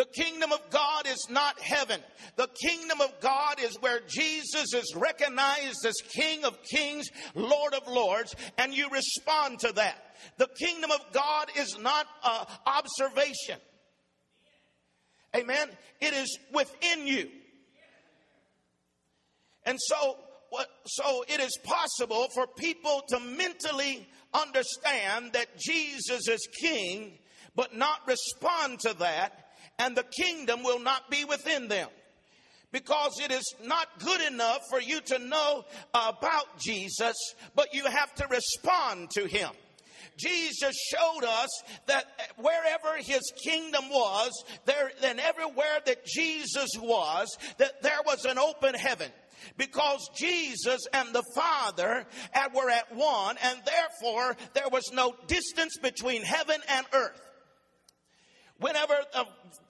The 0.00 0.06
kingdom 0.06 0.50
of 0.50 0.60
God 0.70 1.06
is 1.06 1.26
not 1.28 1.60
heaven. 1.60 2.00
The 2.36 2.48
kingdom 2.66 3.02
of 3.02 3.20
God 3.20 3.60
is 3.60 3.76
where 3.82 4.00
Jesus 4.08 4.72
is 4.72 4.94
recognized 4.96 5.84
as 5.84 5.92
King 6.14 6.46
of 6.46 6.56
kings, 6.62 7.10
Lord 7.34 7.74
of 7.74 7.86
lords, 7.86 8.34
and 8.56 8.72
you 8.72 8.88
respond 8.88 9.58
to 9.58 9.72
that. 9.72 10.16
The 10.38 10.48
kingdom 10.58 10.90
of 10.90 11.00
God 11.12 11.48
is 11.54 11.78
not 11.78 12.06
uh, 12.24 12.46
observation. 12.64 13.58
Amen. 15.36 15.68
It 16.00 16.14
is 16.14 16.38
within 16.50 17.06
you. 17.06 17.28
And 19.66 19.76
so, 19.78 20.16
so 20.86 21.24
it 21.28 21.40
is 21.40 21.58
possible 21.62 22.28
for 22.34 22.46
people 22.46 23.02
to 23.10 23.20
mentally 23.20 24.08
understand 24.32 25.34
that 25.34 25.58
Jesus 25.58 26.26
is 26.26 26.48
king, 26.58 27.18
but 27.54 27.76
not 27.76 27.98
respond 28.08 28.80
to 28.80 28.94
that, 28.94 29.49
and 29.80 29.96
the 29.96 30.04
kingdom 30.04 30.62
will 30.62 30.78
not 30.78 31.10
be 31.10 31.24
within 31.24 31.68
them. 31.68 31.88
Because 32.70 33.18
it 33.20 33.32
is 33.32 33.54
not 33.64 33.88
good 33.98 34.20
enough 34.20 34.60
for 34.70 34.80
you 34.80 35.00
to 35.06 35.18
know 35.18 35.64
about 35.92 36.58
Jesus, 36.60 37.16
but 37.56 37.74
you 37.74 37.84
have 37.86 38.14
to 38.16 38.26
respond 38.28 39.10
to 39.14 39.26
him. 39.26 39.50
Jesus 40.16 40.76
showed 40.94 41.24
us 41.24 41.48
that 41.86 42.04
wherever 42.36 42.96
his 42.98 43.22
kingdom 43.42 43.88
was, 43.88 44.30
there, 44.66 44.92
then 45.00 45.18
everywhere 45.18 45.80
that 45.86 46.04
Jesus 46.04 46.70
was, 46.78 47.36
that 47.58 47.82
there 47.82 48.00
was 48.04 48.24
an 48.24 48.38
open 48.38 48.74
heaven 48.74 49.10
because 49.56 50.10
Jesus 50.14 50.80
and 50.92 51.12
the 51.14 51.24
Father 51.34 52.06
were 52.54 52.70
at 52.70 52.94
one, 52.94 53.36
and 53.42 53.58
therefore 53.64 54.36
there 54.52 54.68
was 54.70 54.90
no 54.92 55.14
distance 55.26 55.78
between 55.82 56.22
heaven 56.22 56.60
and 56.68 56.86
earth. 56.92 57.29
Whenever 58.60 58.94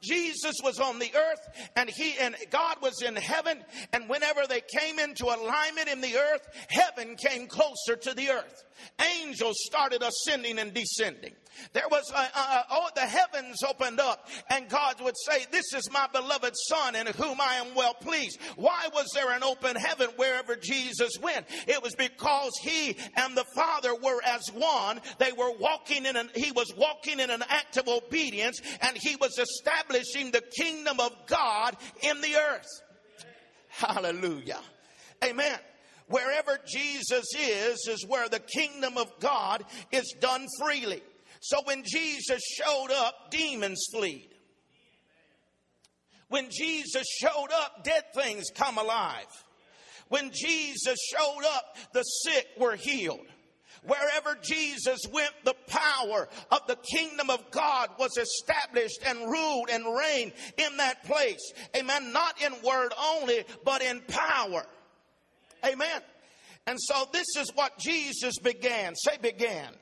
Jesus 0.03 0.55
was 0.63 0.81
on 0.81 0.99
the 0.99 1.11
earth 1.15 1.71
and 1.77 1.89
he 1.89 2.15
and 2.21 2.35
God 2.51 2.77
was 2.83 3.03
in 3.03 3.17
heaven, 3.17 3.63
and 3.93 4.09
whenever 4.09 4.47
they 4.47 4.63
came 4.79 4.99
into 4.99 5.27
alignment 5.27 5.89
in 5.89 6.01
the 6.01 6.17
earth, 6.17 6.47
heaven 6.69 7.17
came 7.17 7.47
closer 7.47 7.97
to 7.97 8.15
the 8.15 8.31
earth. 8.31 8.65
Angels 9.19 9.57
started 9.65 10.03
ascending 10.03 10.59
and 10.59 10.73
descending. 10.75 11.33
There 11.73 11.89
was, 11.91 12.11
a, 12.11 12.39
a, 12.39 12.65
oh, 12.71 12.89
the 12.95 13.01
heavens 13.03 13.63
opened 13.63 14.01
up 14.01 14.29
and 14.49 14.69
God 14.69 15.01
would 15.01 15.17
say, 15.27 15.47
this 15.51 15.75
is 15.75 15.91
my 15.93 16.07
beloved 16.13 16.55
son 16.69 16.95
in 16.95 17.07
whom 17.09 17.41
I 17.41 17.55
am 17.55 17.75
well 17.75 17.95
pleased. 17.95 18.39
Why 18.57 18.89
was 18.95 19.11
there 19.15 19.33
an 19.33 19.43
open 19.43 19.77
heaven 19.77 20.09
wherever 20.17 20.57
Jesus 20.57 21.13
went? 21.21 21.47
It 21.67 21.83
was 21.83 21.95
because 21.95 22.53
he 22.63 22.97
and 23.17 23.37
the 23.37 23.45
father 23.55 23.95
were 23.95 24.21
as 24.25 24.49
one. 24.55 25.01
They 25.19 25.33
were 25.33 25.53
walking 25.59 26.07
in 26.07 26.17
an, 26.17 26.31
he 26.35 26.53
was 26.53 26.73
walking 26.77 27.21
in 27.21 27.31
an 27.31 27.43
act 27.49 27.77
of 27.77 27.89
obedience 27.89 28.61
and 28.81 28.97
he 28.97 29.17
was 29.17 29.39
establishing 29.39 30.31
the 30.31 30.43
kingdom 30.57 31.01
of 31.01 31.13
God 31.27 31.77
in 32.03 32.21
the 32.21 32.37
earth. 32.37 32.69
Hallelujah. 33.69 34.61
Amen. 35.23 35.59
Wherever 36.11 36.59
Jesus 36.67 37.25
is, 37.39 37.87
is 37.89 38.05
where 38.05 38.29
the 38.29 38.41
kingdom 38.41 38.99
of 38.99 39.13
God 39.21 39.65
is 39.93 40.13
done 40.21 40.45
freely. 40.59 41.03
So 41.41 41.59
when 41.65 41.85
Jesus 41.87 42.43
showed 42.43 42.91
up, 42.93 43.31
demons 43.31 43.87
fled. 43.95 44.27
When 46.29 46.49
Jesus 46.51 47.07
showed 47.09 47.51
up, 47.55 47.85
dead 47.85 48.03
things 48.13 48.47
come 48.53 48.77
alive. 48.77 49.29
When 50.09 50.33
Jesus 50.33 50.99
showed 51.17 51.45
up, 51.47 51.77
the 51.93 52.03
sick 52.03 52.49
were 52.59 52.75
healed. 52.75 53.27
Wherever 53.85 54.37
Jesus 54.43 55.01
went, 55.13 55.33
the 55.45 55.55
power 55.69 56.29
of 56.51 56.67
the 56.67 56.77
kingdom 56.77 57.31
of 57.31 57.53
God 57.53 57.91
was 58.01 58.19
established 58.19 58.99
and 59.07 59.31
ruled 59.31 59.71
and 59.71 59.97
reigned 59.97 60.33
in 60.59 60.77
that 60.79 61.05
place. 61.05 61.53
Amen. 61.77 62.13
Not 62.13 62.43
in 62.43 62.53
word 62.63 62.93
only, 63.01 63.45
but 63.65 63.81
in 63.81 64.01
power. 64.09 64.67
Amen. 65.65 66.01
And 66.67 66.79
so 66.81 67.09
this 67.13 67.27
is 67.37 67.51
what 67.55 67.79
Jesus 67.79 68.39
began. 68.39 68.95
Say 68.97 69.17
began. 69.21 69.73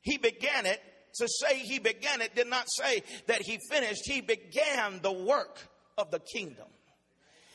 He 0.00 0.18
began 0.18 0.66
it. 0.66 0.80
To 1.18 1.28
say 1.28 1.58
he 1.58 1.78
began 1.78 2.20
it 2.22 2.34
did 2.34 2.48
not 2.48 2.66
say 2.68 3.04
that 3.28 3.40
he 3.40 3.58
finished. 3.70 4.02
He 4.04 4.20
began 4.20 5.00
the 5.00 5.12
work 5.12 5.60
of 5.96 6.10
the 6.10 6.18
kingdom. 6.18 6.66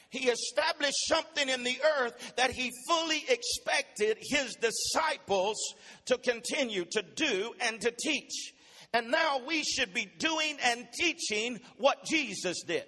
He 0.10 0.30
established 0.30 1.08
something 1.08 1.50
in 1.50 1.64
the 1.64 1.78
earth 2.00 2.34
that 2.38 2.52
he 2.52 2.72
fully 2.88 3.24
expected 3.28 4.18
his 4.22 4.56
disciples 4.56 5.58
to 6.06 6.18
continue 6.18 6.86
to 6.86 7.04
do 7.16 7.52
and 7.60 7.80
to 7.82 7.92
teach. 7.92 8.54
And 8.94 9.12
now 9.12 9.42
we 9.46 9.64
should 9.64 9.94
be 9.94 10.10
doing 10.18 10.58
and 10.64 10.88
teaching 10.98 11.60
what 11.78 12.06
Jesus 12.06 12.64
did. 12.66 12.86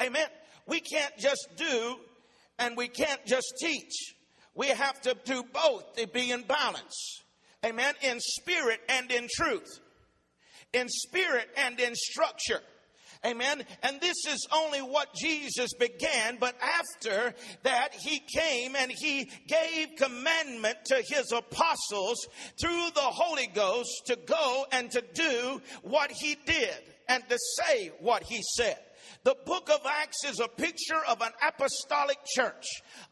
Amen. 0.00 0.26
We 0.66 0.80
can't 0.80 1.16
just 1.18 1.48
do 1.56 1.96
and 2.58 2.76
we 2.76 2.88
can't 2.88 3.24
just 3.26 3.54
teach. 3.60 4.14
We 4.54 4.68
have 4.68 5.00
to 5.02 5.16
do 5.24 5.42
both 5.52 5.94
to 5.96 6.06
be 6.06 6.30
in 6.30 6.42
balance. 6.42 7.22
Amen. 7.64 7.94
In 8.02 8.18
spirit 8.20 8.80
and 8.88 9.10
in 9.10 9.28
truth. 9.34 9.80
In 10.72 10.88
spirit 10.88 11.48
and 11.56 11.78
in 11.80 11.94
structure. 11.94 12.60
Amen. 13.24 13.64
And 13.84 14.00
this 14.00 14.26
is 14.26 14.48
only 14.52 14.80
what 14.80 15.14
Jesus 15.14 15.72
began, 15.78 16.38
but 16.40 16.56
after 16.60 17.34
that, 17.62 17.94
he 17.94 18.18
came 18.18 18.74
and 18.74 18.90
he 18.90 19.30
gave 19.46 19.96
commandment 19.96 20.78
to 20.86 20.96
his 21.06 21.30
apostles 21.30 22.26
through 22.60 22.90
the 22.94 23.00
Holy 23.00 23.46
Ghost 23.46 24.06
to 24.06 24.16
go 24.16 24.66
and 24.72 24.90
to 24.90 25.04
do 25.14 25.60
what 25.82 26.10
he 26.10 26.36
did 26.46 26.74
and 27.08 27.22
to 27.28 27.38
say 27.60 27.92
what 28.00 28.24
he 28.24 28.42
said. 28.56 28.78
The 29.24 29.36
book 29.46 29.70
of 29.70 29.80
Acts 29.86 30.24
is 30.24 30.40
a 30.40 30.48
picture 30.48 31.00
of 31.08 31.20
an 31.20 31.30
apostolic 31.46 32.18
church, 32.34 32.64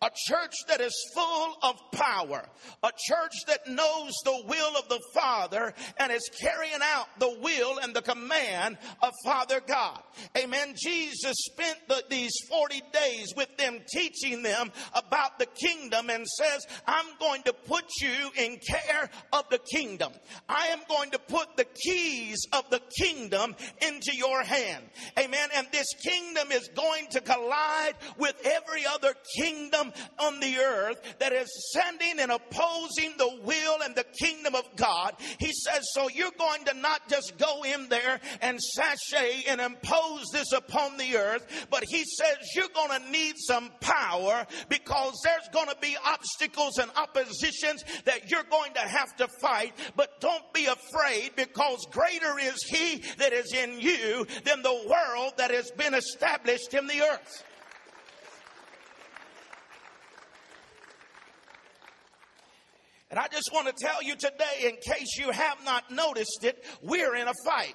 a 0.02 0.10
church 0.26 0.54
that 0.66 0.80
is 0.80 0.92
full 1.14 1.54
of 1.62 1.76
power, 1.92 2.44
a 2.82 2.90
church 3.06 3.32
that 3.46 3.68
knows 3.68 4.12
the 4.24 4.42
will 4.48 4.76
of 4.76 4.88
the 4.88 5.00
Father 5.14 5.72
and 5.98 6.10
is 6.10 6.28
carrying 6.40 6.80
out 6.82 7.06
the 7.20 7.38
will 7.40 7.78
and 7.78 7.94
the 7.94 8.02
command 8.02 8.76
of 9.02 9.12
Father 9.24 9.60
God. 9.64 10.02
Amen. 10.36 10.74
Jesus 10.76 11.36
spent 11.36 11.78
the, 11.88 12.02
these 12.10 12.32
40 12.48 12.82
days 12.92 13.32
with 13.36 13.56
them 13.56 13.78
teaching 13.92 14.42
them 14.42 14.72
about 14.94 15.38
the 15.38 15.46
kingdom 15.46 16.10
and 16.10 16.26
says, 16.26 16.66
I'm 16.88 17.06
going 17.20 17.44
to 17.44 17.52
put 17.52 17.84
you 18.00 18.30
in 18.36 18.58
care 18.58 19.10
of 19.32 19.44
the 19.50 19.58
kingdom. 19.58 20.12
I 20.48 20.68
am 20.68 20.80
going 20.88 21.12
to 21.12 21.20
put 21.20 21.56
the 21.56 21.66
keys 21.66 22.40
of 22.52 22.68
the 22.70 22.80
kingdom 22.98 23.54
into 23.80 24.16
your 24.16 24.42
hand. 24.42 24.84
Amen. 25.16 25.50
And 25.54 25.68
this 25.70 25.86
kingdom 26.02 26.52
is 26.52 26.68
going 26.74 27.06
to 27.10 27.20
collide 27.20 27.94
with 28.18 28.34
every 28.44 28.86
other 28.86 29.14
kingdom 29.36 29.92
on 30.18 30.40
the 30.40 30.58
earth 30.58 31.00
that 31.18 31.32
is 31.32 31.72
sending 31.72 32.20
and 32.20 32.30
opposing 32.30 33.14
the 33.18 33.40
will 33.42 33.78
and 33.82 33.94
the 33.94 34.04
kingdom 34.18 34.54
of 34.54 34.64
God. 34.76 35.14
He 35.38 35.52
says, 35.52 35.86
so 35.92 36.08
you're 36.08 36.30
going 36.38 36.64
to 36.66 36.74
not 36.74 37.08
just 37.08 37.34
go 37.38 37.62
in 37.62 37.88
there 37.88 38.20
and 38.40 38.58
sashay 38.60 39.44
and 39.48 39.60
impose 39.60 40.24
this 40.32 40.52
upon 40.52 40.96
the 40.96 41.16
earth, 41.16 41.66
but 41.70 41.84
he 41.88 42.04
says 42.04 42.36
you're 42.54 42.68
going 42.74 43.00
to 43.00 43.10
need 43.10 43.34
some 43.36 43.70
power 43.80 44.46
because 44.68 45.20
there's 45.24 45.48
going 45.52 45.68
to 45.68 45.76
be 45.80 45.96
obstacles 46.04 46.78
and 46.78 46.90
oppositions 46.96 47.84
that 48.04 48.30
you're 48.30 48.44
going 48.44 48.72
to 48.74 48.80
have 48.80 49.14
to 49.16 49.28
fight. 49.40 49.74
But 49.96 50.20
don't 50.20 50.52
be 50.52 50.66
afraid 50.66 51.32
because 51.36 51.86
greater 51.90 52.38
is 52.38 52.62
he 52.68 53.02
that 53.18 53.32
is 53.32 53.52
in 53.52 53.80
you 53.80 54.26
than 54.44 54.62
the 54.62 54.86
world 54.88 55.34
that 55.36 55.50
has 55.50 55.70
been 55.72 55.89
established 55.94 56.74
in 56.74 56.86
the 56.86 57.00
earth. 57.02 57.44
And 63.10 63.18
I 63.18 63.26
just 63.26 63.50
want 63.52 63.66
to 63.66 63.74
tell 63.84 64.02
you 64.02 64.14
today, 64.14 64.68
in 64.68 64.76
case 64.76 65.18
you 65.18 65.30
have 65.32 65.64
not 65.64 65.90
noticed 65.90 66.44
it, 66.44 66.64
we're 66.80 67.16
in 67.16 67.26
a 67.26 67.34
fight. 67.44 67.74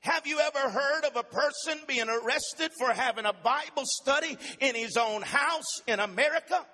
Have 0.00 0.26
you 0.26 0.38
ever 0.38 0.70
heard 0.70 1.04
of 1.04 1.16
a 1.16 1.22
person 1.22 1.78
being 1.86 2.08
arrested 2.08 2.70
for 2.78 2.90
having 2.90 3.26
a 3.26 3.34
Bible 3.34 3.84
study 3.84 4.38
in 4.60 4.74
his 4.74 4.96
own 4.96 5.20
house 5.20 5.82
in 5.86 6.00
America? 6.00 6.64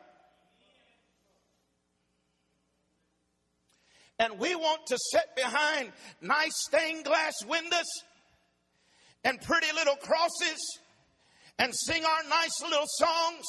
And 4.20 4.38
we 4.38 4.54
want 4.54 4.86
to 4.86 4.98
sit 5.12 5.34
behind 5.34 5.92
nice 6.22 6.54
stained 6.68 7.04
glass 7.04 7.34
windows 7.48 7.84
and 9.24 9.40
pretty 9.40 9.72
little 9.74 9.96
crosses 9.96 10.80
and 11.58 11.72
sing 11.74 12.04
our 12.04 12.28
nice 12.28 12.62
little 12.62 12.86
songs 12.86 13.44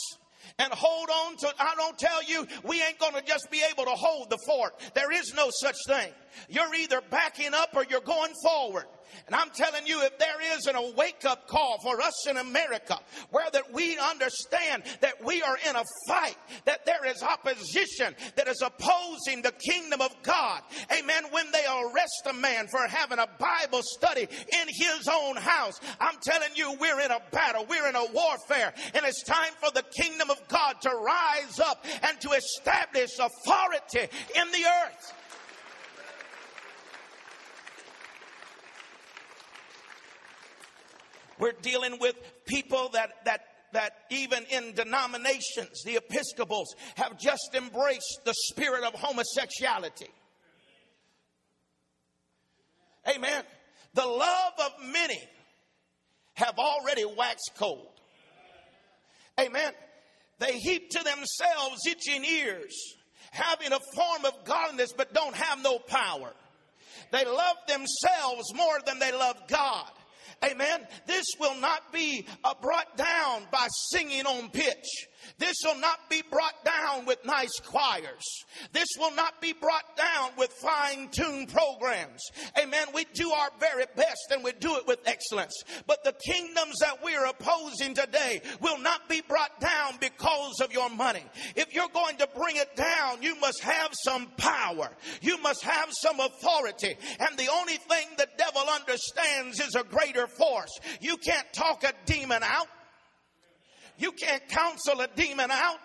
and 0.60 0.72
hold 0.74 1.10
on 1.10 1.38
to, 1.38 1.54
I 1.60 1.76
don't 1.76 1.98
tell 1.98 2.24
you, 2.24 2.48
we 2.64 2.82
ain't 2.82 3.00
gonna 3.00 3.22
just 3.22 3.50
be 3.52 3.62
able 3.70 3.84
to 3.86 3.92
hold 3.92 4.30
the 4.30 4.38
fort. 4.46 4.74
There 4.94 5.12
is 5.12 5.34
no 5.36 5.50
such 5.52 5.76
thing. 5.88 6.12
You're 6.50 6.74
either 6.76 7.02
backing 7.10 7.54
up 7.54 7.70
or 7.76 7.86
you're 7.90 8.02
going 8.02 8.34
forward. 8.44 8.86
And 9.26 9.36
I'm 9.36 9.50
telling 9.50 9.86
you, 9.86 10.02
if 10.04 10.18
there 10.18 10.42
isn't 10.58 10.76
a 10.76 10.94
wake 10.96 11.26
up 11.26 11.48
call 11.48 11.80
for 11.82 12.02
us 12.02 12.28
in 12.28 12.38
America, 12.38 13.00
where 13.32 13.50
that 13.52 13.74
we 13.74 13.98
understand 13.98 14.84
that 15.02 15.24
we 15.24 15.42
are 15.42 15.58
in 15.70 15.76
a 15.76 15.84
fight, 16.08 16.38
that 16.66 16.86
there 16.86 17.06
is 17.06 17.22
opposition 17.24 18.16
that 18.36 18.48
is 18.48 18.62
opposing 18.62 19.42
the 19.42 19.52
kingdom 19.52 20.02
of 20.02 20.12
God. 20.24 20.62
Amen. 20.98 21.24
When 21.32 21.52
they 21.52 21.66
arrest 21.66 22.28
a 22.30 22.34
man 22.34 22.68
for 22.68 22.88
having 22.88 23.20
a 23.20 23.28
Bible 23.40 23.82
study 23.84 24.22
in 24.22 24.68
his 24.68 25.08
own 25.12 25.36
house, 25.36 25.80
I'm 26.00 26.18
telling 26.22 26.50
you, 26.56 26.76
we're 26.80 27.02
in 27.02 27.12
a 27.12 27.22
battle, 27.32 27.66
we're 27.70 27.88
in 27.88 27.96
a 27.96 28.06
warfare, 28.14 28.74
and 28.94 29.06
it's 29.06 29.24
time 29.24 29.54
for 29.62 29.72
the 29.72 29.84
kingdom 30.02 30.30
of 30.30 30.48
God 30.48 30.82
to 30.82 30.90
rise 30.90 31.60
up 31.60 31.86
and 32.04 32.20
to 32.22 32.30
establish 32.32 33.12
authority 33.20 34.08
in 34.36 34.52
the 34.52 34.66
earth. 34.86 35.14
We're 41.40 41.54
dealing 41.62 42.00
with 42.00 42.16
people 42.46 42.90
that, 42.94 43.26
that, 43.26 43.42
that 43.74 43.94
even 44.10 44.44
in 44.50 44.74
denominations, 44.74 45.84
the 45.86 45.98
Episcopals 45.98 46.76
have 46.96 47.18
just 47.18 47.50
embraced 47.54 48.22
the 48.26 48.34
spirit 48.34 48.84
of 48.84 48.94
homosexuality. 48.94 50.10
Amen. 53.08 53.44
The 53.94 54.06
love 54.06 54.54
of 54.60 54.72
many 54.92 55.22
have 56.36 56.60
already 56.60 57.06
waxed 57.06 57.52
cold. 57.58 57.88
Amen. 59.40 59.72
They 60.40 60.58
heap 60.60 60.90
to 60.92 61.04
themselves 61.04 61.82
itching 61.88 62.24
ears, 62.26 62.96
having 63.32 63.72
a 63.72 63.80
form 63.96 64.26
of 64.26 64.46
godliness 64.46 64.94
but 64.96 65.14
don't 65.14 65.36
have 65.36 65.64
no 65.64 65.80
power. 65.80 66.32
They 67.12 67.26
love 67.26 67.58
themselves 67.68 68.54
more 68.54 68.80
than 68.86 69.00
they 69.00 69.12
love 69.12 69.38
God. 69.48 69.90
Amen. 70.46 70.88
This 71.06 71.26
will 71.40 71.56
not 71.56 71.92
be 71.92 72.26
uh, 72.44 72.54
brought 72.62 72.96
down 72.96 73.44
by 73.52 73.68
singing 73.90 74.26
on 74.26 74.50
pitch. 74.50 75.08
This 75.40 75.56
will 75.64 75.80
not 75.80 76.10
be 76.10 76.24
brought 76.30 76.64
down 76.64 77.06
with 77.06 77.24
nice 77.26 77.60
choirs. 77.60 78.24
This 78.72 78.88
will 78.98 79.14
not 79.16 79.42
be 79.42 79.54
brought 79.54 79.98
down 79.98 80.32
with 80.38 80.52
fine 80.54 81.10
tuned 81.10 81.50
programs. 81.50 82.22
Amen. 82.58 82.88
We 82.94 83.06
do 83.14 83.32
our 83.32 83.50
very 83.60 83.86
best 83.96 84.32
and 84.32 84.44
we 84.44 84.52
do 84.54 84.76
it 84.78 84.88
with 84.88 84.97
excellence. 85.28 85.64
But 85.86 86.04
the 86.04 86.14
kingdoms 86.14 86.76
that 86.82 87.04
we're 87.04 87.26
opposing 87.26 87.94
today 87.94 88.42
will 88.62 88.80
not 88.80 89.08
be 89.10 89.22
brought 89.28 89.60
down 89.60 89.94
because 90.00 90.60
of 90.62 90.72
your 90.72 90.90
money. 90.90 91.24
If 91.56 91.74
you're 91.74 91.90
going 91.94 92.18
to 92.18 92.28
bring 92.36 92.56
it 92.58 92.76
down, 92.76 93.22
you 93.22 93.40
must 93.40 93.62
have 93.64 93.92
some 94.04 94.28
power. 94.38 94.90
You 95.22 95.38
must 95.42 95.64
have 95.64 95.90
some 95.92 96.20
authority. 96.20 96.96
And 97.20 97.38
the 97.38 97.50
only 97.52 97.78
thing 97.78 98.08
the 98.18 98.28
devil 98.38 98.64
understands 98.70 99.60
is 99.60 99.76
a 99.76 99.84
greater 99.84 100.28
force. 100.28 100.72
You 101.02 101.18
can't 101.18 101.52
talk 101.54 101.84
a 101.84 101.94
demon 102.06 102.44
out. 102.44 102.68
You 103.98 104.12
can't 104.12 104.48
counsel 104.48 105.02
a 105.02 105.08
demon 105.16 105.50
out. 105.50 105.80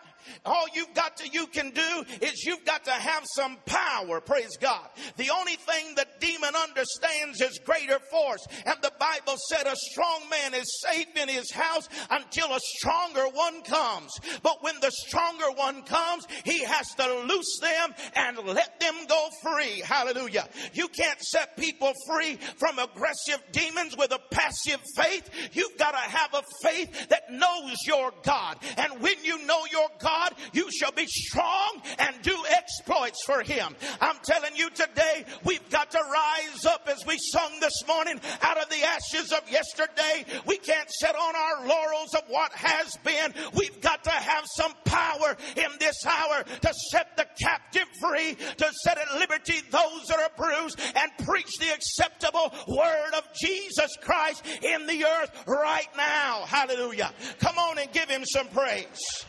All 0.44 0.66
you've 0.74 0.94
got 0.94 1.16
to, 1.18 1.28
you 1.28 1.46
can 1.46 1.70
do 1.70 2.04
is 2.20 2.44
you've 2.44 2.64
got 2.64 2.84
to 2.84 2.92
have 2.92 3.24
some 3.34 3.56
power. 3.66 4.20
Praise 4.20 4.56
God. 4.60 4.88
The 5.16 5.30
only 5.30 5.56
thing 5.56 5.94
the 5.94 6.06
demon 6.20 6.54
understands 6.54 7.40
is 7.40 7.60
greater 7.64 7.98
force. 8.10 8.44
And 8.66 8.76
the 8.82 8.92
Bible 8.98 9.38
said 9.50 9.66
a 9.66 9.76
strong 9.76 10.22
man 10.30 10.54
is 10.54 10.82
safe 10.88 11.16
in 11.16 11.28
his 11.28 11.50
house 11.50 11.88
until 12.10 12.52
a 12.52 12.60
stronger 12.60 13.24
one 13.32 13.62
comes. 13.62 14.12
But 14.42 14.62
when 14.62 14.74
the 14.80 14.90
stronger 14.90 15.50
one 15.54 15.82
comes, 15.82 16.26
he 16.44 16.64
has 16.64 16.88
to 16.96 17.22
loose 17.26 17.58
them 17.60 17.94
and 18.14 18.38
let 18.38 18.80
them 18.80 18.94
go 19.08 19.28
free. 19.42 19.82
Hallelujah. 19.84 20.48
You 20.72 20.88
can't 20.88 21.20
set 21.20 21.56
people 21.56 21.92
free 22.06 22.36
from 22.56 22.78
aggressive 22.78 23.42
demons 23.52 23.96
with 23.96 24.12
a 24.12 24.20
passive 24.30 24.80
faith. 24.96 25.30
You've 25.52 25.76
got 25.78 25.92
to 25.92 25.98
have 25.98 26.34
a 26.34 26.42
faith 26.62 27.08
that 27.08 27.30
knows 27.30 27.76
your 27.86 28.12
God. 28.22 28.58
And 28.76 29.00
when 29.00 29.22
you 29.24 29.44
know 29.46 29.62
your 29.70 29.88
God, 29.98 30.11
God, 30.12 30.34
you 30.52 30.70
shall 30.70 30.92
be 30.92 31.06
strong 31.06 31.80
and 31.98 32.14
do 32.22 32.36
exploits 32.50 33.22
for 33.24 33.42
him. 33.42 33.74
I'm 34.00 34.16
telling 34.24 34.56
you 34.56 34.68
today, 34.70 35.24
we've 35.44 35.68
got 35.70 35.90
to 35.92 35.98
rise 35.98 36.66
up 36.66 36.86
as 36.88 37.04
we 37.06 37.16
sung 37.18 37.60
this 37.60 37.82
morning 37.86 38.20
out 38.42 38.58
of 38.58 38.68
the 38.68 38.82
ashes 38.84 39.32
of 39.32 39.50
yesterday. 39.50 40.24
We 40.46 40.58
can't 40.58 40.88
sit 40.90 41.14
on 41.14 41.34
our 41.34 41.66
laurels 41.66 42.14
of 42.14 42.22
what 42.28 42.52
has 42.52 42.94
been. 43.04 43.32
We've 43.54 43.80
got 43.80 44.04
to 44.04 44.10
have 44.10 44.44
some 44.56 44.72
power 44.84 45.36
in 45.56 45.70
this 45.80 46.04
hour 46.06 46.44
to 46.44 46.74
set 46.90 47.16
the 47.16 47.26
captive 47.40 47.88
free, 48.00 48.36
to 48.58 48.70
set 48.84 48.98
at 48.98 49.18
liberty 49.18 49.60
those 49.70 50.06
that 50.08 50.18
are 50.18 50.30
bruised, 50.36 50.78
and 50.94 51.26
preach 51.26 51.58
the 51.58 51.72
acceptable 51.72 52.52
word 52.68 53.14
of 53.16 53.24
Jesus 53.34 53.96
Christ 54.02 54.44
in 54.62 54.86
the 54.86 55.04
earth 55.06 55.44
right 55.46 55.88
now. 55.96 56.44
Hallelujah. 56.46 57.12
Come 57.38 57.58
on 57.58 57.78
and 57.78 57.90
give 57.92 58.10
him 58.10 58.24
some 58.26 58.48
praise. 58.48 59.24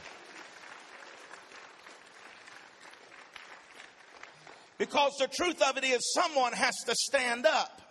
Because 4.83 5.15
the 5.17 5.29
truth 5.29 5.61
of 5.61 5.77
it 5.77 5.85
is, 5.85 6.13
someone 6.13 6.51
has 6.51 6.75
to 6.87 6.93
stand 6.93 7.45
up. 7.45 7.81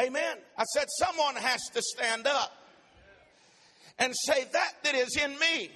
Amen. 0.00 0.38
I 0.56 0.64
said, 0.64 0.86
someone 0.98 1.36
has 1.36 1.60
to 1.74 1.82
stand 1.82 2.26
up 2.26 2.50
and 3.98 4.14
say, 4.24 4.46
that 4.54 4.72
that 4.84 4.94
is 4.94 5.18
in 5.22 5.38
me 5.38 5.70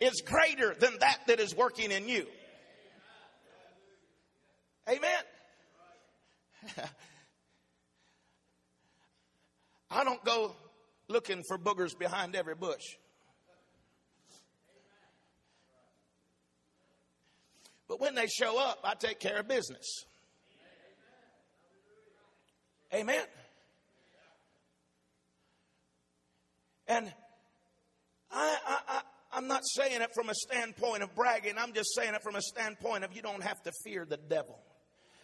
is 0.00 0.22
greater 0.24 0.74
than 0.80 0.98
that 1.00 1.18
that 1.26 1.38
is 1.38 1.54
working 1.54 1.90
in 1.90 2.08
you. 2.08 2.24
Amen. 4.88 5.22
I 9.90 10.02
don't 10.02 10.24
go 10.24 10.56
looking 11.08 11.42
for 11.46 11.58
boogers 11.58 11.98
behind 11.98 12.34
every 12.34 12.54
bush. 12.54 12.96
But 17.98 18.06
when 18.06 18.14
they 18.14 18.26
show 18.26 18.58
up, 18.58 18.80
I 18.84 18.94
take 18.94 19.20
care 19.20 19.38
of 19.38 19.48
business. 19.48 20.04
Amen. 22.94 23.24
And 26.86 27.12
I, 28.32 28.56
I, 28.66 28.78
I 28.88 29.00
I'm 29.30 29.46
not 29.46 29.62
saying 29.64 30.00
it 30.00 30.10
from 30.14 30.30
a 30.30 30.34
standpoint 30.34 31.02
of 31.02 31.14
bragging. 31.14 31.54
I'm 31.58 31.74
just 31.74 31.94
saying 31.94 32.14
it 32.14 32.22
from 32.22 32.34
a 32.34 32.40
standpoint 32.40 33.04
of 33.04 33.14
you 33.14 33.20
don't 33.20 33.42
have 33.42 33.62
to 33.64 33.72
fear 33.84 34.06
the 34.08 34.16
devil. 34.16 34.58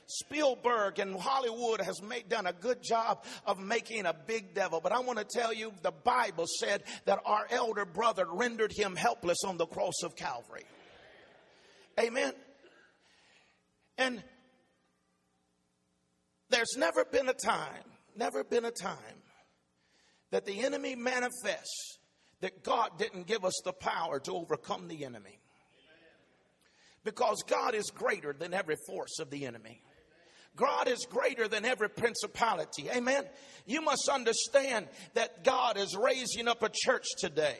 Spielberg 0.07 0.99
and 0.99 1.19
Hollywood 1.19 1.81
has 1.81 2.03
made, 2.03 2.29
done 2.29 2.47
a 2.47 2.53
good 2.53 2.83
job 2.83 3.25
of 3.47 3.59
making 3.59 4.05
a 4.05 4.13
big 4.13 4.55
devil. 4.55 4.81
But 4.83 4.93
I 4.93 4.99
want 5.01 5.19
to 5.19 5.25
tell 5.25 5.55
you, 5.55 5.73
the 5.83 5.91
Bible 5.93 6.45
said 6.61 6.83
that 7.07 7.21
our 7.25 7.47
elder 7.49 7.87
brother 7.87 8.27
rendered 8.31 8.73
him 8.77 8.95
helpless 8.95 9.39
on 9.47 9.57
the 9.57 9.65
cross 9.65 10.03
of 10.03 10.15
Calvary. 10.15 10.65
Amen. 11.99 12.35
And 13.99 14.23
there's 16.51 16.77
never 16.77 17.05
been 17.05 17.29
a 17.29 17.35
time, 17.35 17.85
never 18.17 18.45
been 18.45 18.65
a 18.65 18.71
time 18.71 19.23
that 20.31 20.47
the 20.47 20.65
enemy 20.65 20.95
manifests 20.97 21.99
that 22.41 22.63
God 22.63 22.99
didn't 22.99 23.27
give 23.27 23.45
us 23.45 23.61
the 23.65 23.73
power 23.73 24.21
to 24.21 24.33
overcome 24.33 24.89
the 24.89 25.05
enemy. 25.05 25.39
Because 27.05 27.43
God 27.47 27.75
is 27.75 27.91
greater 27.95 28.33
than 28.33 28.55
every 28.55 28.77
force 28.87 29.19
of 29.21 29.31
the 29.31 29.47
enemy. 29.47 29.83
God 30.57 30.89
is 30.89 31.07
greater 31.11 31.49
than 31.49 31.65
every 31.65 31.91
principality. 31.91 32.89
Amen. 32.91 33.25
You 33.67 33.81
must 33.81 34.09
understand 34.09 34.89
that 35.15 35.45
God 35.45 35.77
is 35.77 35.97
raising 35.97 36.49
up 36.49 36.63
a 36.63 36.71
church 36.73 37.07
today. 37.19 37.59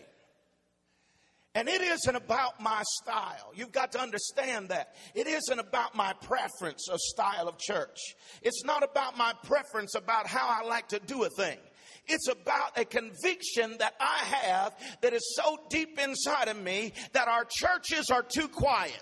And 1.55 1.69
it 1.69 1.81
isn't 1.81 2.17
about 2.17 2.61
my 2.61 2.83
style. 3.01 3.53
You've 3.55 3.71
got 3.71 3.93
to 3.93 4.01
understand 4.01 4.71
that. 4.71 4.95
It 5.15 5.29
isn't 5.29 5.59
about 5.59 5.95
my 5.95 6.13
preference 6.15 6.89
of 6.89 6.99
style 6.99 7.49
of 7.49 7.59
church. 7.59 7.97
It's 8.43 8.65
not 8.65 8.83
about 8.83 9.17
my 9.17 9.33
preference 9.45 9.95
about 9.95 10.27
how 10.27 10.49
I 10.49 10.67
like 10.67 10.89
to 10.89 10.99
do 10.99 11.23
a 11.23 11.29
thing. 11.31 11.59
It's 12.07 12.29
about 12.29 12.77
a 12.77 12.85
conviction 12.85 13.77
that 13.79 13.95
I 14.01 14.25
have 14.25 14.75
that 15.01 15.13
is 15.15 15.37
so 15.37 15.59
deep 15.71 15.99
inside 15.99 16.49
of 16.49 16.61
me 16.61 16.93
that 17.13 17.29
our 17.29 17.47
churches 17.49 18.11
are 18.11 18.25
too 18.25 18.49
quiet. 18.49 18.93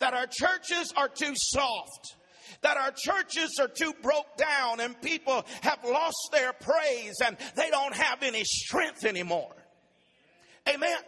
That 0.00 0.14
our 0.14 0.26
churches 0.26 0.92
are 0.96 1.08
too 1.08 1.32
soft 1.34 2.16
that 2.62 2.76
our 2.76 2.90
churches 2.90 3.58
are 3.60 3.68
too 3.68 3.92
broke 4.02 4.36
down 4.36 4.80
and 4.80 5.00
people 5.00 5.44
have 5.60 5.78
lost 5.84 6.30
their 6.32 6.52
praise 6.52 7.14
and 7.24 7.36
they 7.54 7.70
don't 7.70 7.94
have 7.94 8.22
any 8.22 8.42
strength 8.42 9.04
anymore. 9.04 9.54
Amen. 10.68 10.98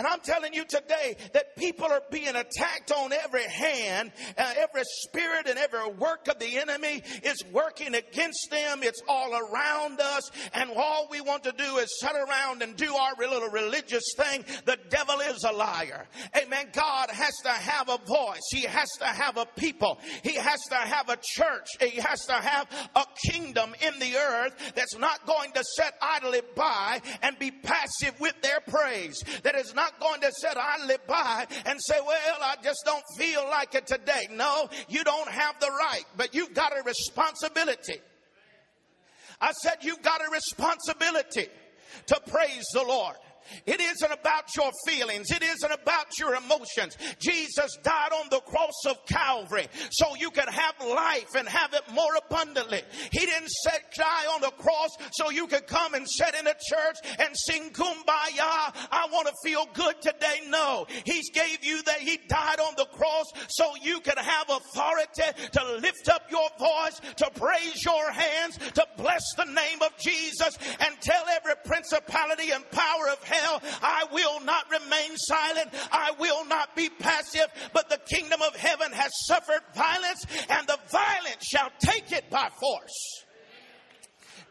And 0.00 0.06
I'm 0.06 0.20
telling 0.20 0.54
you 0.54 0.64
today 0.64 1.14
that 1.34 1.56
people 1.56 1.84
are 1.84 2.00
being 2.10 2.34
attacked 2.34 2.90
on 2.90 3.12
every 3.12 3.42
hand. 3.42 4.12
Uh, 4.38 4.50
every 4.56 4.80
spirit 4.84 5.46
and 5.46 5.58
every 5.58 5.90
work 5.90 6.26
of 6.28 6.38
the 6.38 6.56
enemy 6.56 7.02
is 7.22 7.44
working 7.52 7.94
against 7.94 8.48
them. 8.50 8.80
It's 8.82 9.02
all 9.06 9.34
around 9.34 10.00
us. 10.00 10.30
And 10.54 10.70
all 10.74 11.06
we 11.10 11.20
want 11.20 11.44
to 11.44 11.52
do 11.52 11.76
is 11.76 12.00
sit 12.00 12.12
around 12.16 12.62
and 12.62 12.76
do 12.76 12.94
our 12.94 13.12
little 13.18 13.50
religious 13.50 14.14
thing. 14.16 14.46
The 14.64 14.78
devil 14.88 15.16
is 15.20 15.44
a 15.44 15.52
liar. 15.52 16.06
Amen. 16.34 16.68
God 16.72 17.10
has 17.10 17.34
to 17.44 17.50
have 17.50 17.90
a 17.90 17.98
voice. 17.98 18.40
He 18.52 18.62
has 18.62 18.88
to 19.00 19.04
have 19.04 19.36
a 19.36 19.44
people. 19.54 19.98
He 20.22 20.32
has 20.32 20.60
to 20.70 20.76
have 20.76 21.10
a 21.10 21.18
church. 21.22 21.66
He 21.78 22.00
has 22.00 22.24
to 22.24 22.32
have 22.32 22.68
a 22.96 23.04
kingdom 23.30 23.74
in 23.86 23.98
the 23.98 24.16
earth 24.16 24.72
that's 24.74 24.96
not 24.96 25.26
going 25.26 25.52
to 25.52 25.62
sit 25.62 25.92
idly 26.00 26.40
by 26.56 27.02
and 27.20 27.38
be 27.38 27.50
passive 27.50 28.18
with 28.18 28.40
their 28.40 28.60
praise. 28.60 29.22
That 29.42 29.56
is 29.56 29.74
not 29.74 29.89
going 29.98 30.20
to 30.20 30.30
sit 30.32 30.56
idly 30.56 30.96
by 31.06 31.46
and 31.66 31.78
say, 31.80 31.96
well, 32.06 32.38
I 32.42 32.56
just 32.62 32.82
don't 32.84 33.04
feel 33.16 33.44
like 33.50 33.74
it 33.74 33.86
today. 33.86 34.28
No, 34.30 34.68
you 34.88 35.04
don't 35.04 35.28
have 35.28 35.58
the 35.60 35.70
right, 35.70 36.04
but 36.16 36.34
you've 36.34 36.54
got 36.54 36.72
a 36.78 36.82
responsibility. 36.82 38.00
I 39.40 39.52
said, 39.52 39.78
you've 39.82 40.02
got 40.02 40.20
a 40.20 40.30
responsibility 40.30 41.48
to 42.06 42.20
praise 42.28 42.66
the 42.72 42.82
Lord. 42.82 43.16
It 43.66 43.80
isn't 43.80 44.12
about 44.12 44.44
your 44.56 44.70
feelings. 44.86 45.30
It 45.30 45.42
isn't 45.42 45.72
about 45.72 46.18
your 46.18 46.34
emotions. 46.34 46.96
Jesus 47.18 47.76
died 47.82 48.12
on 48.12 48.28
the 48.30 48.40
cross 48.40 48.86
of 48.86 49.04
Calvary 49.06 49.68
so 49.90 50.14
you 50.16 50.30
could 50.30 50.48
have 50.48 50.74
life 50.80 51.34
and 51.36 51.48
have 51.48 51.74
it 51.74 51.82
more 51.92 52.14
abundantly. 52.26 52.82
He 53.10 53.26
didn't 53.26 53.50
set, 53.50 53.92
die 53.96 54.26
on 54.34 54.40
the 54.40 54.50
cross 54.50 54.90
so 55.12 55.30
you 55.30 55.46
could 55.46 55.66
come 55.66 55.94
and 55.94 56.08
sit 56.08 56.34
in 56.34 56.46
a 56.46 56.54
church 56.54 56.96
and 57.18 57.36
sing 57.36 57.70
kumbaya. 57.70 58.74
I 58.90 59.08
want 59.12 59.28
to 59.28 59.34
feel 59.44 59.66
good 59.74 60.00
today. 60.00 60.40
No, 60.48 60.86
He 61.04 61.22
gave 61.32 61.64
you 61.64 61.82
that 61.84 62.00
He 62.00 62.18
died 62.28 62.60
on 62.60 62.74
the 62.76 62.86
cross 62.86 63.26
so 63.48 63.74
you 63.82 64.00
could 64.00 64.18
have 64.18 64.48
authority 64.48 65.48
to 65.52 65.76
lift 65.80 66.08
up 66.08 66.30
your 66.30 66.48
voice, 66.58 67.00
to 67.16 67.30
praise 67.34 67.84
your 67.84 68.10
hands, 68.10 68.58
to 68.74 68.86
bless 68.96 69.22
the 69.36 69.44
name 69.44 69.82
of 69.82 69.96
Jesus 69.98 70.56
and 70.80 70.94
tell 71.00 71.24
every 71.28 71.54
principality 71.64 72.50
and 72.50 72.68
power 72.70 73.08
of 73.10 73.22
hell. 73.30 73.62
I 73.82 74.04
will 74.12 74.40
not 74.40 74.70
remain 74.70 75.16
silent. 75.16 75.70
I 75.92 76.12
will 76.18 76.44
not 76.46 76.74
be 76.76 76.88
passive, 76.88 77.46
but 77.72 77.88
the 77.88 78.00
kingdom 78.08 78.42
of 78.42 78.56
heaven 78.56 78.92
has 78.92 79.10
suffered 79.26 79.62
violence 79.74 80.26
and 80.48 80.66
the 80.66 80.78
violent 80.90 81.42
shall 81.42 81.70
take 81.80 82.12
it 82.12 82.28
by 82.30 82.48
force. 82.60 83.24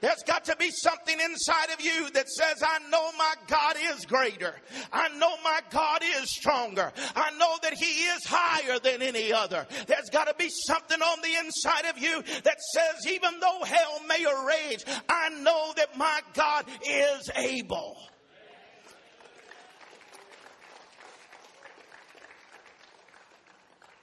There's 0.02 0.24
got 0.26 0.46
to 0.46 0.56
be 0.56 0.72
something 0.72 1.20
inside 1.20 1.72
of 1.74 1.82
you 1.82 2.10
that 2.12 2.30
says, 2.30 2.64
I 2.66 2.80
know 2.90 3.12
my 3.18 3.34
God 3.48 3.76
is 3.92 4.06
greater. 4.06 4.56
I 4.94 5.10
know 5.18 5.36
my 5.44 5.60
God 5.72 6.02
is 6.22 6.32
stronger. 6.32 6.92
I 7.16 7.32
know 7.38 7.58
that 7.64 7.74
He 7.74 7.86
is 7.86 8.26
higher 8.26 8.80
than 8.80 9.02
any 9.02 9.34
other. 9.34 9.68
There's 9.88 10.10
got 10.10 10.28
to 10.28 10.36
be 10.36 10.50
something 10.50 11.02
on 11.02 11.22
the 11.22 11.36
inside 11.46 11.90
of 11.90 11.98
you 11.98 12.22
that 12.44 12.62
says, 12.74 13.12
even 13.12 13.40
though 13.40 13.64
hell 13.66 14.00
may 14.08 14.26
rage, 14.48 14.86
I 15.10 15.30
know 15.42 15.74
that 15.76 15.98
my 15.98 16.22
God 16.34 16.66
is 16.86 17.30
able. 17.36 17.98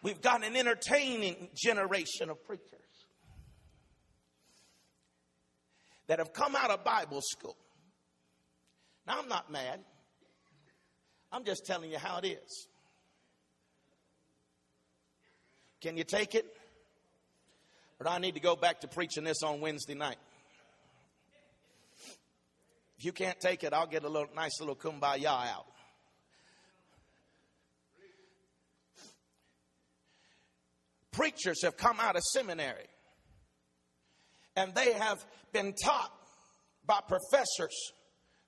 We've 0.07 0.21
got 0.21 0.47
an 0.47 0.55
entertaining 0.55 1.49
generation 1.53 2.31
of 2.31 2.45
preachers 2.45 2.79
that 6.07 6.21
have 6.21 6.33
come 6.33 6.55
out 6.55 6.71
of 6.71 6.85
Bible 6.85 7.21
school. 7.21 7.57
Now, 9.05 9.19
I'm 9.21 9.29
not 9.29 9.51
mad. 9.51 9.81
I'm 11.33 11.43
just 11.43 11.67
telling 11.67 11.91
you 11.91 11.99
how 11.99 12.19
it 12.19 12.27
is. 12.29 12.69
Can 15.81 15.97
you 15.97 16.05
take 16.05 16.37
it? 16.37 16.47
But 17.99 18.09
I 18.09 18.19
need 18.19 18.35
to 18.35 18.41
go 18.41 18.55
back 18.55 18.83
to 18.83 18.87
preaching 18.87 19.25
this 19.25 19.43
on 19.43 19.61
Wednesday 19.61 19.95
night? 19.95 20.19
If 22.97 23.05
you 23.05 23.11
can't 23.11 23.41
take 23.41 23.65
it, 23.65 23.73
I'll 23.73 23.89
get 23.89 24.05
a 24.05 24.09
little 24.09 24.31
nice 24.37 24.61
little 24.61 24.77
kumbaya 24.77 25.27
out. 25.27 25.67
Preachers 31.17 31.63
have 31.63 31.77
come 31.77 31.99
out 31.99 32.15
of 32.15 32.23
seminary 32.23 32.87
and 34.55 34.75
they 34.75 34.93
have 34.93 35.25
been 35.53 35.75
taught 35.83 36.13
by 36.87 37.01
professors 37.09 37.93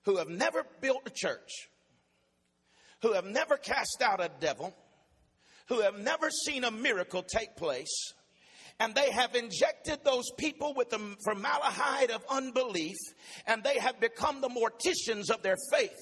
who 0.05 0.17
have 0.17 0.29
never 0.29 0.63
built 0.81 1.01
a 1.05 1.11
church, 1.13 1.67
who 3.01 3.13
have 3.13 3.25
never 3.25 3.57
cast 3.57 4.01
out 4.01 4.23
a 4.23 4.29
devil, 4.39 4.73
who 5.67 5.81
have 5.81 5.97
never 5.97 6.29
seen 6.29 6.63
a 6.63 6.71
miracle 6.71 7.23
take 7.23 7.55
place. 7.55 8.13
And 8.79 8.95
they 8.95 9.11
have 9.11 9.35
injected 9.35 10.05
those 10.05 10.31
people 10.37 10.73
with 10.73 10.89
the 10.89 11.15
formaldehyde 11.25 12.11
of 12.11 12.23
unbelief, 12.29 12.95
and 13.45 13.61
they 13.61 13.77
have 13.77 13.99
become 13.99 14.39
the 14.39 14.47
morticians 14.47 15.29
of 15.29 15.43
their 15.43 15.57
faith. 15.71 15.99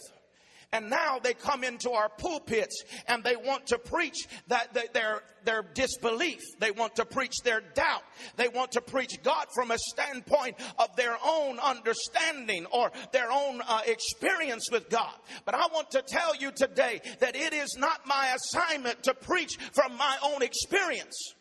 And 0.73 0.89
now 0.89 1.17
they 1.19 1.34
come 1.34 1.63
into 1.63 1.91
our 1.91 2.10
pulpits 2.10 2.84
and 3.08 3.23
they 3.23 3.38
want 3.38 3.67
to 3.67 3.80
preach 3.80 4.27
that 4.47 4.73
their, 4.93 5.23
their 5.45 5.63
disbelief. 5.73 6.41
They 6.60 6.71
want 6.71 6.97
to 6.97 7.06
preach 7.06 7.36
their 7.45 7.62
doubt. 7.62 8.03
They 8.36 8.49
want 8.49 8.73
to 8.73 8.82
preach 8.82 9.23
God 9.23 9.45
from 9.56 9.71
a 9.71 9.77
standpoint 9.77 10.58
of 10.77 10.93
their 10.97 11.17
own 11.25 11.60
understanding 11.60 12.65
or 12.65 12.91
their 13.13 13.32
own 13.32 13.62
uh, 13.65 13.82
experience 13.86 14.69
with 14.69 14.89
God. 14.89 15.13
But 15.45 15.56
I 15.56 15.67
want 15.67 15.91
to 15.91 16.01
tell 16.01 16.36
you 16.36 16.51
today 16.51 16.99
that 17.19 17.38
it 17.38 17.53
is 17.53 17.77
not 17.77 18.06
my 18.06 18.36
assignment 18.36 19.03
to 19.03 19.13
preach 19.13 19.58
from 19.73 19.95
my 19.97 20.17
own 20.21 20.41
experience. 20.41 21.34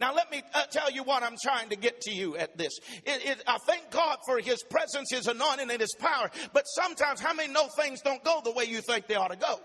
Now, 0.00 0.14
let 0.14 0.30
me 0.30 0.42
uh, 0.54 0.64
tell 0.70 0.92
you 0.92 1.02
what 1.02 1.24
I'm 1.24 1.34
trying 1.42 1.70
to 1.70 1.76
get 1.76 2.00
to 2.02 2.12
you 2.12 2.36
at 2.36 2.56
this. 2.56 2.78
It, 3.04 3.26
it, 3.26 3.42
I 3.48 3.58
thank 3.66 3.90
God 3.90 4.18
for 4.26 4.38
His 4.38 4.62
presence, 4.70 5.08
His 5.10 5.26
anointing, 5.26 5.70
and 5.70 5.80
His 5.80 5.94
power. 5.98 6.30
But 6.52 6.64
sometimes, 6.66 7.20
how 7.20 7.34
many 7.34 7.52
know 7.52 7.66
things 7.76 8.00
don't 8.02 8.22
go 8.22 8.40
the 8.44 8.52
way 8.52 8.64
you 8.64 8.80
think 8.80 9.08
they 9.08 9.16
ought 9.16 9.32
to 9.32 9.36
go? 9.36 9.60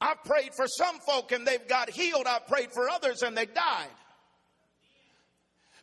I've 0.00 0.22
prayed 0.24 0.50
for 0.56 0.66
some 0.66 0.98
folk 1.00 1.32
and 1.32 1.46
they've 1.46 1.66
got 1.68 1.90
healed. 1.90 2.26
I've 2.26 2.46
prayed 2.46 2.70
for 2.72 2.88
others 2.88 3.22
and 3.22 3.36
they 3.36 3.46
died. 3.46 3.88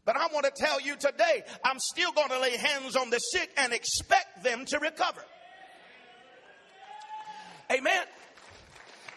But 0.06 0.15
I 0.15 0.28
want 0.28 0.45
to 0.45 0.51
tell 0.56 0.80
you 0.80 0.95
today, 0.95 1.43
I'm 1.63 1.80
still 1.80 2.12
going 2.13 2.30
to 2.30 2.39
lay 2.39 2.56
hands 2.56 2.95
on 2.95 3.10
the 3.10 3.17
sick 3.17 3.49
and 3.58 3.73
expect 3.73 4.43
them 4.43 4.63
to 4.65 4.80
recover. 4.80 5.21
Amen. 7.71 8.06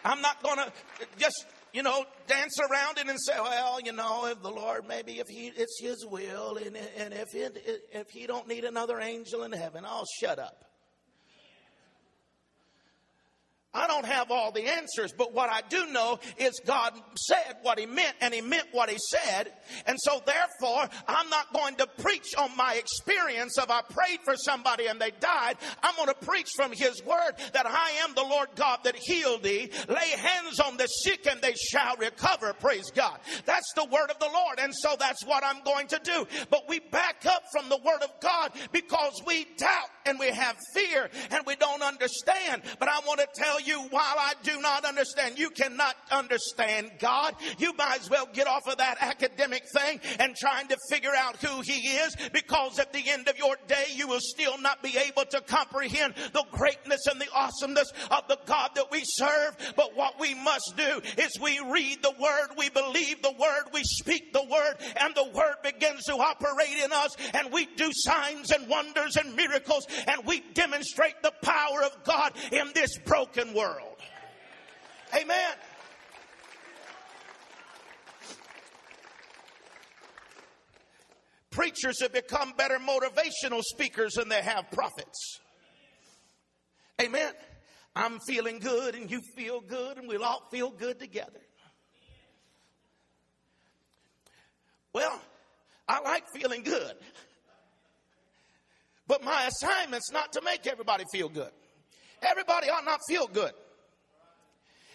I'm 0.03 0.21
not 0.21 0.41
going 0.43 0.57
to 0.57 0.71
just 1.17 1.45
you 1.73 1.83
know, 1.83 2.05
dance 2.27 2.57
around 2.59 2.97
it 2.97 3.07
and 3.07 3.19
say, 3.19 3.33
well, 3.37 3.79
you 3.81 3.91
know, 3.91 4.25
if 4.27 4.41
the 4.41 4.49
Lord, 4.49 4.87
maybe 4.87 5.19
if 5.19 5.27
he, 5.27 5.51
it's 5.55 5.79
his 5.81 6.05
will 6.05 6.57
and, 6.57 6.77
and 6.97 7.13
if, 7.13 7.33
it, 7.33 7.57
if 7.91 8.09
he 8.09 8.27
don't 8.27 8.47
need 8.47 8.65
another 8.65 8.99
angel 8.99 9.43
in 9.43 9.51
heaven, 9.51 9.85
I'll 9.85 10.07
shut 10.19 10.39
up. 10.39 10.68
I 13.79 13.87
don't 13.87 14.05
have 14.05 14.29
all 14.29 14.51
the 14.51 14.65
answers, 14.65 15.13
but 15.17 15.33
what 15.33 15.49
I 15.49 15.61
do 15.69 15.87
know 15.87 16.19
is 16.37 16.59
God 16.65 16.93
said 17.15 17.55
what 17.61 17.79
He 17.79 17.85
meant 17.85 18.13
and 18.19 18.33
He 18.33 18.41
meant 18.41 18.67
what 18.73 18.89
He 18.89 18.97
said. 18.97 19.53
And 19.85 19.97
so 20.01 20.21
therefore, 20.25 20.89
I'm 21.07 21.29
not 21.29 21.53
going 21.53 21.75
to 21.75 21.87
preach 21.87 22.35
on 22.37 22.55
my 22.57 22.73
experience 22.73 23.57
of 23.57 23.71
I 23.71 23.81
prayed 23.81 24.19
for 24.25 24.35
somebody 24.35 24.87
and 24.87 24.99
they 24.99 25.11
died. 25.21 25.55
I'm 25.81 25.95
going 25.95 26.09
to 26.09 26.25
preach 26.25 26.49
from 26.57 26.73
His 26.73 27.01
word 27.05 27.33
that 27.53 27.65
I 27.65 27.91
am 28.03 28.13
the 28.15 28.23
Lord 28.23 28.49
God 28.55 28.79
that 28.83 28.97
healed 28.97 29.43
thee. 29.43 29.71
Lay 29.87 30.09
hands 30.09 30.59
on 30.59 30.75
the 30.75 30.87
sick 30.87 31.25
and 31.25 31.41
they 31.41 31.53
shall 31.53 31.95
recover. 31.95 32.51
Praise 32.53 32.91
God. 32.91 33.17
That's 33.45 33.71
the 33.77 33.85
word 33.85 34.11
of 34.11 34.19
the 34.19 34.29
Lord. 34.31 34.59
And 34.59 34.73
so 34.75 34.97
that's 34.99 35.25
what 35.25 35.43
I'm 35.45 35.63
going 35.63 35.87
to 35.87 36.01
do. 36.03 36.27
But 36.49 36.67
we 36.67 36.79
back 36.79 37.25
up 37.25 37.43
from 37.53 37.69
the 37.69 37.77
word 37.77 38.03
of 38.03 38.11
God 38.21 38.51
because 38.73 39.21
we 39.25 39.45
doubt 39.57 39.89
and 40.05 40.19
we 40.19 40.27
have 40.27 40.57
fear 40.73 41.09
and 41.31 41.45
we 41.45 41.55
don't 41.55 41.81
understand. 41.81 42.63
But 42.79 42.89
I 42.89 42.99
want 43.07 43.21
to 43.21 43.27
tell 43.33 43.61
you, 43.61 43.68
while 43.77 44.15
I 44.17 44.33
do 44.43 44.59
not 44.61 44.85
understand, 44.85 45.37
you 45.37 45.49
cannot 45.49 45.95
understand 46.11 46.91
God. 46.99 47.35
You 47.57 47.73
might 47.73 48.01
as 48.01 48.09
well 48.09 48.27
get 48.31 48.47
off 48.47 48.67
of 48.67 48.77
that 48.77 48.97
academic 49.01 49.63
thing 49.73 49.99
and 50.19 50.35
trying 50.35 50.67
to 50.67 50.77
figure 50.89 51.13
out 51.15 51.37
who 51.37 51.61
He 51.61 51.87
is 51.87 52.15
because 52.31 52.79
at 52.79 52.93
the 52.93 53.09
end 53.09 53.27
of 53.27 53.37
your 53.37 53.55
day, 53.67 53.85
you 53.95 54.07
will 54.07 54.21
still 54.21 54.57
not 54.57 54.81
be 54.83 54.97
able 54.97 55.25
to 55.25 55.41
comprehend 55.41 56.15
the 56.33 56.43
greatness 56.51 57.07
and 57.07 57.19
the 57.19 57.31
awesomeness 57.33 57.91
of 58.11 58.27
the 58.27 58.39
God 58.45 58.71
that 58.75 58.91
we 58.91 59.01
serve. 59.03 59.73
But 59.75 59.95
what 59.95 60.19
we 60.19 60.33
must 60.33 60.73
do 60.75 61.01
is 61.17 61.39
we 61.41 61.59
read 61.59 62.01
the 62.01 62.13
Word, 62.19 62.49
we 62.57 62.69
believe 62.69 63.21
the 63.21 63.31
Word, 63.31 63.65
we 63.73 63.83
speak 63.83 64.33
the 64.33 64.43
Word, 64.43 64.75
and 64.99 65.15
the 65.15 65.29
Word 65.33 65.55
begins 65.63 66.03
to 66.05 66.13
operate 66.13 66.83
in 66.83 66.91
us, 66.91 67.15
and 67.33 67.51
we 67.51 67.65
do 67.75 67.89
signs 67.91 68.51
and 68.51 68.67
wonders 68.67 69.15
and 69.15 69.35
miracles, 69.35 69.87
and 70.07 70.25
we 70.25 70.41
demonstrate 70.53 71.21
the 71.21 71.33
power 71.41 71.83
of 71.83 72.03
God 72.03 72.33
in 72.51 72.71
this 72.73 72.97
broken 72.99 73.48
world. 73.53 73.97
Amen. 75.15 75.53
Preachers 81.51 82.01
have 82.01 82.13
become 82.13 82.53
better 82.57 82.77
motivational 82.77 83.61
speakers 83.63 84.13
than 84.13 84.29
they 84.29 84.41
have 84.41 84.69
prophets. 84.71 85.39
Amen. 87.01 87.33
I'm 87.95 88.19
feeling 88.19 88.59
good 88.59 88.95
and 88.95 89.09
you 89.09 89.19
feel 89.35 89.59
good 89.61 89.97
and 89.97 90.07
we'll 90.07 90.23
all 90.23 90.47
feel 90.51 90.69
good 90.69 90.99
together. 90.99 91.41
Well, 94.93 95.19
I 95.87 96.01
like 96.01 96.23
feeling 96.33 96.63
good. 96.63 96.93
But 99.07 99.23
my 99.23 99.47
assignment's 99.47 100.11
not 100.11 100.33
to 100.33 100.41
make 100.41 100.67
everybody 100.67 101.03
feel 101.11 101.29
good. 101.29 101.51
Everybody 102.21 102.69
ought 102.69 102.85
not 102.85 102.99
feel 103.07 103.27
good. 103.27 103.51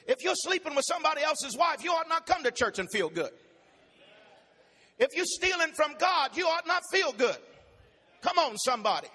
If 0.06 0.22
you're 0.22 0.34
sleeping 0.36 0.74
with 0.74 0.84
somebody 0.86 1.22
else's 1.22 1.56
wife, 1.56 1.82
you 1.82 1.92
ought 1.92 2.08
not 2.08 2.26
come 2.26 2.42
to 2.44 2.50
church 2.50 2.78
and 2.78 2.90
feel 2.90 3.08
good. 3.08 3.30
If 4.98 5.08
you're 5.14 5.24
stealing 5.26 5.72
from 5.74 5.94
God, 5.98 6.36
you 6.36 6.46
ought 6.46 6.66
not 6.66 6.82
feel 6.92 7.12
good. 7.12 7.36
Come 8.20 8.38
on, 8.38 8.56
somebody. 8.58 9.08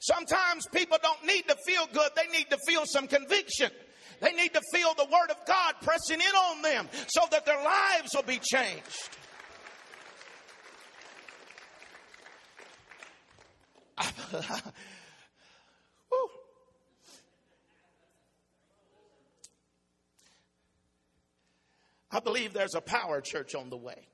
Sometimes 0.00 0.66
people 0.72 0.98
don't 1.02 1.24
need 1.24 1.48
to 1.48 1.56
feel 1.66 1.88
good, 1.92 2.10
they 2.14 2.26
need 2.36 2.48
to 2.50 2.58
feel 2.66 2.84
some 2.86 3.08
conviction. 3.08 3.70
They 4.20 4.32
need 4.32 4.52
to 4.54 4.60
feel 4.72 4.94
the 4.94 5.04
Word 5.04 5.30
of 5.30 5.36
God 5.46 5.74
pressing 5.82 6.20
in 6.20 6.34
on 6.34 6.62
them 6.62 6.88
so 7.08 7.22
that 7.30 7.46
their 7.46 7.62
lives 7.62 8.10
will 8.14 8.24
be 8.24 8.40
changed. 8.42 9.10
I 22.10 22.20
believe 22.20 22.52
there's 22.52 22.74
a 22.74 22.80
power 22.80 23.20
church 23.20 23.54
on 23.54 23.70
the 23.70 23.76
way. 23.76 24.08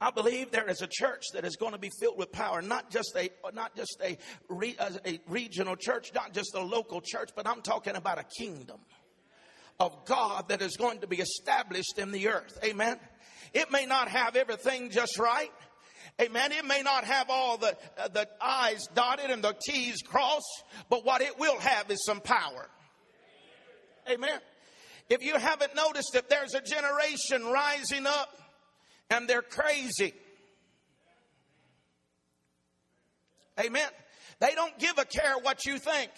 I 0.00 0.10
believe 0.12 0.52
there 0.52 0.68
is 0.70 0.80
a 0.80 0.86
church 0.86 1.24
that 1.34 1.44
is 1.44 1.56
going 1.56 1.72
to 1.72 1.78
be 1.78 1.90
filled 2.00 2.18
with 2.18 2.30
power, 2.30 2.62
not 2.62 2.90
just 2.90 3.16
a 3.16 3.30
not 3.52 3.74
just 3.74 4.00
a, 4.02 4.16
a 5.04 5.20
regional 5.26 5.74
church, 5.74 6.12
not 6.14 6.32
just 6.32 6.54
a 6.54 6.60
local 6.60 7.00
church, 7.00 7.30
but 7.34 7.48
I'm 7.48 7.62
talking 7.62 7.96
about 7.96 8.18
a 8.18 8.24
kingdom 8.24 8.78
of 9.80 10.04
God 10.04 10.48
that 10.50 10.62
is 10.62 10.76
going 10.76 11.00
to 11.00 11.08
be 11.08 11.16
established 11.16 11.98
in 11.98 12.12
the 12.12 12.28
earth. 12.28 12.58
Amen. 12.64 12.98
It 13.52 13.72
may 13.72 13.86
not 13.86 14.08
have 14.08 14.36
everything 14.36 14.90
just 14.90 15.18
right. 15.18 15.52
Amen. 16.20 16.52
It 16.52 16.64
may 16.64 16.82
not 16.82 17.04
have 17.04 17.28
all 17.28 17.58
the 17.58 17.76
uh, 17.98 18.08
the 18.08 18.28
I's 18.40 18.86
dotted 18.94 19.30
and 19.30 19.42
the 19.42 19.54
T's 19.66 20.02
crossed, 20.02 20.64
but 20.88 21.04
what 21.04 21.22
it 21.22 21.38
will 21.40 21.58
have 21.58 21.90
is 21.90 22.04
some 22.04 22.20
power. 22.20 22.68
Amen. 24.08 24.40
If 25.08 25.22
you 25.22 25.38
haven't 25.38 25.74
noticed 25.74 26.14
it, 26.14 26.28
there's 26.28 26.54
a 26.54 26.60
generation 26.60 27.44
rising 27.46 28.06
up 28.06 28.28
and 29.10 29.28
they're 29.28 29.42
crazy. 29.42 30.14
Amen. 33.58 33.88
They 34.40 34.54
don't 34.54 34.78
give 34.78 34.98
a 34.98 35.04
care 35.04 35.36
what 35.42 35.64
you 35.64 35.78
think. 35.78 36.10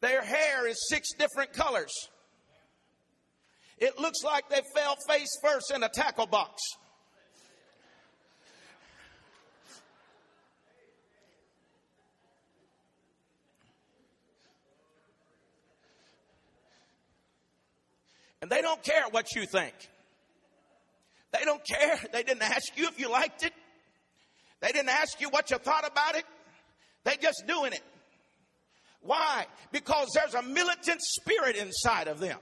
Their 0.00 0.22
hair 0.22 0.68
is 0.68 0.76
six 0.88 1.12
different 1.18 1.52
colors. 1.52 1.92
It 3.78 3.98
looks 3.98 4.22
like 4.24 4.48
they 4.48 4.62
fell 4.74 4.96
face 5.08 5.28
first 5.42 5.72
in 5.74 5.82
a 5.82 5.88
tackle 5.88 6.26
box. 6.26 6.60
And 18.40 18.50
they 18.50 18.62
don't 18.62 18.82
care 18.82 19.04
what 19.10 19.34
you 19.34 19.46
think. 19.46 19.74
They 21.32 21.44
don't 21.44 21.62
care. 21.66 21.98
They 22.12 22.22
didn't 22.22 22.42
ask 22.42 22.76
you 22.76 22.86
if 22.88 22.98
you 22.98 23.10
liked 23.10 23.44
it. 23.44 23.52
They 24.60 24.72
didn't 24.72 24.88
ask 24.88 25.20
you 25.20 25.28
what 25.28 25.50
you 25.50 25.58
thought 25.58 25.86
about 25.86 26.16
it. 26.16 26.24
They 27.04 27.16
just 27.16 27.44
doing 27.46 27.72
it. 27.72 27.82
Why? 29.00 29.46
Because 29.72 30.08
there's 30.14 30.34
a 30.34 30.42
militant 30.42 31.00
spirit 31.00 31.56
inside 31.56 32.08
of 32.08 32.18
them. 32.18 32.38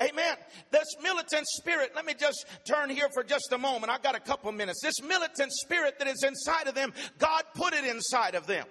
Amen. 0.00 0.36
This 0.70 0.86
militant 1.02 1.46
spirit, 1.46 1.92
let 1.94 2.04
me 2.04 2.14
just 2.18 2.46
turn 2.66 2.90
here 2.90 3.08
for 3.14 3.22
just 3.22 3.52
a 3.52 3.58
moment. 3.58 3.92
I've 3.92 4.02
got 4.02 4.16
a 4.16 4.20
couple 4.20 4.50
minutes. 4.50 4.80
This 4.82 5.00
militant 5.02 5.52
spirit 5.52 5.98
that 5.98 6.08
is 6.08 6.24
inside 6.24 6.66
of 6.66 6.74
them, 6.74 6.92
God 7.18 7.42
put 7.54 7.74
it 7.74 7.84
inside 7.84 8.34
of 8.34 8.46
them. 8.46 8.66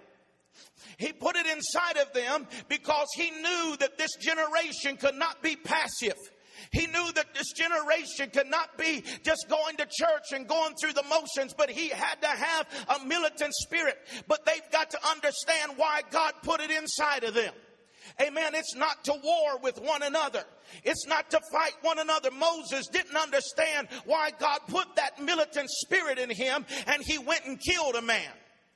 He 0.98 1.12
put 1.14 1.36
it 1.36 1.48
inside 1.48 1.98
of 1.98 2.14
them 2.14 2.48
because 2.68 3.08
he 3.16 3.32
knew 3.32 3.76
that 3.80 3.98
this 3.98 4.16
generation 4.20 4.98
could 4.98 5.16
not 5.16 5.42
be 5.42 5.56
passive. 5.56 6.18
He 6.72 6.86
knew 6.88 7.12
that 7.14 7.34
this 7.34 7.52
generation 7.54 8.30
could 8.30 8.48
not 8.48 8.78
be 8.78 9.04
just 9.24 9.48
going 9.50 9.78
to 9.78 9.86
church 9.86 10.32
and 10.34 10.48
going 10.48 10.76
through 10.76 10.94
the 10.94 11.04
motions, 11.04 11.56
but 11.58 11.70
he 11.70 11.90
had 11.90 12.22
to 12.22 12.28
have 12.28 12.68
a 13.00 13.06
militant 13.06 13.54
spirit. 13.54 13.98
But 14.28 14.46
they've 14.46 14.72
got 14.72 14.92
to 14.92 15.00
understand 15.10 15.74
why 15.76 16.02
God 16.12 16.34
put 16.44 16.62
it 16.62 16.72
inside 16.72 17.24
of 17.24 17.34
them. 17.34 17.54
Amen. 18.22 18.56
It's 18.56 18.76
not 18.76 19.04
to 19.06 19.14
war 19.24 19.60
with 19.62 19.80
one 19.82 20.04
another. 20.04 20.44
It's 20.84 21.08
not 21.08 21.30
to 21.32 21.40
fight 21.52 21.74
one 21.82 22.00
another. 22.00 22.30
Moses 22.32 22.88
didn't 22.88 23.16
understand 23.16 23.88
why 24.06 24.32
God 24.38 24.60
put 24.68 24.96
that 24.96 25.22
militant 25.22 25.70
spirit 25.70 26.20
in 26.20 26.30
him 26.30 26.66
and 26.88 27.02
he 27.04 27.18
went 27.18 27.46
and 27.46 27.60
killed 27.60 27.96
a 27.96 28.02
man. 28.02 28.30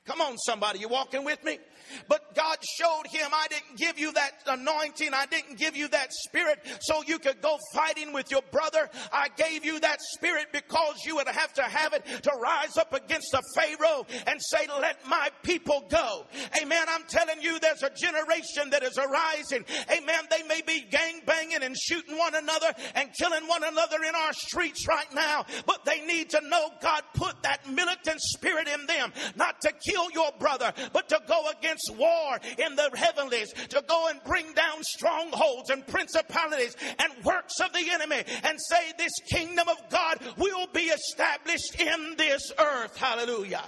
Come 0.06 0.20
on, 0.20 0.38
somebody, 0.38 0.78
you 0.78 0.88
walking 0.88 1.24
with 1.24 1.42
me? 1.42 1.58
But 2.08 2.34
God 2.34 2.58
showed 2.78 3.06
him, 3.08 3.30
I 3.32 3.46
didn't 3.48 3.76
give 3.76 3.98
you 3.98 4.12
that 4.12 4.32
anointing. 4.46 5.12
I 5.12 5.26
didn't 5.26 5.58
give 5.58 5.76
you 5.76 5.88
that 5.88 6.12
spirit 6.12 6.58
so 6.80 7.02
you 7.06 7.18
could 7.18 7.40
go 7.40 7.58
fighting 7.72 8.12
with 8.12 8.30
your 8.30 8.42
brother. 8.50 8.88
I 9.12 9.28
gave 9.36 9.64
you 9.64 9.80
that 9.80 10.00
spirit 10.00 10.48
because 10.52 11.04
you 11.04 11.16
would 11.16 11.28
have 11.28 11.52
to 11.54 11.62
have 11.62 11.92
it 11.92 12.04
to 12.22 12.30
rise 12.40 12.76
up 12.76 12.92
against 12.92 13.34
a 13.34 13.42
Pharaoh 13.54 14.06
and 14.26 14.40
say, 14.40 14.66
let 14.80 15.06
my 15.06 15.28
people 15.42 15.84
go. 15.90 16.26
Amen. 16.60 16.86
I'm 16.88 17.04
telling 17.08 17.42
you, 17.42 17.58
there's 17.58 17.82
a 17.82 17.90
generation 17.90 18.70
that 18.70 18.82
is 18.82 18.98
arising. 18.98 19.64
Amen. 19.90 20.24
They 20.30 20.42
may 20.46 20.62
be 20.66 20.86
gang 20.90 21.20
banging 21.26 21.62
and 21.62 21.76
shooting 21.76 22.16
one 22.16 22.34
another 22.34 22.72
and 22.94 23.10
killing 23.18 23.46
one 23.46 23.64
another 23.64 24.02
in 24.02 24.14
our 24.14 24.32
streets 24.32 24.86
right 24.88 25.12
now, 25.14 25.44
but 25.66 25.84
they 25.84 26.04
need 26.06 26.30
to 26.30 26.40
know 26.48 26.70
God 26.80 27.02
put 27.14 27.42
that 27.42 27.68
militant 27.70 28.20
spirit 28.20 28.68
in 28.68 28.86
them, 28.86 29.12
not 29.36 29.60
to 29.62 29.72
kill 29.72 30.10
your 30.12 30.30
brother, 30.38 30.72
but 30.92 31.08
to 31.08 31.20
go 31.26 31.50
against 31.50 31.75
against 31.76 31.98
war 31.98 32.38
in 32.58 32.76
the 32.76 32.90
heavenlies, 32.94 33.52
to 33.68 33.82
go 33.86 34.08
and 34.08 34.22
bring 34.24 34.52
down 34.52 34.82
strongholds 34.82 35.70
and 35.70 35.86
principalities 35.86 36.76
and 36.98 37.12
works 37.24 37.60
of 37.60 37.72
the 37.72 37.90
enemy 37.90 38.22
and 38.44 38.58
say, 38.60 38.92
This 38.98 39.12
kingdom 39.30 39.68
of 39.68 39.76
God 39.90 40.18
will 40.36 40.66
be 40.72 40.84
established 40.84 41.80
in 41.80 42.16
this 42.16 42.52
earth. 42.58 42.96
Hallelujah. 42.96 43.64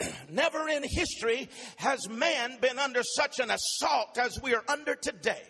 Never 0.30 0.68
in 0.68 0.84
history 0.86 1.48
has 1.76 2.08
man 2.08 2.58
been 2.60 2.78
under 2.78 3.02
such 3.02 3.40
an 3.40 3.50
assault 3.50 4.18
as 4.18 4.38
we 4.42 4.54
are 4.54 4.64
under 4.68 4.94
today. 4.94 5.42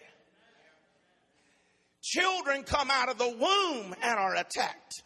Children 2.02 2.64
come 2.64 2.90
out 2.90 3.08
of 3.08 3.16
the 3.16 3.28
womb 3.28 3.94
and 4.02 4.18
are 4.18 4.34
attacked. 4.34 5.04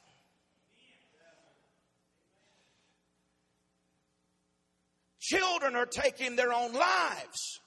Children 5.29 5.76
are 5.76 5.85
taking 5.85 6.37
their 6.37 6.55
own 6.55 6.72
lives. 6.72 7.61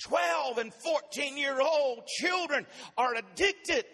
Twelve 0.00 0.58
and 0.58 0.72
fourteen 0.72 1.36
year 1.36 1.60
old 1.60 2.06
children 2.06 2.66
are 2.96 3.14
addicted 3.16 3.84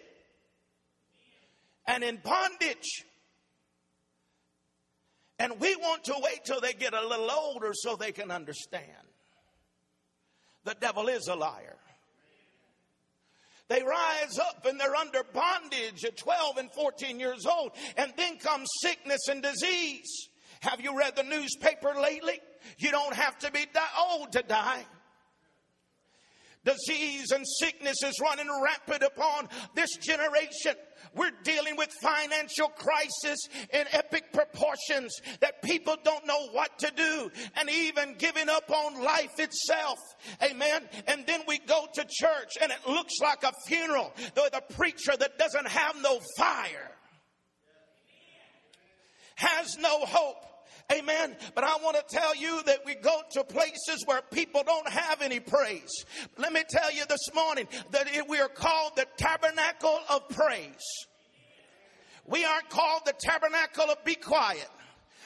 and 1.87 2.03
in 2.03 2.19
bondage. 2.23 3.05
And 5.39 5.59
we 5.59 5.75
want 5.75 6.03
to 6.03 6.13
wait 6.17 6.45
till 6.45 6.61
they 6.61 6.73
get 6.73 6.93
a 6.93 7.07
little 7.07 7.31
older 7.31 7.71
so 7.73 7.95
they 7.95 8.11
can 8.11 8.29
understand. 8.29 8.91
The 10.63 10.75
devil 10.79 11.07
is 11.07 11.27
a 11.27 11.35
liar. 11.35 11.77
They 13.67 13.81
rise 13.81 14.37
up 14.37 14.65
and 14.65 14.79
they're 14.79 14.95
under 14.95 15.23
bondage 15.23 16.05
at 16.05 16.17
12 16.17 16.57
and 16.57 16.71
14 16.71 17.19
years 17.19 17.45
old. 17.45 17.71
And 17.97 18.13
then 18.15 18.37
comes 18.37 18.69
sickness 18.81 19.27
and 19.27 19.41
disease. 19.41 20.29
Have 20.61 20.81
you 20.81 20.97
read 20.97 21.15
the 21.15 21.23
newspaper 21.23 21.93
lately? 21.99 22.39
You 22.77 22.91
don't 22.91 23.13
have 23.13 23.37
to 23.39 23.51
be 23.51 23.65
old 23.99 24.31
to 24.33 24.43
die. 24.43 24.85
Disease 26.65 27.31
and 27.31 27.45
sickness 27.59 27.97
is 28.03 28.19
running 28.19 28.49
rampant 28.61 29.03
upon 29.03 29.47
this 29.75 29.95
generation. 29.97 30.73
We're 31.13 31.31
dealing 31.43 31.77
with 31.77 31.89
financial 32.01 32.69
crisis 32.69 33.37
in 33.71 33.85
epic 33.91 34.33
proportions 34.33 35.15
that 35.41 35.61
people 35.61 35.95
don't 36.03 36.25
know 36.25 36.47
what 36.51 36.77
to 36.79 36.91
do 36.95 37.31
and 37.55 37.69
even 37.69 38.15
giving 38.17 38.49
up 38.49 38.69
on 38.71 39.03
life 39.03 39.39
itself. 39.39 39.99
Amen. 40.41 40.81
And 41.07 41.25
then 41.27 41.41
we 41.47 41.59
go 41.59 41.85
to 41.93 42.05
church 42.09 42.53
and 42.61 42.71
it 42.71 42.79
looks 42.87 43.13
like 43.21 43.43
a 43.43 43.53
funeral 43.67 44.11
with 44.35 44.55
a 44.55 44.73
preacher 44.73 45.15
that 45.17 45.37
doesn't 45.37 45.67
have 45.67 45.95
no 46.01 46.19
fire, 46.37 46.91
has 49.35 49.77
no 49.77 49.99
hope. 50.05 50.54
Amen. 50.91 51.35
But 51.55 51.63
I 51.63 51.77
want 51.77 51.97
to 51.97 52.15
tell 52.15 52.35
you 52.35 52.61
that 52.63 52.79
we 52.85 52.93
go 52.95 53.21
to 53.31 53.43
places 53.43 54.03
where 54.05 54.21
people 54.21 54.61
don't 54.63 54.87
have 54.87 55.21
any 55.21 55.39
praise. 55.39 56.05
Let 56.37 56.53
me 56.53 56.63
tell 56.69 56.91
you 56.91 57.05
this 57.09 57.33
morning 57.33 57.67
that 57.91 58.07
we 58.29 58.39
are 58.39 58.49
called 58.49 58.95
the 58.95 59.07
tabernacle 59.17 59.99
of 60.09 60.29
praise. 60.29 61.07
We 62.27 62.45
aren't 62.45 62.69
called 62.69 63.01
the 63.05 63.13
tabernacle 63.19 63.85
of 63.85 64.03
be 64.03 64.15
quiet. 64.15 64.69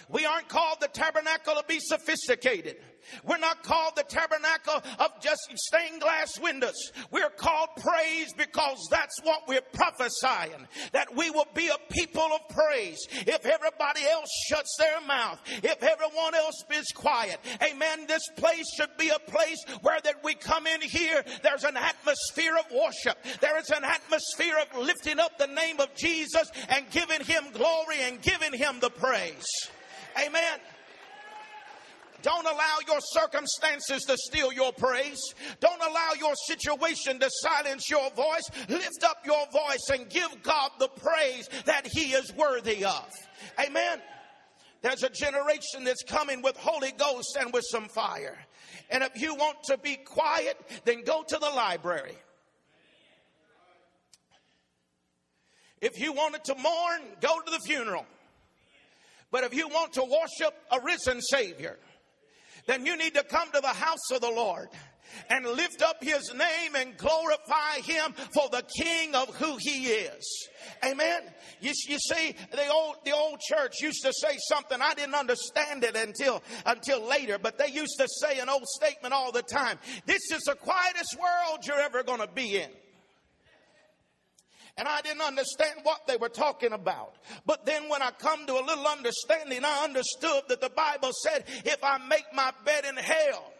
We 0.10 0.26
aren't 0.26 0.48
called 0.48 0.78
the 0.80 0.88
tabernacle 0.88 1.54
of 1.58 1.68
be 1.68 1.80
sophisticated. 1.80 2.78
We're 3.24 3.38
not 3.38 3.64
called 3.64 3.94
the 3.96 4.04
tabernacle 4.04 4.82
of 5.00 5.12
just 5.22 5.42
stained 5.56 6.02
glass 6.02 6.40
windows. 6.40 6.92
We're 7.12 7.30
called 7.30 7.70
praise 7.78 8.34
because 8.34 8.88
that's 8.90 9.20
what 9.24 9.48
we're 9.48 9.62
prophesying. 9.74 10.68
That 10.92 11.16
we 11.16 11.30
will 11.30 11.48
be 11.54 11.68
a 11.68 11.94
people 11.94 12.30
of 12.34 12.56
praise. 12.56 13.00
If 13.12 13.46
everybody 13.46 14.06
else 14.06 14.30
shuts 14.50 14.76
their 14.78 15.02
mouth, 15.02 15.40
if 15.64 15.82
everyone 15.84 16.36
else 16.36 16.64
is 16.72 16.88
quiet, 16.94 17.40
amen. 17.64 18.08
This 18.08 18.28
place 18.38 18.66
should 18.76 18.96
be 18.98 19.10
a 19.10 19.20
place 19.20 19.64
where 19.82 20.00
that 20.02 20.24
we 20.24 20.36
come 20.36 20.68
in 20.68 20.82
here, 20.82 21.24
there's 21.44 21.64
an 21.64 21.78
atmosphere 21.78 22.56
of 22.58 22.66
worship. 22.72 23.18
There 23.42 23.58
is 23.60 23.70
an 23.70 23.84
atmosphere 23.84 24.56
of 24.60 24.80
lifting 24.80 25.20
up 25.20 25.38
the 25.38 25.48
name 25.48 25.80
of 25.80 25.94
Jesus 25.96 26.52
and 26.70 26.90
giving 26.92 27.24
him 27.24 27.46
glory 27.54 28.02
and 28.04 28.22
giving 28.22 28.54
him 28.54 28.80
the 28.80 28.90
praise. 28.90 29.46
Amen. 30.18 30.60
Don't 32.22 32.46
allow 32.46 32.78
your 32.88 33.00
circumstances 33.02 34.04
to 34.04 34.18
steal 34.18 34.52
your 34.52 34.74
praise. 34.74 35.22
Don't 35.60 35.82
allow 35.82 36.12
your 36.20 36.34
situation 36.48 37.20
to 37.20 37.30
silence 37.42 37.90
your 37.90 38.10
voice. 38.12 38.50
Lift 38.68 39.04
up 39.04 39.26
your 39.26 39.46
voice 39.52 39.90
and 39.92 40.10
give 40.10 40.44
God 40.44 40.72
the 40.80 40.88
praise 40.88 41.50
that 41.66 41.88
He 41.88 42.12
is 42.12 42.34
worthy 42.36 42.86
of. 42.86 43.12
Amen. 43.60 44.02
There's 44.82 45.04
a 45.04 45.10
generation 45.10 45.84
that's 45.84 46.04
coming 46.04 46.42
with 46.42 46.56
Holy 46.58 46.92
Ghost 46.92 47.38
and 47.40 47.52
with 47.54 47.66
some 47.70 47.88
fire. 47.90 48.38
And 48.90 49.04
if 49.04 49.22
you 49.22 49.36
want 49.36 49.58
to 49.66 49.78
be 49.78 49.96
quiet, 49.96 50.58
then 50.86 51.04
go 51.04 51.24
to 51.28 51.38
the 51.38 51.50
library. 51.50 52.16
If 55.82 56.00
you 56.00 56.14
wanted 56.14 56.44
to 56.46 56.56
mourn, 56.56 57.02
go 57.22 57.40
to 57.40 57.52
the 57.52 57.60
funeral. 57.60 58.06
But 59.32 59.44
if 59.44 59.54
you 59.54 59.68
want 59.68 59.94
to 59.94 60.02
worship 60.02 60.56
a 60.72 60.80
risen 60.82 61.22
Savior, 61.22 61.78
then 62.70 62.86
you 62.86 62.96
need 62.96 63.16
to 63.16 63.24
come 63.24 63.52
to 63.52 63.62
the 63.62 63.68
house 63.68 64.12
of 64.12 64.22
the 64.22 64.30
Lord 64.30 64.70
and 65.30 65.44
lift 65.44 65.82
up 65.82 66.04
his 66.04 66.32
name 66.36 66.76
and 66.76 66.96
glorify 66.98 67.80
him 67.84 68.14
for 68.32 68.48
the 68.50 68.64
king 68.78 69.16
of 69.16 69.36
who 69.38 69.58
he 69.60 69.88
is. 69.88 70.48
Amen. 70.86 71.24
You, 71.62 71.74
you 71.88 71.98
see, 71.98 72.36
the 72.52 72.68
old, 72.68 72.98
the 73.06 73.12
old 73.12 73.40
church 73.40 73.82
used 73.82 74.04
to 74.04 74.14
say 74.14 74.38
something. 74.48 74.80
I 74.80 74.94
didn't 74.94 75.16
understand 75.16 75.84
it 75.84 75.96
until, 75.96 76.44
until 76.64 77.02
later, 77.02 77.40
but 77.40 77.58
they 77.58 77.70
used 77.70 77.98
to 77.98 78.08
say 78.08 78.40
an 78.40 78.50
old 78.50 78.68
statement 78.68 79.16
all 79.16 79.32
the 79.32 79.42
time. 79.42 79.80
This 80.06 80.32
is 80.32 80.44
the 80.44 80.56
quietest 80.56 81.18
world 81.20 81.66
you're 81.66 81.80
ever 81.80 82.04
going 82.04 82.22
to 82.22 82.28
be 82.28 82.58
in 82.58 82.70
and 84.80 84.88
I 84.88 85.02
didn't 85.02 85.22
understand 85.22 85.82
what 85.84 86.08
they 86.08 86.16
were 86.16 86.30
talking 86.30 86.72
about. 86.72 87.16
But 87.46 87.66
then 87.66 87.90
when 87.90 88.02
I 88.02 88.12
come 88.12 88.48
to 88.48 88.54
a 88.54 88.64
little 88.64 88.88
understanding, 88.88 89.66
I 89.66 89.84
understood 89.84 90.44
that 90.48 90.62
the 90.62 90.70
Bible 90.70 91.12
said, 91.22 91.44
if 91.66 91.84
I 91.84 91.98
make 91.98 92.24
my 92.34 92.54
bed 92.64 92.86
in 92.86 92.96
hell, 92.96 93.54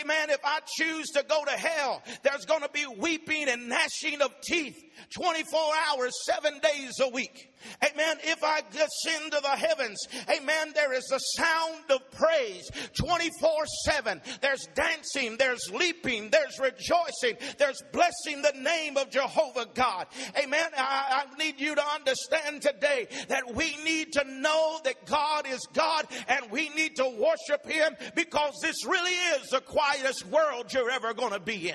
Amen. 0.00 0.30
If 0.30 0.44
I 0.44 0.60
choose 0.76 1.08
to 1.10 1.24
go 1.28 1.44
to 1.44 1.50
hell, 1.50 2.02
there's 2.22 2.44
going 2.44 2.62
to 2.62 2.70
be 2.70 2.86
weeping 2.86 3.48
and 3.48 3.68
gnashing 3.68 4.22
of 4.22 4.32
teeth 4.42 4.82
24 5.16 5.60
hours, 5.88 6.12
seven 6.24 6.60
days 6.60 6.92
a 7.00 7.08
week. 7.08 7.52
Amen. 7.84 8.16
If 8.24 8.42
I 8.42 8.58
ascend 8.58 9.32
to 9.32 9.40
the 9.40 9.48
heavens, 9.48 9.98
amen, 10.28 10.72
there 10.74 10.92
is 10.92 11.10
a 11.12 11.18
sound 11.40 11.90
of 11.90 12.10
praise 12.10 12.68
24 12.98 13.64
7. 13.84 14.20
There's 14.40 14.66
dancing, 14.74 15.36
there's 15.36 15.70
leaping, 15.72 16.30
there's 16.30 16.58
rejoicing, 16.60 17.36
there's 17.58 17.82
blessing 17.92 18.42
the 18.42 18.52
name 18.60 18.96
of 18.96 19.10
Jehovah 19.10 19.66
God. 19.74 20.06
Amen. 20.42 20.70
I, 20.76 21.24
I 21.24 21.38
need 21.38 21.60
you 21.60 21.74
to 21.74 21.84
understand 21.86 22.62
today 22.62 23.08
that 23.28 23.54
we 23.54 23.76
need 23.84 24.12
to 24.14 24.24
know 24.24 24.80
that 24.84 25.06
God 25.06 25.46
is 25.46 25.60
God 25.72 26.06
and 26.28 26.50
we 26.50 26.68
need 26.70 26.96
to 26.96 27.08
worship 27.08 27.66
Him 27.66 27.94
because 28.14 28.54
this 28.62 28.84
really 28.84 29.14
is 29.36 29.48
the 29.50 29.60
quietest 29.72 30.26
world 30.26 30.70
you're 30.70 30.90
ever 30.90 31.14
going 31.14 31.32
to 31.32 31.40
be 31.40 31.70
in. 31.70 31.74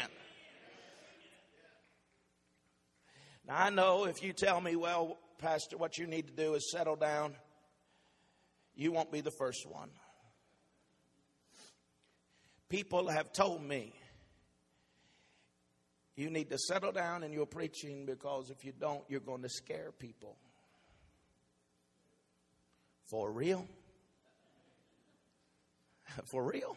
Now, 3.48 3.56
I 3.58 3.70
know 3.72 4.06
if 4.06 4.22
you 4.22 4.34
tell 4.34 4.62
me, 4.62 4.76
well, 4.76 5.18
Pastor, 5.40 5.78
what 5.78 5.98
you 5.98 6.06
need 6.06 6.28
to 6.28 6.34
do 6.34 6.54
is 6.54 6.70
settle 6.70 6.96
down, 6.96 7.34
you 8.76 8.92
won't 8.92 9.12
be 9.12 9.22
the 9.22 9.32
first 9.32 9.66
one. 9.66 9.90
People 12.70 13.08
have 13.08 13.34
told 13.34 13.64
me, 13.64 13.94
you 16.16 16.30
need 16.30 16.52
to 16.52 16.58
settle 16.60 16.92
down 16.92 17.24
in 17.24 17.34
your 17.34 17.48
preaching 17.48 18.06
because 18.06 18.52
if 18.52 18.64
you 18.64 18.74
don't, 18.80 19.04
you're 19.08 19.20
going 19.22 19.42
to 19.42 19.50
scare 19.50 19.92
people. 19.98 20.38
For 23.10 23.32
real? 23.32 23.66
For 26.26 26.44
real? 26.44 26.76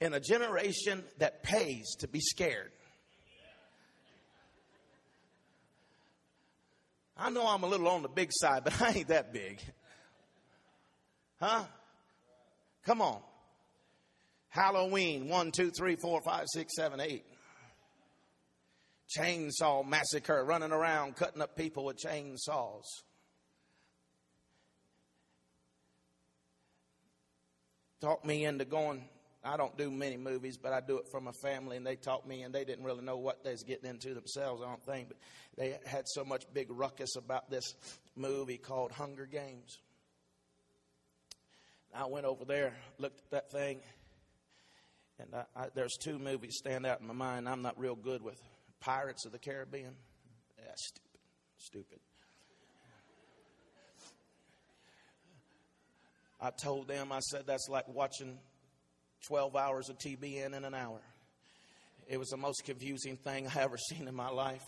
In 0.00 0.14
a 0.14 0.20
generation 0.20 1.02
that 1.18 1.42
pays 1.42 1.96
to 2.00 2.08
be 2.08 2.20
scared. 2.20 2.70
I 7.16 7.30
know 7.30 7.46
I'm 7.46 7.64
a 7.64 7.66
little 7.66 7.88
on 7.88 8.02
the 8.02 8.08
big 8.08 8.30
side, 8.32 8.62
but 8.62 8.80
I 8.82 8.92
ain't 8.92 9.08
that 9.08 9.32
big. 9.32 9.60
Huh? 11.40 11.64
Come 12.84 13.02
on. 13.02 13.20
Halloween, 14.50 15.28
one, 15.28 15.50
two, 15.50 15.70
three, 15.70 15.96
four, 15.96 16.20
five, 16.22 16.46
six, 16.52 16.74
seven, 16.76 17.00
eight. 17.00 17.24
Chainsaw 19.16 19.86
massacre, 19.86 20.44
running 20.44 20.72
around 20.72 21.16
cutting 21.16 21.42
up 21.42 21.56
people 21.56 21.84
with 21.84 21.98
chainsaws. 21.98 22.84
Talk 28.00 28.24
me 28.24 28.44
into 28.44 28.64
going 28.64 29.02
I 29.48 29.56
don't 29.56 29.76
do 29.78 29.90
many 29.90 30.18
movies, 30.18 30.58
but 30.58 30.74
I 30.74 30.80
do 30.80 30.98
it 30.98 31.06
for 31.10 31.22
my 31.22 31.32
family, 31.42 31.78
and 31.78 31.86
they 31.86 31.96
taught 31.96 32.28
me, 32.28 32.42
and 32.42 32.54
they 32.54 32.64
didn't 32.64 32.84
really 32.84 33.02
know 33.02 33.16
what 33.16 33.42
they 33.44 33.52
was 33.52 33.62
getting 33.62 33.88
into 33.88 34.12
themselves, 34.12 34.62
I 34.62 34.66
don't 34.66 34.84
think. 34.84 35.08
But 35.08 35.16
they 35.56 35.78
had 35.86 36.06
so 36.06 36.22
much 36.22 36.44
big 36.52 36.66
ruckus 36.70 37.16
about 37.16 37.50
this 37.50 37.74
movie 38.14 38.58
called 38.58 38.92
Hunger 38.92 39.24
Games. 39.24 39.78
I 41.94 42.04
went 42.06 42.26
over 42.26 42.44
there, 42.44 42.74
looked 42.98 43.20
at 43.20 43.30
that 43.30 43.50
thing, 43.50 43.80
and 45.18 45.34
I, 45.34 45.44
I, 45.56 45.66
there's 45.74 45.96
two 45.96 46.18
movies 46.18 46.56
stand 46.58 46.84
out 46.84 47.00
in 47.00 47.06
my 47.06 47.14
mind. 47.14 47.48
I'm 47.48 47.62
not 47.62 47.78
real 47.78 47.96
good 47.96 48.22
with 48.22 48.38
Pirates 48.80 49.24
of 49.24 49.32
the 49.32 49.38
Caribbean. 49.38 49.94
Yeah, 50.58 50.72
stupid. 50.76 51.20
Stupid. 51.56 51.98
I 56.38 56.50
told 56.50 56.86
them, 56.86 57.10
I 57.10 57.20
said, 57.20 57.44
that's 57.46 57.68
like 57.68 57.88
watching 57.88 58.38
12 59.26 59.56
hours 59.56 59.88
of 59.88 59.98
TBN 59.98 60.54
in 60.54 60.64
an 60.64 60.74
hour. 60.74 61.00
It 62.08 62.18
was 62.18 62.28
the 62.28 62.36
most 62.36 62.64
confusing 62.64 63.16
thing 63.16 63.48
I 63.54 63.60
ever 63.60 63.76
seen 63.76 64.08
in 64.08 64.14
my 64.14 64.30
life. 64.30 64.64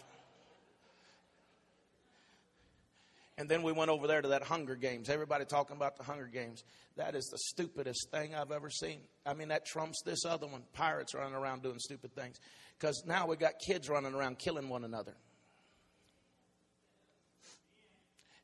And 3.38 3.48
then 3.48 3.62
we 3.62 3.72
went 3.72 3.90
over 3.90 4.06
there 4.06 4.20
to 4.20 4.28
that 4.28 4.42
Hunger 4.42 4.74
Games. 4.74 5.08
Everybody 5.08 5.46
talking 5.46 5.74
about 5.74 5.96
the 5.96 6.02
Hunger 6.02 6.26
Games. 6.26 6.62
That 6.96 7.14
is 7.14 7.24
the 7.24 7.38
stupidest 7.38 8.10
thing 8.10 8.34
I've 8.34 8.52
ever 8.52 8.68
seen. 8.68 9.00
I 9.24 9.32
mean, 9.32 9.48
that 9.48 9.64
trumps 9.64 10.02
this 10.04 10.26
other 10.26 10.46
one. 10.46 10.62
Pirates 10.74 11.14
running 11.14 11.32
around 11.32 11.62
doing 11.62 11.78
stupid 11.78 12.14
things. 12.14 12.36
Because 12.78 13.02
now 13.06 13.26
we 13.26 13.36
got 13.36 13.54
kids 13.66 13.88
running 13.88 14.12
around 14.12 14.38
killing 14.38 14.68
one 14.68 14.84
another. 14.84 15.14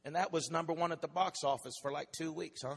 And 0.06 0.14
that 0.14 0.32
was 0.32 0.50
number 0.50 0.72
one 0.72 0.92
at 0.92 1.02
the 1.02 1.08
box 1.08 1.40
office 1.44 1.74
for 1.82 1.92
like 1.92 2.08
two 2.16 2.32
weeks, 2.32 2.62
huh? 2.62 2.76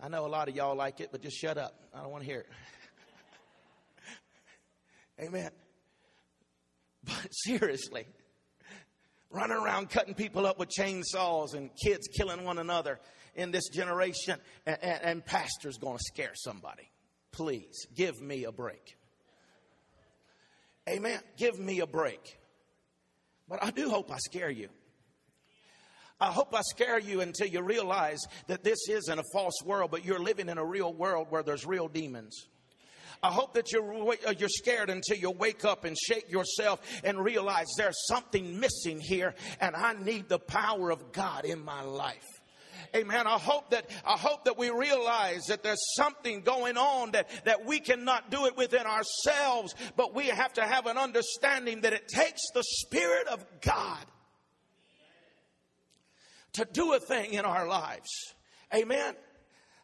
I 0.00 0.08
know 0.08 0.26
a 0.26 0.28
lot 0.28 0.48
of 0.48 0.54
y'all 0.54 0.76
like 0.76 1.00
it, 1.00 1.08
but 1.10 1.22
just 1.22 1.36
shut 1.36 1.58
up. 1.58 1.74
I 1.92 2.02
don't 2.02 2.10
want 2.10 2.22
to 2.24 2.30
hear 2.30 2.40
it. 2.40 2.48
Amen. 5.26 5.50
But 7.04 7.28
seriously, 7.30 8.06
running 9.30 9.56
around 9.56 9.90
cutting 9.90 10.14
people 10.14 10.46
up 10.46 10.58
with 10.58 10.68
chainsaws 10.68 11.54
and 11.54 11.70
kids 11.84 12.08
killing 12.08 12.44
one 12.44 12.58
another 12.58 13.00
in 13.34 13.50
this 13.50 13.68
generation, 13.68 14.36
and, 14.66 14.78
and, 14.82 15.02
and 15.02 15.24
pastors 15.24 15.78
going 15.78 15.96
to 15.96 16.04
scare 16.04 16.32
somebody. 16.34 16.90
Please 17.32 17.86
give 17.94 18.20
me 18.20 18.44
a 18.44 18.52
break. 18.52 18.96
Amen. 20.88 21.20
Give 21.36 21.58
me 21.58 21.80
a 21.80 21.86
break. 21.86 22.38
But 23.48 23.62
I 23.62 23.70
do 23.70 23.90
hope 23.90 24.10
I 24.10 24.18
scare 24.18 24.50
you. 24.50 24.68
I 26.20 26.26
hope 26.26 26.54
I 26.54 26.62
scare 26.62 26.98
you 26.98 27.20
until 27.20 27.46
you 27.46 27.62
realize 27.62 28.20
that 28.48 28.64
this 28.64 28.88
isn't 28.88 29.18
a 29.18 29.24
false 29.32 29.62
world, 29.64 29.90
but 29.90 30.04
you're 30.04 30.18
living 30.18 30.48
in 30.48 30.58
a 30.58 30.64
real 30.64 30.92
world 30.92 31.28
where 31.30 31.42
there's 31.42 31.64
real 31.64 31.86
demons. 31.86 32.46
I 33.22 33.30
hope 33.30 33.54
that 33.54 33.72
you're, 33.72 34.12
uh, 34.12 34.34
you're 34.38 34.48
scared 34.48 34.90
until 34.90 35.16
you 35.16 35.30
wake 35.30 35.64
up 35.64 35.84
and 35.84 35.96
shake 35.98 36.30
yourself 36.30 36.80
and 37.02 37.18
realize 37.18 37.66
there's 37.76 38.06
something 38.06 38.60
missing 38.60 39.00
here 39.00 39.34
and 39.60 39.74
I 39.74 39.94
need 39.94 40.28
the 40.28 40.38
power 40.38 40.90
of 40.90 41.12
God 41.12 41.44
in 41.44 41.64
my 41.64 41.82
life. 41.82 42.26
Amen. 42.94 43.26
I 43.26 43.38
hope 43.38 43.70
that 43.70 43.90
I 44.06 44.16
hope 44.16 44.44
that 44.44 44.56
we 44.56 44.70
realize 44.70 45.42
that 45.48 45.62
there's 45.62 45.82
something 45.96 46.40
going 46.40 46.78
on 46.78 47.10
that, 47.10 47.28
that 47.44 47.66
we 47.66 47.80
cannot 47.80 48.30
do 48.30 48.46
it 48.46 48.56
within 48.56 48.86
ourselves, 48.86 49.74
but 49.96 50.14
we 50.14 50.28
have 50.28 50.54
to 50.54 50.62
have 50.62 50.86
an 50.86 50.96
understanding 50.96 51.82
that 51.82 51.92
it 51.92 52.08
takes 52.08 52.40
the 52.54 52.62
Spirit 52.62 53.26
of 53.26 53.44
God 53.60 54.06
to 56.58 56.64
do 56.64 56.92
a 56.92 56.98
thing 56.98 57.34
in 57.34 57.44
our 57.44 57.68
lives. 57.68 58.34
Amen. 58.74 59.14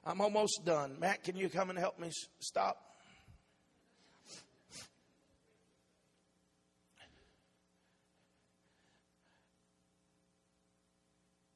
I'm 0.05 0.20
almost 0.20 0.64
done. 0.64 0.97
Matt, 0.99 1.22
can 1.22 1.37
you 1.37 1.49
come 1.49 1.70
and 1.70 1.79
help 1.79 2.01
me 2.01 2.11
stop? 2.41 2.79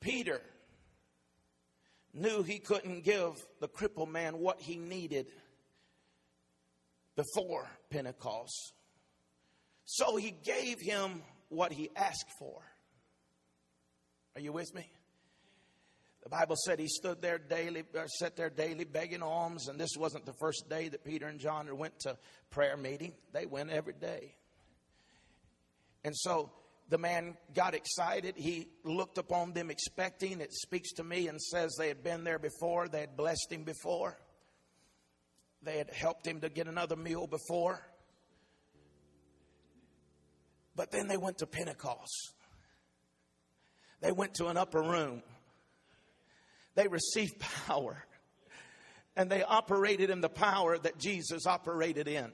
Peter 0.01 0.41
knew 2.15 2.45
he 2.45 2.61
couldn't 2.61 3.03
give 3.03 3.33
the 3.61 3.67
crippled 3.67 4.09
man 4.11 4.39
what 4.39 4.61
he 4.61 4.77
needed 4.77 5.27
before 7.17 7.69
Pentecost. 7.91 8.73
So 9.85 10.15
he 10.15 10.31
gave 10.31 10.81
him 10.81 11.23
what 11.49 11.73
he 11.73 11.91
asked 11.97 12.31
for. 12.39 12.63
Are 14.37 14.41
you 14.41 14.53
with 14.53 14.73
me? 14.73 14.89
The 16.29 16.37
Bible 16.37 16.57
said 16.67 16.79
he 16.79 16.89
stood 16.89 17.23
there 17.23 17.39
daily, 17.39 17.85
or 17.95 18.07
sat 18.07 18.37
there 18.37 18.51
daily 18.51 18.85
begging 18.85 19.23
alms, 19.23 19.69
and 19.69 19.81
this 19.81 19.97
wasn't 19.97 20.27
the 20.27 20.35
first 20.35 20.69
day 20.69 20.91
that 20.91 21.03
Peter 21.03 21.27
and 21.27 21.41
John 21.41 21.75
went 21.79 21.99
to 22.01 22.19
prayer 22.51 22.77
meeting. 22.77 23.15
They 23.33 23.47
went 23.47 23.71
every 23.71 23.95
day. 23.95 24.35
And 26.05 26.15
so 26.15 26.53
the 26.91 26.99
man 26.99 27.39
got 27.55 27.75
excited. 27.75 28.35
He 28.37 28.69
looked 28.85 29.17
upon 29.17 29.55
them 29.55 29.71
expecting. 29.71 30.43
It 30.43 30.53
speaks 30.53 30.93
to 30.95 31.03
me 31.03 31.29
and 31.29 31.41
says 31.41 31.75
they 31.79 31.89
had 31.89 32.05
been 32.05 32.25
there 32.25 32.39
before, 32.39 32.89
they 32.89 33.01
had 33.01 33.17
blessed 33.17 33.51
him 33.51 33.65
before, 33.65 34.19
they 35.63 35.79
had 35.79 35.89
helped 35.91 36.27
him 36.27 36.43
to 36.43 36.51
get 36.51 36.69
another 36.69 36.97
meal 36.97 37.27
before. 37.27 37.81
But 40.77 40.91
then 40.91 41.09
they 41.09 41.17
went 41.17 41.39
to 41.39 41.47
Pentecost. 41.47 42.35
They 44.03 44.13
went 44.13 44.35
to 44.35 44.49
an 44.49 44.59
upper 44.59 44.83
room. 44.83 45.23
They 46.79 46.87
received 46.87 47.41
power. 47.67 48.05
And 49.17 49.29
they 49.29 49.43
operated 49.43 50.11
in 50.11 50.21
the 50.21 50.29
power 50.29 50.79
that 50.79 50.97
Jesus 50.97 51.45
operated 51.45 52.07
in. 52.07 52.31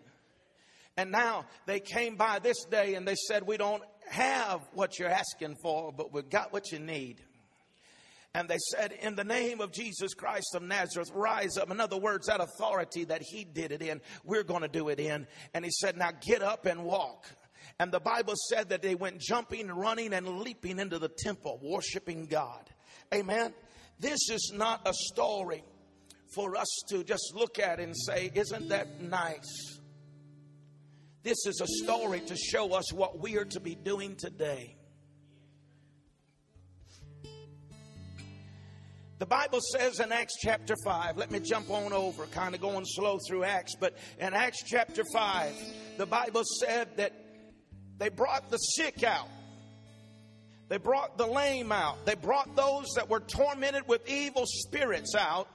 And 0.99 1.11
now 1.11 1.47
they 1.65 1.81
came 1.81 2.17
by 2.17 2.41
this 2.41 2.63
day 2.67 2.95
and 2.95 3.09
they 3.09 3.15
said, 3.15 3.47
We 3.47 3.57
don't 3.57 3.83
have 4.11 4.61
what 4.75 4.99
you're 4.99 5.09
asking 5.09 5.57
for, 5.63 5.93
but 5.93 6.13
we've 6.13 6.29
got 6.29 6.53
what 6.53 6.73
you 6.73 6.79
need. 6.79 7.23
And 8.35 8.47
they 8.47 8.59
said, 8.71 8.93
In 9.01 9.15
the 9.15 9.25
name 9.25 9.63
of 9.63 9.73
Jesus 9.73 10.13
Christ 10.13 10.55
of 10.55 10.63
Nazareth, 10.63 11.11
rise 11.15 11.57
up. 11.57 11.71
In 11.71 11.81
other 11.81 11.97
words, 11.97 12.27
that 12.27 12.43
authority 12.43 13.05
that 13.05 13.23
he 13.23 13.45
did 13.45 13.73
it 13.73 13.81
in, 13.81 14.03
we're 14.25 14.45
going 14.45 14.61
to 14.61 14.69
do 14.69 14.91
it 14.91 15.01
in. 15.01 15.27
And 15.55 15.65
he 15.65 15.71
said, 15.71 15.97
Now 15.97 16.11
get 16.21 16.43
up 16.43 16.67
and 16.67 16.85
walk. 16.85 17.25
And 17.81 17.91
the 17.91 17.99
Bible 17.99 18.35
said 18.51 18.69
that 18.69 18.83
they 18.83 18.95
went 18.95 19.21
jumping, 19.21 19.69
running, 19.69 20.13
and 20.13 20.41
leaping 20.41 20.79
into 20.79 20.99
the 20.99 21.09
temple, 21.09 21.61
worshiping 21.63 22.27
God. 22.27 22.69
Amen. 23.15 23.55
This 23.99 24.29
is 24.31 24.53
not 24.55 24.87
a 24.87 24.93
story 24.93 25.65
for 26.35 26.57
us 26.57 26.83
to 26.89 27.05
just 27.05 27.33
look 27.35 27.59
at 27.59 27.81
and 27.81 27.95
say, 27.97 28.31
Isn't 28.35 28.69
that 28.69 29.01
nice? 29.01 29.79
This 31.23 31.47
is 31.47 31.61
a 31.63 31.85
story 31.85 32.21
to 32.21 32.37
show 32.37 32.75
us 32.75 32.93
what 32.93 33.19
we 33.19 33.39
are 33.39 33.47
to 33.47 33.61
be 33.61 33.75
doing 33.75 34.15
today. 34.17 34.77
The 39.19 39.27
Bible 39.27 39.61
says 39.73 40.01
in 40.01 40.13
Acts 40.13 40.35
chapter 40.39 40.75
5, 40.85 41.17
let 41.17 41.31
me 41.31 41.41
jump 41.41 41.71
on 41.71 41.95
over, 41.95 42.27
kind 42.27 42.55
of 42.55 42.61
going 42.61 42.85
slow 42.85 43.19
through 43.27 43.45
Acts, 43.45 43.75
but 43.75 43.97
in 44.19 44.35
Acts 44.35 44.63
chapter 44.67 45.03
5, 45.15 45.53
the 45.97 46.05
Bible 46.05 46.43
said 46.61 46.95
that 46.97 47.13
they 47.97 48.11
brought 48.11 48.51
the 48.51 48.59
sick 48.59 49.03
out. 49.03 49.29
They 50.69 50.79
brought 50.79 51.19
the 51.19 51.27
lame 51.27 51.73
out. 51.73 52.07
They 52.07 52.15
brought 52.15 52.57
those 52.57 52.87
that 52.97 53.09
were 53.09 53.21
tormented 53.21 53.87
with 53.87 54.09
evil 54.09 54.45
spirits 54.47 55.15
out 55.15 55.49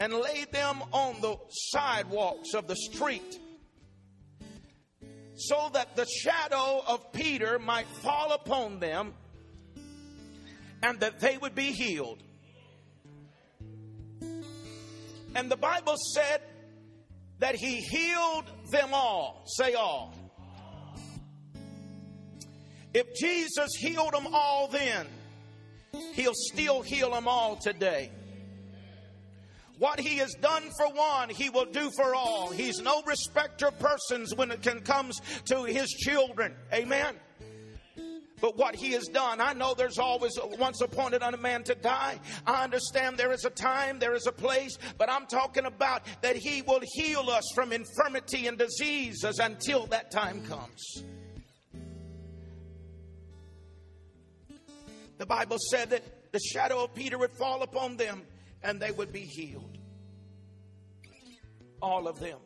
and 0.00 0.12
laid 0.12 0.52
them 0.52 0.82
on 0.92 1.20
the 1.20 1.36
sidewalks 1.50 2.54
of 2.54 2.66
the 2.66 2.76
street 2.76 3.38
so 5.36 5.70
that 5.72 5.94
the 5.96 6.06
shadow 6.06 6.82
of 6.86 7.12
Peter 7.12 7.58
might 7.58 7.86
fall 7.86 8.32
upon 8.32 8.80
them 8.80 9.14
and 10.82 10.98
that 11.00 11.20
they 11.20 11.36
would 11.38 11.54
be 11.54 11.72
healed. 11.72 12.22
And 15.34 15.50
the 15.50 15.56
Bible 15.56 15.94
said 16.14 16.40
that 17.38 17.54
he 17.54 17.76
healed 17.76 18.50
them 18.70 18.90
all. 18.92 19.44
Say 19.46 19.74
all. 19.74 20.14
If 22.98 23.14
Jesus 23.14 23.76
healed 23.76 24.12
them 24.12 24.26
all 24.32 24.66
then, 24.66 25.06
he'll 26.14 26.34
still 26.34 26.82
heal 26.82 27.12
them 27.12 27.28
all 27.28 27.54
today. 27.54 28.10
What 29.78 30.00
he 30.00 30.16
has 30.16 30.34
done 30.34 30.64
for 30.76 30.92
one, 30.92 31.28
he 31.28 31.48
will 31.48 31.66
do 31.66 31.92
for 31.94 32.16
all. 32.16 32.50
He's 32.50 32.80
no 32.80 33.00
respecter 33.02 33.68
of 33.68 33.78
persons 33.78 34.34
when 34.34 34.50
it 34.50 34.84
comes 34.84 35.20
to 35.44 35.62
his 35.62 35.90
children. 35.90 36.56
Amen. 36.74 37.14
But 38.40 38.56
what 38.56 38.74
he 38.74 38.90
has 38.94 39.06
done, 39.06 39.40
I 39.40 39.52
know 39.52 39.74
there's 39.74 39.98
always 39.98 40.36
once 40.58 40.80
appointed 40.80 41.22
on 41.22 41.34
a 41.34 41.38
man 41.38 41.62
to 41.64 41.76
die. 41.76 42.18
I 42.48 42.64
understand 42.64 43.16
there 43.16 43.32
is 43.32 43.44
a 43.44 43.50
time, 43.50 44.00
there 44.00 44.16
is 44.16 44.26
a 44.26 44.32
place, 44.32 44.76
but 44.96 45.08
I'm 45.08 45.26
talking 45.26 45.66
about 45.66 46.02
that 46.22 46.34
he 46.34 46.62
will 46.62 46.82
heal 46.94 47.30
us 47.30 47.44
from 47.54 47.72
infirmity 47.72 48.48
and 48.48 48.58
diseases 48.58 49.38
until 49.38 49.86
that 49.86 50.10
time 50.10 50.44
comes. 50.46 51.04
The 55.18 55.26
Bible 55.26 55.58
said 55.70 55.90
that 55.90 56.32
the 56.32 56.38
shadow 56.38 56.84
of 56.84 56.94
Peter 56.94 57.18
would 57.18 57.32
fall 57.32 57.62
upon 57.62 57.96
them 57.96 58.22
and 58.62 58.80
they 58.80 58.92
would 58.92 59.12
be 59.12 59.20
healed. 59.20 59.78
All 61.82 62.08
of 62.08 62.18
them. 62.18 62.38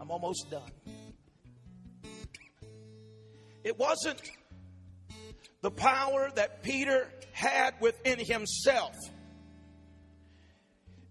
I'm 0.00 0.10
almost 0.10 0.50
done. 0.50 0.70
It 3.64 3.78
wasn't 3.78 4.20
the 5.60 5.70
power 5.70 6.30
that 6.34 6.62
Peter 6.62 7.08
had 7.32 7.74
within 7.80 8.18
himself. 8.18 8.96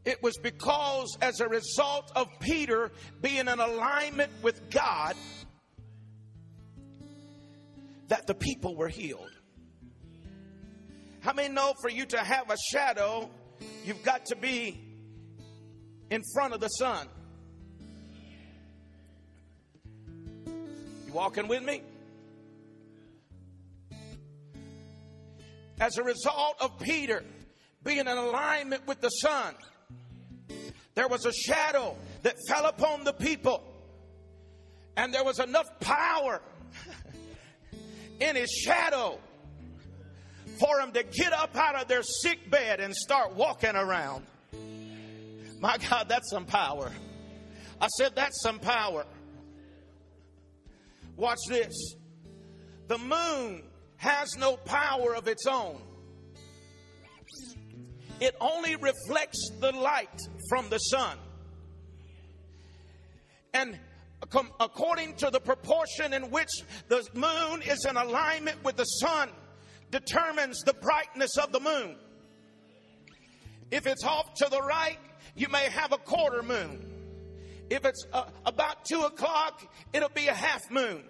It 0.03 0.21
was 0.23 0.37
because, 0.37 1.17
as 1.21 1.39
a 1.39 1.47
result 1.47 2.11
of 2.15 2.27
Peter 2.39 2.91
being 3.21 3.47
in 3.47 3.59
alignment 3.59 4.31
with 4.41 4.69
God, 4.69 5.15
that 8.11 8.27
the 8.27 8.35
people 8.35 8.75
were 8.75 8.89
healed. 8.89 9.31
How 11.21 11.31
many 11.31 11.47
know 11.47 11.73
for 11.81 11.89
you 11.89 12.05
to 12.07 12.17
have 12.17 12.49
a 12.49 12.57
shadow, 12.69 13.29
you've 13.85 14.03
got 14.03 14.25
to 14.25 14.35
be 14.35 14.77
in 16.09 16.21
front 16.33 16.53
of 16.53 16.59
the 16.59 16.67
sun? 16.67 17.07
You 20.45 21.13
walking 21.13 21.47
with 21.47 21.63
me? 21.63 21.83
As 25.79 25.97
a 25.97 26.03
result 26.03 26.57
of 26.59 26.77
Peter 26.79 27.23
being 27.81 27.99
in 27.99 28.07
alignment 28.09 28.85
with 28.87 28.99
the 28.99 29.07
sun, 29.07 29.55
there 30.95 31.07
was 31.07 31.25
a 31.25 31.31
shadow 31.31 31.95
that 32.23 32.35
fell 32.49 32.65
upon 32.65 33.05
the 33.05 33.13
people, 33.13 33.63
and 34.97 35.13
there 35.13 35.23
was 35.23 35.39
enough 35.39 35.79
power 35.79 36.41
in 38.21 38.35
his 38.35 38.51
shadow 38.51 39.19
for 40.59 40.77
them 40.79 40.91
to 40.91 41.03
get 41.03 41.33
up 41.33 41.55
out 41.55 41.75
of 41.75 41.87
their 41.87 42.03
sick 42.03 42.49
bed 42.49 42.79
and 42.79 42.95
start 42.95 43.35
walking 43.35 43.75
around. 43.75 44.25
My 45.59 45.77
God, 45.89 46.07
that's 46.07 46.29
some 46.29 46.45
power. 46.45 46.91
I 47.79 47.87
said, 47.87 48.15
that's 48.15 48.41
some 48.41 48.59
power. 48.59 49.05
Watch 51.17 51.39
this. 51.49 51.95
The 52.87 52.97
moon 52.97 53.63
has 53.97 54.35
no 54.37 54.55
power 54.57 55.15
of 55.15 55.27
its 55.27 55.45
own. 55.47 55.81
It 58.19 58.35
only 58.39 58.75
reflects 58.75 59.49
the 59.59 59.71
light 59.71 60.19
from 60.47 60.69
the 60.69 60.77
sun. 60.77 61.17
And 63.53 63.79
according 64.59 65.15
to 65.15 65.29
the 65.29 65.39
proportion 65.39 66.13
in 66.13 66.29
which 66.29 66.51
the 66.87 67.07
moon 67.13 67.61
is 67.63 67.85
in 67.85 67.97
alignment 67.97 68.63
with 68.63 68.77
the 68.77 68.85
sun, 68.85 69.29
determines 69.89 70.61
the 70.61 70.73
brightness 70.73 71.37
of 71.37 71.51
the 71.51 71.59
moon. 71.59 71.95
If 73.71 73.87
it's 73.87 74.03
off 74.03 74.33
to 74.35 74.47
the 74.49 74.61
right, 74.61 74.97
you 75.35 75.47
may 75.49 75.69
have 75.69 75.91
a 75.91 75.97
quarter 75.97 76.43
moon. 76.43 76.87
If 77.69 77.85
it's 77.85 78.05
uh, 78.11 78.25
about 78.45 78.83
two 78.85 79.01
o'clock, 79.01 79.65
it'll 79.93 80.09
be 80.09 80.27
a 80.27 80.33
half 80.33 80.61
moon. 80.69 81.03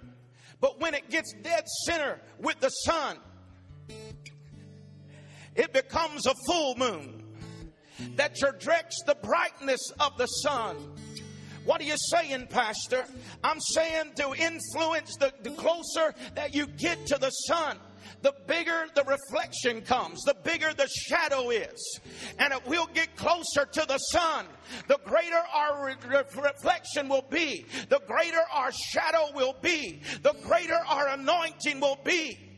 But 0.59 0.79
when 0.79 0.93
it 0.93 1.09
gets 1.09 1.33
dead 1.41 1.67
center 1.85 2.21
with 2.39 2.59
the 2.59 2.69
sun, 2.69 3.17
it 5.55 5.73
becomes 5.73 6.27
a 6.27 6.35
full 6.45 6.75
moon 6.75 7.23
that 8.15 8.35
directs 8.35 9.01
the 9.05 9.15
brightness 9.15 9.81
of 9.99 10.17
the 10.17 10.27
sun. 10.27 10.77
What 11.65 11.81
are 11.81 11.85
you 11.85 11.97
saying, 11.97 12.47
Pastor? 12.47 13.05
I'm 13.43 13.59
saying 13.59 14.13
to 14.15 14.33
influence 14.33 15.15
the, 15.17 15.33
the 15.43 15.51
closer 15.51 16.13
that 16.35 16.55
you 16.55 16.67
get 16.67 17.05
to 17.07 17.17
the 17.17 17.29
sun 17.29 17.77
the 18.21 18.33
bigger 18.47 18.85
the 18.93 19.03
reflection 19.03 19.81
comes, 19.81 20.21
the 20.23 20.35
bigger 20.43 20.73
the 20.73 20.87
shadow 20.87 21.49
is. 21.49 21.99
And 22.39 22.53
it 22.53 22.65
will 22.67 22.87
get 22.93 23.15
closer 23.15 23.65
to 23.65 23.85
the 23.87 23.97
sun, 23.97 24.45
the 24.87 24.99
greater 25.05 25.41
our 25.53 25.85
re- 25.85 25.95
reflection 26.35 27.09
will 27.09 27.25
be, 27.29 27.65
the 27.89 28.01
greater 28.07 28.41
our 28.53 28.71
shadow 28.71 29.31
will 29.33 29.55
be, 29.61 30.01
the 30.21 30.35
greater 30.43 30.79
our 30.87 31.09
anointing 31.09 31.79
will 31.79 31.99
be. 32.03 32.50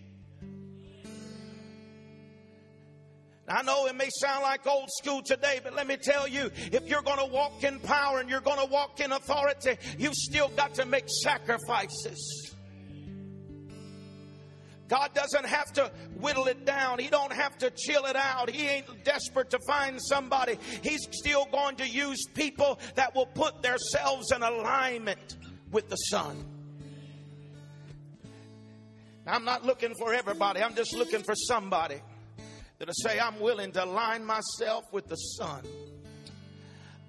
I 3.54 3.62
know 3.62 3.86
it 3.86 3.96
may 3.96 4.10
sound 4.10 4.42
like 4.42 4.66
old 4.66 4.90
school 4.90 5.22
today, 5.22 5.60
but 5.64 5.76
let 5.76 5.86
me 5.86 5.96
tell 5.96 6.28
you, 6.28 6.50
if 6.72 6.88
you're 6.88 7.04
going 7.04 7.20
to 7.20 7.32
walk 7.32 7.64
in 7.64 7.80
power 7.80 8.20
and 8.20 8.28
you're 8.28 8.42
going 8.42 8.58
to 8.58 8.66
walk 8.66 9.00
in 9.00 9.12
authority, 9.12 9.78
you've 10.00 10.16
still 10.16 10.48
got 10.50 10.74
to 10.76 10.88
make 10.88 11.06
sacrifices. 11.08 12.56
God 14.88 15.14
doesn't 15.14 15.46
have 15.46 15.72
to 15.74 15.92
whittle 16.20 16.48
it 16.48 16.66
down. 16.66 16.98
He 16.98 17.10
don't 17.10 17.32
have 17.32 17.56
to 17.60 17.70
chill 17.70 18.06
it 18.06 18.16
out. 18.16 18.50
He 18.50 18.68
ain't 18.68 19.04
desperate 19.04 19.52
to 19.52 19.60
find 19.68 20.02
somebody. 20.02 20.58
He's 20.82 21.08
still 21.12 21.46
going 21.52 21.76
to 21.76 21.88
use 21.88 22.26
people 22.34 22.80
that 22.96 23.14
will 23.14 23.28
put 23.28 23.62
themselves 23.62 24.32
in 24.32 24.42
alignment 24.42 25.38
with 25.72 25.90
the 25.90 25.96
Son. 25.96 26.44
I'm 29.28 29.46
not 29.46 29.64
looking 29.64 29.94
for 30.00 30.12
everybody. 30.12 30.64
I'm 30.64 30.74
just 30.74 30.96
looking 30.96 31.22
for 31.22 31.36
somebody 31.36 32.02
that'll 32.84 32.94
say, 32.96 33.18
I'm 33.18 33.40
willing 33.40 33.72
to 33.72 33.86
align 33.86 34.26
myself 34.26 34.84
with 34.92 35.08
the 35.08 35.16
Son. 35.16 35.62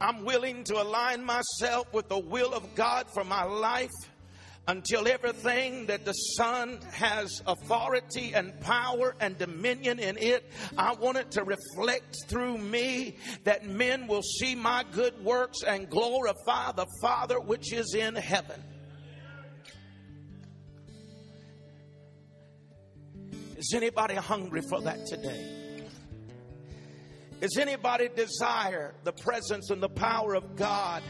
I'm 0.00 0.24
willing 0.24 0.62
to 0.64 0.80
align 0.80 1.24
myself 1.24 1.92
with 1.92 2.08
the 2.08 2.18
will 2.18 2.54
of 2.54 2.76
God 2.76 3.06
for 3.12 3.24
my 3.24 3.42
life 3.42 3.90
until 4.68 5.08
everything 5.08 5.86
that 5.86 6.04
the 6.04 6.12
Son 6.12 6.78
has 6.92 7.42
authority 7.44 8.34
and 8.34 8.58
power 8.60 9.16
and 9.18 9.36
dominion 9.36 9.98
in 9.98 10.16
it, 10.16 10.48
I 10.78 10.94
want 10.94 11.18
it 11.18 11.32
to 11.32 11.42
reflect 11.42 12.18
through 12.28 12.58
me 12.58 13.16
that 13.42 13.66
men 13.66 14.06
will 14.06 14.22
see 14.22 14.54
my 14.54 14.84
good 14.92 15.24
works 15.24 15.64
and 15.64 15.90
glorify 15.90 16.70
the 16.70 16.86
Father 17.02 17.40
which 17.40 17.72
is 17.72 17.96
in 17.98 18.14
heaven. 18.14 18.62
Is 23.56 23.72
anybody 23.74 24.14
hungry 24.14 24.60
for 24.68 24.80
that 24.82 25.06
today? 25.06 25.63
Is 27.40 27.58
anybody 27.58 28.08
desire 28.14 28.94
the 29.04 29.12
presence 29.12 29.70
and 29.70 29.82
the 29.82 29.88
power 29.88 30.34
of 30.34 30.56
God? 30.56 31.02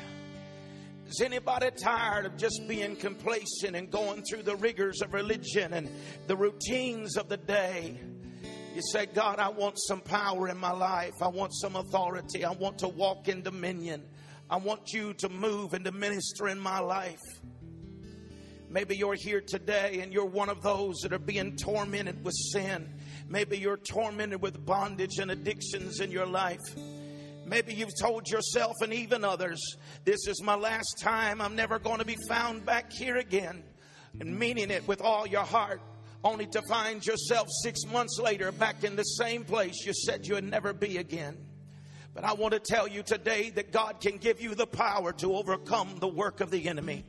Is 1.09 1.21
anybody 1.21 1.71
tired 1.71 2.27
of 2.27 2.37
just 2.37 2.63
being 2.67 2.97
complacent 2.97 3.77
and 3.77 3.91
going 3.91 4.23
through 4.23 4.43
the 4.43 4.57
rigors 4.57 5.03
of 5.03 5.13
religion 5.13 5.75
and 5.75 5.89
the 6.27 6.37
routines 6.37 7.17
of 7.17 7.29
the 7.29 7.37
day? 7.37 8.01
You 8.75 8.83
say, 8.91 9.07
God, 9.07 9.39
I 9.39 9.51
want 9.51 9.77
some 9.79 10.01
power 10.01 10.49
in 10.49 10.59
my 10.59 10.73
life. 10.73 11.13
I 11.23 11.29
want 11.29 11.55
some 11.55 11.77
authority. 11.77 12.45
I 12.45 12.51
want 12.53 12.79
to 12.79 12.89
walk 12.89 13.29
in 13.29 13.43
dominion. 13.43 14.03
I 14.51 14.57
want 14.57 14.93
you 14.93 15.15
to 15.15 15.29
move 15.29 15.75
and 15.75 15.85
to 15.85 15.93
minister 15.93 16.49
in 16.49 16.59
my 16.59 16.81
life. 16.81 17.21
Maybe 18.69 18.97
you're 18.97 19.15
here 19.15 19.41
today 19.41 20.01
and 20.03 20.13
you're 20.13 20.25
one 20.25 20.49
of 20.49 20.63
those 20.63 20.97
that 21.03 21.13
are 21.13 21.19
being 21.21 21.55
tormented 21.55 22.25
with 22.25 22.35
sin. 22.35 22.93
Maybe 23.35 23.59
you're 23.59 23.79
tormented 23.79 24.41
with 24.41 24.65
bondage 24.65 25.19
and 25.19 25.29
addictions 25.29 25.99
in 25.99 26.13
your 26.13 26.25
life. 26.25 26.61
Maybe 27.45 27.75
you've 27.75 27.99
told 28.01 28.29
yourself 28.31 28.75
and 28.81 28.95
even 28.95 29.25
others, 29.25 29.61
this 30.05 30.29
is 30.29 30.41
my 30.41 30.55
last 30.55 31.01
time. 31.01 31.41
I'm 31.41 31.57
never 31.57 31.81
going 31.81 31.99
to 31.99 32.05
be 32.05 32.17
found 32.29 32.65
back 32.65 32.93
here 32.93 33.17
again. 33.17 33.65
And 34.21 34.39
meaning 34.39 34.71
it 34.71 34.87
with 34.87 35.01
all 35.01 35.27
your 35.27 35.43
heart, 35.43 35.81
only 36.23 36.47
to 36.47 36.63
find 36.69 37.05
yourself 37.05 37.49
six 37.65 37.81
months 37.87 38.21
later 38.21 38.53
back 38.53 38.85
in 38.85 38.95
the 38.95 39.03
same 39.03 39.43
place 39.43 39.85
you 39.85 39.95
said 39.95 40.29
you'd 40.29 40.45
never 40.45 40.73
be 40.73 40.99
again. 40.99 41.37
But 42.15 42.23
I 42.23 42.35
want 42.35 42.55
to 42.55 42.61
tell 42.61 42.87
you 42.87 43.03
today 43.03 43.51
that 43.51 43.73
God 43.73 44.01
can 44.01 44.19
give 44.19 44.41
you 44.41 44.55
the 44.55 44.69
power 44.69 45.13
to 45.15 45.35
overcome 45.35 45.97
the 45.99 46.07
work 46.07 46.41
of 46.41 46.53
the 46.53 46.69
enemy. 46.69 47.05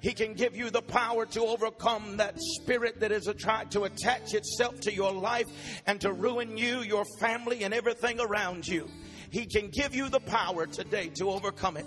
He 0.00 0.12
can 0.12 0.34
give 0.34 0.56
you 0.56 0.70
the 0.70 0.82
power 0.82 1.26
to 1.26 1.40
overcome 1.40 2.18
that 2.18 2.34
spirit 2.38 3.00
that 3.00 3.10
is 3.10 3.28
tried 3.38 3.72
to 3.72 3.82
attach 3.82 4.34
itself 4.34 4.78
to 4.80 4.94
your 4.94 5.12
life 5.12 5.46
and 5.86 6.00
to 6.02 6.12
ruin 6.12 6.56
you, 6.56 6.82
your 6.82 7.04
family, 7.18 7.64
and 7.64 7.74
everything 7.74 8.20
around 8.20 8.66
you. 8.66 8.88
He 9.30 9.46
can 9.46 9.70
give 9.70 9.94
you 9.94 10.08
the 10.08 10.20
power 10.20 10.66
today 10.66 11.10
to 11.16 11.30
overcome 11.30 11.76
it. 11.76 11.86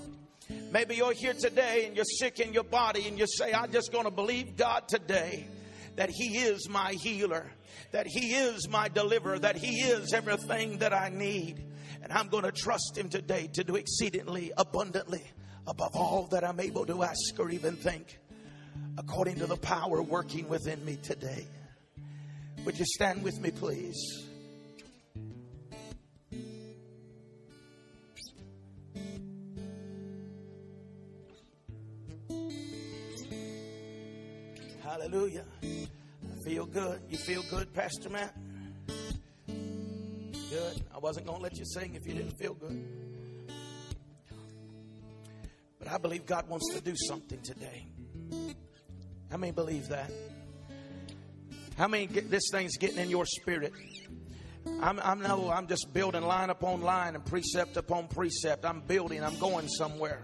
Maybe 0.72 0.95
you're 0.95 1.14
here 1.14 1.34
today 1.34 1.86
and 1.86 1.95
you're 1.95 2.05
sick 2.05 2.39
in 2.39 2.53
your 2.53 2.66
body 2.66 3.07
and 3.07 3.18
you 3.18 3.26
say, 3.28 3.53
I'm 3.53 3.72
just 3.72 3.91
going 3.91 4.05
to 4.05 4.12
believe 4.12 4.57
God 4.57 4.88
today 4.89 5.47
that 5.95 6.09
He 6.09 6.38
is 6.38 6.68
my 6.70 6.93
healer, 7.01 7.49
that 7.91 8.07
He 8.07 8.34
is 8.34 8.68
my 8.68 8.89
deliverer, 8.89 9.39
that 9.39 9.55
He 9.55 9.82
is 9.82 10.14
everything 10.14 10.80
that 10.80 10.93
I 10.93 11.09
need. 11.09 11.64
And 12.03 12.12
I'm 12.12 12.28
going 12.28 12.43
to 12.43 12.51
trust 12.51 12.97
Him 12.97 13.09
today 13.09 13.49
to 13.53 13.64
do 13.64 13.76
exceedingly 13.76 14.51
abundantly 14.57 15.24
above 15.68 15.95
all 15.95 16.28
that 16.32 16.43
I'm 16.43 16.59
able 16.59 16.86
to 16.86 17.03
ask 17.03 17.39
or 17.39 17.49
even 17.49 17.76
think, 17.76 18.20
according 18.97 19.36
to 19.39 19.45
the 19.45 19.57
power 19.57 20.01
working 20.01 20.47
within 20.49 20.84
me 20.86 20.97
today. 21.01 21.45
Would 22.66 22.78
you 22.78 22.86
stand 22.86 23.24
with 23.24 23.39
me, 23.39 23.51
please? 23.51 24.28
Hallelujah. 34.84 35.45
I 35.64 35.88
feel 36.43 36.66
good. 36.66 37.01
You 37.09 37.18
feel 37.18 37.43
good, 37.49 37.74
Pastor 37.74 38.09
Matt? 38.09 38.36
Good. 39.47 40.84
I 40.93 40.99
wasn't 40.99 41.26
going 41.26 41.38
to 41.38 41.43
let 41.43 41.57
you 41.57 41.66
sing 41.66 41.95
if 41.95 42.05
you 42.05 42.14
didn't 42.14 42.38
feel 42.38 42.53
good. 42.53 43.11
But 45.82 45.91
I 45.91 45.97
believe 45.97 46.27
God 46.27 46.47
wants 46.47 46.71
to 46.75 46.82
do 46.82 46.93
something 46.95 47.41
today. 47.41 47.88
How 49.32 49.38
many 49.38 49.51
believe 49.51 49.88
that? 49.88 50.11
How 51.75 51.88
many 51.88 52.05
get, 52.05 52.29
this 52.29 52.43
thing's 52.51 52.77
getting 52.77 52.99
in 52.99 53.09
your 53.09 53.25
spirit? 53.25 53.73
I'm, 54.79 54.99
I'm 54.99 55.21
no, 55.21 55.49
I'm 55.49 55.65
just 55.65 55.91
building 55.91 56.21
line 56.21 56.51
upon 56.51 56.82
line 56.82 57.15
and 57.15 57.25
precept 57.25 57.77
upon 57.77 58.09
precept. 58.09 58.63
I'm 58.63 58.82
building, 58.82 59.23
I'm 59.23 59.39
going 59.39 59.67
somewhere. 59.67 60.21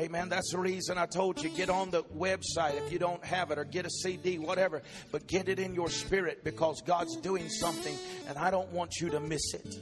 Amen. 0.00 0.30
That's 0.30 0.52
the 0.52 0.58
reason 0.58 0.96
I 0.96 1.04
told 1.04 1.42
you 1.42 1.50
get 1.50 1.68
on 1.68 1.90
the 1.90 2.04
website 2.04 2.78
if 2.78 2.90
you 2.90 2.98
don't 2.98 3.22
have 3.22 3.50
it 3.50 3.58
or 3.58 3.64
get 3.64 3.84
a 3.84 3.90
CD, 3.90 4.38
whatever, 4.38 4.80
but 5.12 5.26
get 5.26 5.50
it 5.50 5.58
in 5.58 5.74
your 5.74 5.90
spirit 5.90 6.42
because 6.42 6.80
God's 6.80 7.16
doing 7.16 7.50
something 7.50 7.94
and 8.26 8.38
I 8.38 8.50
don't 8.50 8.72
want 8.72 8.94
you 8.98 9.10
to 9.10 9.20
miss 9.20 9.52
it. 9.52 9.78